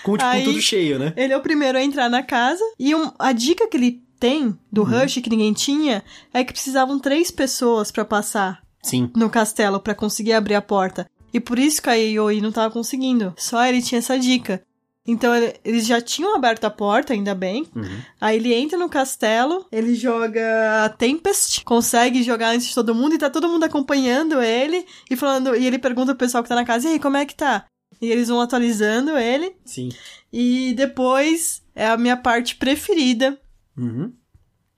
com, 0.07 0.17
tipo, 0.17 0.29
Aí- 0.31 0.45
tudo 0.45 0.61
cheio, 0.61 0.99
né? 0.99 1.13
Ele 1.17 1.33
é 1.33 1.37
o 1.37 1.41
primeiro 1.43 1.77
a 1.77 1.83
entrar 1.83 2.09
na 2.09 2.23
casa. 2.23 2.63
E 2.79 2.95
um- 2.95 3.11
a 3.19 3.33
dica 3.33 3.69
que 3.69 3.77
ele 3.77 4.03
tem 4.19 4.57
do 4.73 4.83
Uhum. 4.83 5.01
Rush, 5.01 5.21
que 5.23 5.29
ninguém 5.31 5.53
tinha, 5.53 6.03
é 6.33 6.43
que 6.45 6.53
precisavam 6.53 6.99
três 6.99 7.31
pessoas 7.31 7.91
pra 7.91 8.05
passar 8.05 8.63
Sim. 8.83 9.11
no 9.17 9.29
castelo 9.29 9.79
pra 9.81 9.95
conseguir 9.95 10.33
abrir 10.33 10.55
a 10.55 10.63
porta. 10.63 11.07
E 11.35 11.41
por 11.41 11.59
isso 11.59 11.83
que 11.83 11.91
a 11.91 11.95
Yoi 11.95 12.41
não 12.41 12.51
tava 12.53 12.73
conseguindo. 12.73 13.35
Só 13.37 13.63
ele 13.67 13.83
tinha 13.83 13.99
essa 13.99 14.19
dica. 14.19 14.63
Então 15.09 15.33
ele- 15.37 15.55
eles 15.65 15.87
já 15.87 16.01
tinham 16.01 16.35
aberto 16.35 16.65
a 16.65 16.71
porta, 16.71 17.13
ainda 17.13 17.33
bem. 17.35 17.67
Uhum. 17.77 17.99
Aí 18.21 18.37
ele 18.37 18.53
entra 18.55 18.77
no 18.79 18.89
castelo, 18.89 19.65
ele 19.71 19.95
joga 19.95 20.85
a 20.85 20.89
Tempest, 20.89 21.63
consegue 21.65 22.23
jogar 22.25 22.49
antes 22.55 22.67
de 22.69 22.75
todo 22.75 22.95
mundo 22.95 23.15
e 23.15 23.19
tá 23.19 23.31
todo 23.31 23.49
mundo 23.49 23.63
acompanhando 23.65 24.41
ele 24.43 24.85
e 25.11 25.15
falando. 25.15 25.55
E 25.55 25.65
ele 25.67 25.79
pergunta 25.79 26.07
pro 26.15 26.27
pessoal 26.27 26.43
que 26.43 26.49
tá 26.49 26.55
na 26.57 26.65
casa: 26.65 26.89
e 26.89 26.93
aí, 26.95 26.99
como 26.99 27.17
é 27.19 27.25
que 27.27 27.37
tá? 27.37 27.67
E 28.01 28.11
eles 28.11 28.29
vão 28.29 28.41
atualizando 28.41 29.17
ele. 29.17 29.55
Sim. 29.65 29.89
E 30.33 30.75
depois 30.77 31.63
é 31.75 31.87
a 31.87 31.97
minha 31.97 32.17
parte 32.17 32.57
preferida. 32.57 33.39
Uhum. 33.77 34.13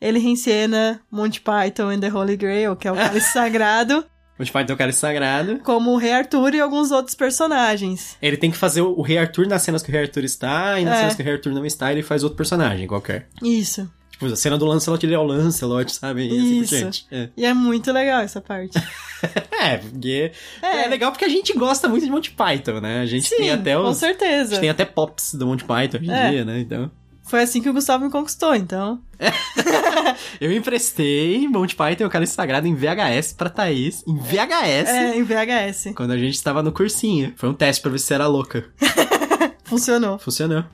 Ele 0.01 0.19
reencena 0.19 1.01
Monty 1.11 1.41
Python 1.41 1.89
and 1.91 2.01
the 2.01 2.13
Holy 2.13 2.37
Grail, 2.37 2.77
que 2.77 2.87
é 2.87 2.93
o 2.93 2.95
cálice 2.97 3.31
sagrado, 3.33 4.05
Onde 4.41 4.53
pai 4.53 4.65
tem 4.65 4.73
o 4.73 4.79
cara 4.79 4.93
sagrado. 4.93 5.59
como 5.65 5.91
o 5.91 5.97
Rei 5.97 6.13
Arthur 6.13 6.55
e 6.55 6.61
alguns 6.61 6.93
outros 6.93 7.17
personagens. 7.17 8.17
Ele 8.23 8.37
tem 8.37 8.53
que 8.53 8.57
fazer 8.57 8.83
o 8.83 9.03
Rei 9.03 9.19
Arthur 9.19 9.49
nas 9.49 9.63
cenas 9.63 9.83
que 9.83 9.91
o 9.91 9.93
Rei 9.93 10.03
Arthur 10.03 10.23
está, 10.23 10.79
e 10.79 10.85
nas 10.85 10.95
É. 10.95 10.99
cenas 11.01 11.15
que 11.17 11.23
o 11.23 11.25
Rei 11.25 11.35
Arthur 11.35 11.53
não 11.53 11.67
está, 11.67 11.91
ele 11.91 12.05
faz 12.05 12.23
outro 12.23 12.37
personagem 12.37 12.87
qualquer. 12.87 13.29
Isso. 13.43 13.91
Tipo, 14.13 14.27
a 14.27 14.37
cena 14.37 14.57
do 14.57 14.65
Lancelot, 14.67 15.05
ele 15.05 15.15
é 15.15 15.19
o 15.19 15.25
Lancelot, 15.25 15.93
sabe? 15.93 16.29
E 16.29 16.39
assim 16.39 16.61
Isso. 16.61 16.77
diante. 16.77 17.07
É. 17.11 17.29
E 17.37 17.45
é 17.45 17.53
muito 17.53 17.91
legal 17.91 18.21
essa 18.21 18.41
parte. 18.41 18.79
É, 19.61 19.77
porque 19.79 20.31
É. 20.63 20.85
é. 20.85 20.89
legal 20.89 21.11
porque 21.11 21.25
a 21.25 21.29
gente 21.29 21.53
gosta 21.53 21.89
muito 21.89 22.05
de 22.05 22.11
Monty 22.11 22.31
Python, 22.31 22.81
né? 22.81 23.01
A 23.01 23.07
gente 23.07 23.29
Sim, 23.29 23.37
tem 23.37 23.51
até 23.51 23.75
com 23.75 23.83
os. 23.83 23.97
A 23.97 24.01
certeza. 24.07 24.51
gente 24.51 24.61
tem 24.61 24.71
até 24.71 24.85
pops 24.85 25.35
do 25.35 25.47
Monty 25.47 25.65
Python 25.65 25.99
hoje 25.99 26.11
em 26.11 26.15
É. 26.15 26.31
dia, 26.31 26.45
né? 26.45 26.61
Então. 26.61 26.91
Foi 27.25 27.43
assim 27.43 27.61
que 27.61 27.69
o 27.69 27.73
Gustavo 27.75 28.05
me 28.07 28.11
conquistou, 28.11 28.55
então. 28.55 29.01
Eu 30.41 30.51
emprestei 30.53 31.47
Monty 31.49 31.75
Python 31.77 32.05
e 32.05 32.07
o 32.07 32.11
Cálice 32.11 32.33
Sagrado 32.35 32.67
em 32.67 32.75
VHS 32.75 33.35
pra 33.37 33.51
Thaís. 33.51 34.03
Em 34.07 34.17
VHS. 34.17 34.89
É, 34.89 35.17
em 35.17 35.23
VHS. 35.25 35.93
Quando 35.95 36.13
a 36.13 36.17
gente 36.17 36.35
estava 36.35 36.63
no 36.63 36.73
cursinho. 36.73 37.35
Foi 37.37 37.49
um 37.49 37.55
teste 37.55 37.83
pra 37.83 37.91
ver 37.91 37.99
se 37.99 38.15
era 38.15 38.27
louca. 38.27 38.65
Funcionou. 39.65 40.19
Funcionou. 40.19 40.65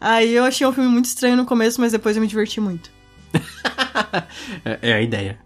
Aí 0.00 0.32
eu 0.32 0.44
achei 0.44 0.64
o 0.64 0.72
filme 0.72 0.88
muito 0.88 1.06
estranho 1.06 1.36
no 1.36 1.44
começo, 1.44 1.80
mas 1.80 1.90
depois 1.90 2.14
eu 2.16 2.22
me 2.22 2.28
diverti 2.28 2.60
muito. 2.60 2.88
É, 4.64 4.78
é 4.90 4.92
a 4.92 5.00
ideia. 5.02 5.38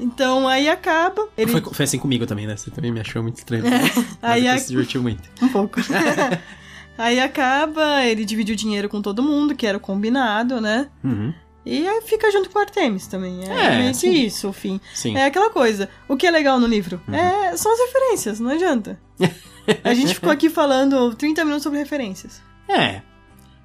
Então 0.00 0.48
aí 0.48 0.68
acaba. 0.68 1.28
Ele. 1.36 1.50
Foi, 1.52 1.60
foi 1.60 1.84
assim 1.84 1.98
comigo 1.98 2.26
também, 2.26 2.46
né? 2.46 2.56
Você 2.56 2.70
também 2.70 2.90
me 2.92 3.00
achou 3.00 3.22
muito 3.22 3.36
estranho. 3.38 3.64
Aí 4.22 4.42
Mas 4.44 4.50
a- 4.50 4.58
você 4.58 4.64
se 4.64 4.68
divertiu 4.70 5.02
muito. 5.02 5.28
Um 5.42 5.48
pouco. 5.48 5.80
aí 6.98 7.18
acaba, 7.20 8.04
ele 8.04 8.24
divide 8.24 8.52
o 8.52 8.56
dinheiro 8.56 8.88
com 8.88 9.00
todo 9.02 9.22
mundo, 9.22 9.54
que 9.54 9.66
era 9.66 9.76
o 9.78 9.80
combinado, 9.80 10.60
né? 10.60 10.88
Uhum. 11.02 11.32
E 11.64 11.86
aí 11.86 12.00
fica 12.02 12.30
junto 12.30 12.50
com 12.50 12.58
o 12.58 12.62
Artemis 12.62 13.06
também. 13.06 13.44
É, 13.48 13.66
É, 13.66 13.78
meio 13.78 13.94
que 13.94 14.08
isso, 14.08 14.48
o 14.48 14.52
fim. 14.52 14.80
Sim. 14.94 15.16
É 15.16 15.26
aquela 15.26 15.48
coisa. 15.50 15.88
O 16.08 16.16
que 16.16 16.26
é 16.26 16.30
legal 16.30 16.58
no 16.58 16.66
livro? 16.66 17.00
Uhum. 17.06 17.14
É, 17.14 17.56
são 17.56 17.72
as 17.72 17.78
referências, 17.78 18.40
não 18.40 18.50
adianta. 18.50 18.98
A 19.84 19.94
gente 19.94 20.14
ficou 20.14 20.30
aqui 20.32 20.50
falando 20.50 21.14
30 21.14 21.44
minutos 21.44 21.62
sobre 21.62 21.78
referências. 21.78 22.42
É. 22.68 23.00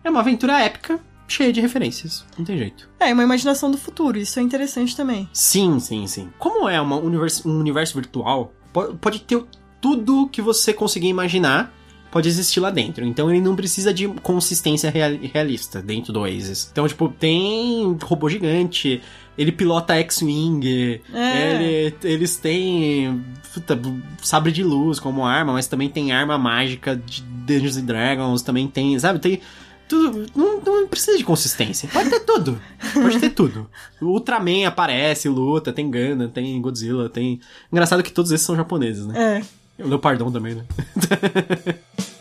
É 0.04 0.10
uma 0.10 0.20
aventura 0.20 0.60
épica, 0.62 1.00
cheia 1.28 1.52
de 1.52 1.60
referências. 1.62 2.26
Não 2.38 2.46
tem 2.46 2.58
jeito. 2.58 2.90
É, 3.00 3.14
uma 3.14 3.24
imaginação 3.24 3.70
do 3.70 3.78
futuro, 3.78 4.18
isso 4.18 4.40
é 4.40 4.42
interessante 4.42 4.96
também. 4.96 5.28
Sim, 5.34 5.80
sim, 5.80 6.08
sim. 6.08 6.30
Como 6.40 6.68
é 6.70 6.80
uma 6.80 6.96
universo, 6.98 7.48
um 7.48 7.60
universo 7.60 7.96
virtual, 7.96 8.54
po- 8.72 8.96
pode 8.96 9.20
ter 9.22 9.44
tudo 9.82 10.28
que 10.32 10.42
você 10.42 10.74
conseguir 10.74 11.08
imaginar, 11.08 11.74
pode 12.10 12.28
existir 12.30 12.60
lá 12.60 12.70
dentro. 12.72 13.04
Então 13.06 13.30
ele 13.30 13.42
não 13.42 13.56
precisa 13.56 13.94
de 13.94 14.08
consistência 14.08 14.90
real- 14.90 15.18
realista 15.22 15.82
dentro 15.82 16.14
do 16.14 16.22
Oasis. 16.22 16.70
Então, 16.72 16.88
tipo, 16.88 17.10
tem 17.10 17.98
robô 18.02 18.30
gigante, 18.30 19.02
ele 19.38 19.52
pilota 19.52 19.94
X-Wing, 19.96 21.02
É. 21.14 21.52
ele- 21.86 21.96
eles 22.04 22.38
têm 22.38 23.24
puta, 23.54 23.80
sabre 24.24 24.52
de 24.52 24.64
luz 24.64 25.00
como 25.00 25.26
arma, 25.26 25.54
mas 25.54 25.68
também 25.68 25.90
tem 25.90 26.12
arma 26.12 26.38
mágica 26.38 26.96
de 26.96 27.22
Dungeons 27.22 27.78
and 27.78 27.86
Dragons, 27.86 28.42
também 28.42 28.68
tem, 28.68 28.98
sabe, 28.98 29.20
tem... 29.20 29.42
Tudo, 29.88 30.26
não, 30.36 30.60
não 30.60 30.88
precisa 30.88 31.18
de 31.18 31.24
consistência. 31.24 31.88
Pode 31.92 32.10
ter 32.10 32.20
tudo. 32.22 32.62
Pode 32.94 33.20
ter 33.20 33.30
tudo. 33.30 33.70
O 34.02 34.08
Ultraman 34.08 34.68
aparece, 34.68 35.30
luta, 35.30 35.72
tem 35.72 35.90
Gundam, 35.90 36.30
tem 36.30 36.62
Godzilla, 36.62 37.10
tem. 37.10 37.40
Engraçado 37.72 38.04
que 38.04 38.12
todos 38.12 38.32
esses 38.32 38.46
são 38.46 38.56
japoneses, 38.56 39.06
né? 39.06 39.44
É. 39.80 39.84
O 39.84 39.88
Leopardon 39.88 40.32
também, 40.32 40.56
né? 40.56 40.66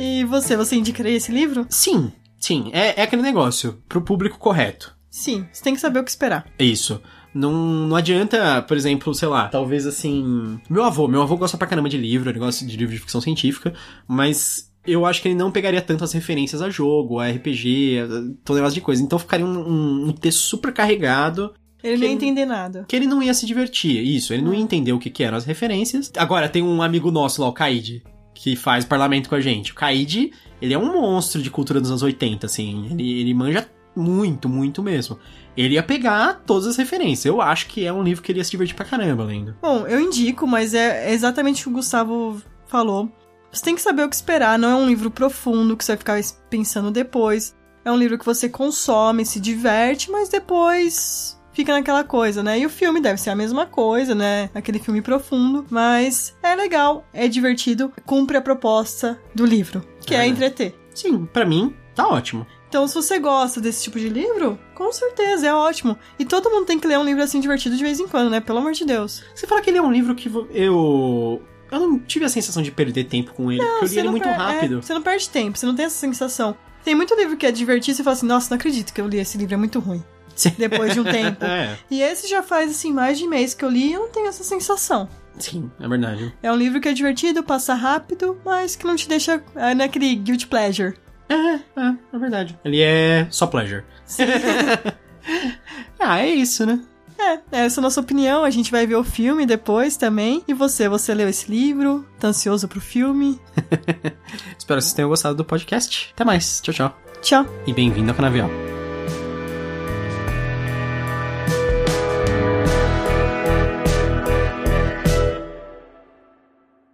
E 0.00 0.22
você, 0.24 0.56
você 0.56 0.76
indicaria 0.76 1.16
esse 1.16 1.32
livro? 1.32 1.66
Sim, 1.68 2.12
sim. 2.38 2.70
É, 2.72 3.00
é 3.00 3.02
aquele 3.02 3.20
negócio. 3.20 3.82
Pro 3.88 4.00
público 4.00 4.38
correto. 4.38 4.94
Sim, 5.10 5.46
você 5.52 5.64
tem 5.64 5.74
que 5.74 5.80
saber 5.80 5.98
o 5.98 6.04
que 6.04 6.10
esperar. 6.10 6.46
É 6.56 6.64
isso. 6.64 7.02
Não, 7.34 7.52
não 7.52 7.96
adianta, 7.96 8.62
por 8.62 8.76
exemplo, 8.76 9.14
sei 9.14 9.28
lá, 9.28 9.48
talvez 9.48 9.86
assim. 9.86 10.58
Meu 10.68 10.82
avô, 10.84 11.06
meu 11.06 11.22
avô 11.22 11.36
gosta 11.36 11.56
pra 11.56 11.66
caramba 11.66 11.88
de 11.88 11.98
livro, 11.98 12.30
ele 12.30 12.38
gosta 12.38 12.64
de 12.66 12.76
livro 12.76 12.94
de 12.94 13.00
ficção 13.00 13.20
científica, 13.20 13.74
mas 14.06 14.72
eu 14.86 15.04
acho 15.04 15.20
que 15.20 15.28
ele 15.28 15.34
não 15.34 15.50
pegaria 15.50 15.82
tantas 15.82 16.12
referências 16.12 16.62
a 16.62 16.70
jogo, 16.70 17.18
a 17.18 17.28
RPG, 17.28 17.98
a 18.00 18.06
todo 18.44 18.56
negócio 18.56 18.74
de 18.74 18.80
coisa. 18.80 19.02
Então 19.02 19.18
ficaria 19.18 19.44
um, 19.44 19.58
um- 19.58 20.08
um 20.08 20.12
texto 20.12 20.38
super 20.40 20.72
carregado 20.72 21.52
Ele 21.84 21.98
não 21.98 22.04
ia 22.06 22.12
entender 22.12 22.46
nada. 22.46 22.84
que 22.88 22.96
ele 22.96 23.06
não 23.06 23.22
ia 23.22 23.34
se 23.34 23.44
divertir. 23.46 24.02
Isso, 24.02 24.32
ele 24.32 24.42
não 24.42 24.54
ia 24.54 24.60
entender 24.60 24.92
o 24.92 24.98
que, 24.98 25.10
que 25.10 25.22
eram 25.22 25.36
as 25.36 25.44
referências. 25.44 26.10
Agora, 26.16 26.48
tem 26.48 26.62
um 26.62 26.80
amigo 26.82 27.10
nosso 27.10 27.42
lá, 27.42 27.48
o 27.48 27.52
Kaid, 27.52 28.02
que 28.34 28.56
faz 28.56 28.84
parlamento 28.86 29.28
com 29.28 29.34
a 29.34 29.40
gente. 29.40 29.72
O 29.72 29.74
Kaid, 29.74 30.30
ele 30.62 30.72
é 30.72 30.78
um 30.78 30.92
monstro 30.98 31.42
de 31.42 31.50
cultura 31.50 31.80
dos 31.80 31.90
anos 31.90 32.02
80, 32.02 32.46
assim. 32.46 32.88
Ele, 32.90 33.20
ele 33.20 33.34
manja 33.34 33.68
muito, 33.94 34.48
muito 34.48 34.82
mesmo. 34.82 35.18
Ele 35.58 35.74
ia 35.74 35.82
pegar 35.82 36.42
todas 36.46 36.68
as 36.68 36.76
referências. 36.76 37.24
Eu 37.24 37.42
acho 37.42 37.66
que 37.66 37.84
é 37.84 37.92
um 37.92 38.02
livro 38.04 38.22
que 38.22 38.30
ele 38.30 38.38
ia 38.38 38.44
se 38.44 38.50
divertir 38.52 38.76
pra 38.76 38.84
caramba 38.84 39.24
lendo. 39.24 39.56
Bom, 39.60 39.84
eu 39.88 40.00
indico, 40.00 40.46
mas 40.46 40.72
é 40.72 41.12
exatamente 41.12 41.62
o 41.62 41.64
que 41.64 41.70
o 41.70 41.72
Gustavo 41.72 42.40
falou. 42.68 43.10
Você 43.50 43.64
tem 43.64 43.74
que 43.74 43.80
saber 43.80 44.04
o 44.04 44.08
que 44.08 44.14
esperar, 44.14 44.56
não 44.56 44.68
é 44.70 44.74
um 44.76 44.86
livro 44.86 45.10
profundo 45.10 45.76
que 45.76 45.84
você 45.84 45.96
vai 45.96 45.98
ficar 45.98 46.20
pensando 46.48 46.92
depois. 46.92 47.56
É 47.84 47.90
um 47.90 47.96
livro 47.96 48.16
que 48.16 48.24
você 48.24 48.48
consome, 48.48 49.26
se 49.26 49.40
diverte, 49.40 50.10
mas 50.12 50.28
depois 50.28 51.36
fica 51.52 51.72
naquela 51.72 52.04
coisa, 52.04 52.40
né? 52.40 52.56
E 52.60 52.64
o 52.66 52.70
filme 52.70 53.00
deve 53.00 53.20
ser 53.20 53.30
a 53.30 53.34
mesma 53.34 53.66
coisa, 53.66 54.14
né? 54.14 54.50
Aquele 54.54 54.78
filme 54.78 55.02
profundo, 55.02 55.66
mas 55.70 56.36
é 56.40 56.54
legal, 56.54 57.04
é 57.12 57.26
divertido, 57.26 57.92
cumpre 58.06 58.36
a 58.36 58.40
proposta 58.42 59.18
do 59.34 59.44
livro, 59.44 59.82
que 60.06 60.14
é, 60.14 60.18
É. 60.18 60.26
entreter. 60.26 60.78
Sim, 60.94 61.26
pra 61.26 61.44
mim, 61.44 61.74
tá 61.96 62.06
ótimo. 62.06 62.46
Então, 62.68 62.86
se 62.86 62.94
você 62.94 63.18
gosta 63.18 63.60
desse 63.60 63.82
tipo 63.84 63.98
de 63.98 64.08
livro, 64.08 64.58
com 64.74 64.92
certeza, 64.92 65.46
é 65.46 65.54
ótimo. 65.54 65.98
E 66.18 66.24
todo 66.24 66.50
mundo 66.50 66.66
tem 66.66 66.78
que 66.78 66.86
ler 66.86 66.98
um 66.98 67.04
livro 67.04 67.22
assim 67.22 67.40
divertido 67.40 67.76
de 67.76 67.82
vez 67.82 67.98
em 67.98 68.06
quando, 68.06 68.28
né? 68.30 68.40
Pelo 68.40 68.58
amor 68.58 68.72
de 68.72 68.84
Deus. 68.84 69.22
Você 69.34 69.46
fala 69.46 69.60
que 69.62 69.70
ele 69.70 69.78
é 69.78 69.82
um 69.82 69.90
livro 69.92 70.14
que 70.14 70.30
eu. 70.52 71.42
Eu 71.70 71.80
não 71.80 71.98
tive 71.98 72.24
a 72.24 72.28
sensação 72.28 72.62
de 72.62 72.70
perder 72.70 73.04
tempo 73.04 73.32
com 73.34 73.50
ele, 73.52 73.62
porque 73.64 73.84
eu 73.84 73.88
li 73.88 73.94
ele 73.98 74.02
não 74.04 74.10
muito 74.12 74.22
per- 74.24 74.36
rápido. 74.38 74.78
é, 74.78 74.82
você 74.82 74.94
não 74.94 75.02
perde 75.02 75.28
tempo, 75.28 75.58
você 75.58 75.66
não 75.66 75.74
tem 75.74 75.84
essa 75.86 75.98
sensação. 75.98 76.56
Tem 76.84 76.94
muito 76.94 77.14
livro 77.14 77.36
que 77.36 77.44
é 77.44 77.52
divertido 77.52 77.92
e 77.92 77.96
você 77.96 78.02
fala 78.02 78.16
assim, 78.16 78.26
nossa, 78.26 78.48
não 78.50 78.56
acredito 78.56 78.92
que 78.92 79.00
eu 79.00 79.06
li 79.08 79.18
esse 79.18 79.36
livro, 79.36 79.52
é 79.54 79.56
muito 79.58 79.78
ruim. 79.78 80.02
Sim. 80.34 80.52
Depois 80.56 80.94
de 80.94 81.00
um 81.00 81.04
tempo. 81.10 81.44
É, 81.44 81.76
E 81.90 82.00
esse 82.00 82.26
já 82.28 82.42
faz, 82.42 82.70
assim, 82.70 82.92
mais 82.92 83.18
de 83.18 83.26
mês 83.26 83.52
que 83.52 83.64
eu 83.64 83.68
li 83.68 83.88
e 83.88 83.92
eu 83.92 84.00
não 84.02 84.08
tenho 84.08 84.28
essa 84.28 84.42
sensação. 84.44 85.08
sim, 85.38 85.70
é 85.78 85.86
verdade. 85.88 86.34
É 86.42 86.50
um 86.50 86.56
livro 86.56 86.80
que 86.80 86.88
é 86.88 86.92
divertido, 86.94 87.42
passa 87.42 87.74
rápido, 87.74 88.38
mas 88.44 88.74
que 88.76 88.86
não 88.86 88.96
te 88.96 89.06
deixa 89.08 89.42
é, 89.54 89.74
naquele 89.74 90.14
guilty 90.14 90.46
pleasure. 90.46 90.94
É, 91.28 91.34
é, 91.34 91.94
é 92.12 92.18
verdade. 92.18 92.58
Ele 92.64 92.80
é 92.80 93.26
só 93.30 93.46
pleasure. 93.46 93.84
ah, 95.98 96.20
é 96.20 96.28
isso, 96.28 96.64
né? 96.64 96.80
É, 97.18 97.64
essa 97.64 97.80
é 97.80 97.80
a 97.80 97.82
nossa 97.82 98.00
opinião. 98.00 98.44
A 98.44 98.50
gente 98.50 98.70
vai 98.70 98.86
ver 98.86 98.94
o 98.94 99.04
filme 99.04 99.44
depois 99.44 99.96
também. 99.96 100.42
E 100.46 100.54
você, 100.54 100.88
você 100.88 101.12
leu 101.12 101.28
esse 101.28 101.50
livro? 101.50 102.06
Tá 102.18 102.28
ansioso 102.28 102.68
pro 102.68 102.80
filme? 102.80 103.40
Espero 104.56 104.78
que 104.78 104.84
vocês 104.84 104.92
tenham 104.92 105.08
gostado 105.08 105.34
do 105.34 105.44
podcast. 105.44 106.10
Até 106.14 106.24
mais. 106.24 106.60
Tchau, 106.60 106.74
tchau. 106.74 106.96
Tchau. 107.20 107.46
E 107.66 107.72
bem-vindo 107.72 108.10
ao 108.10 108.16
Canavial. 108.16 108.77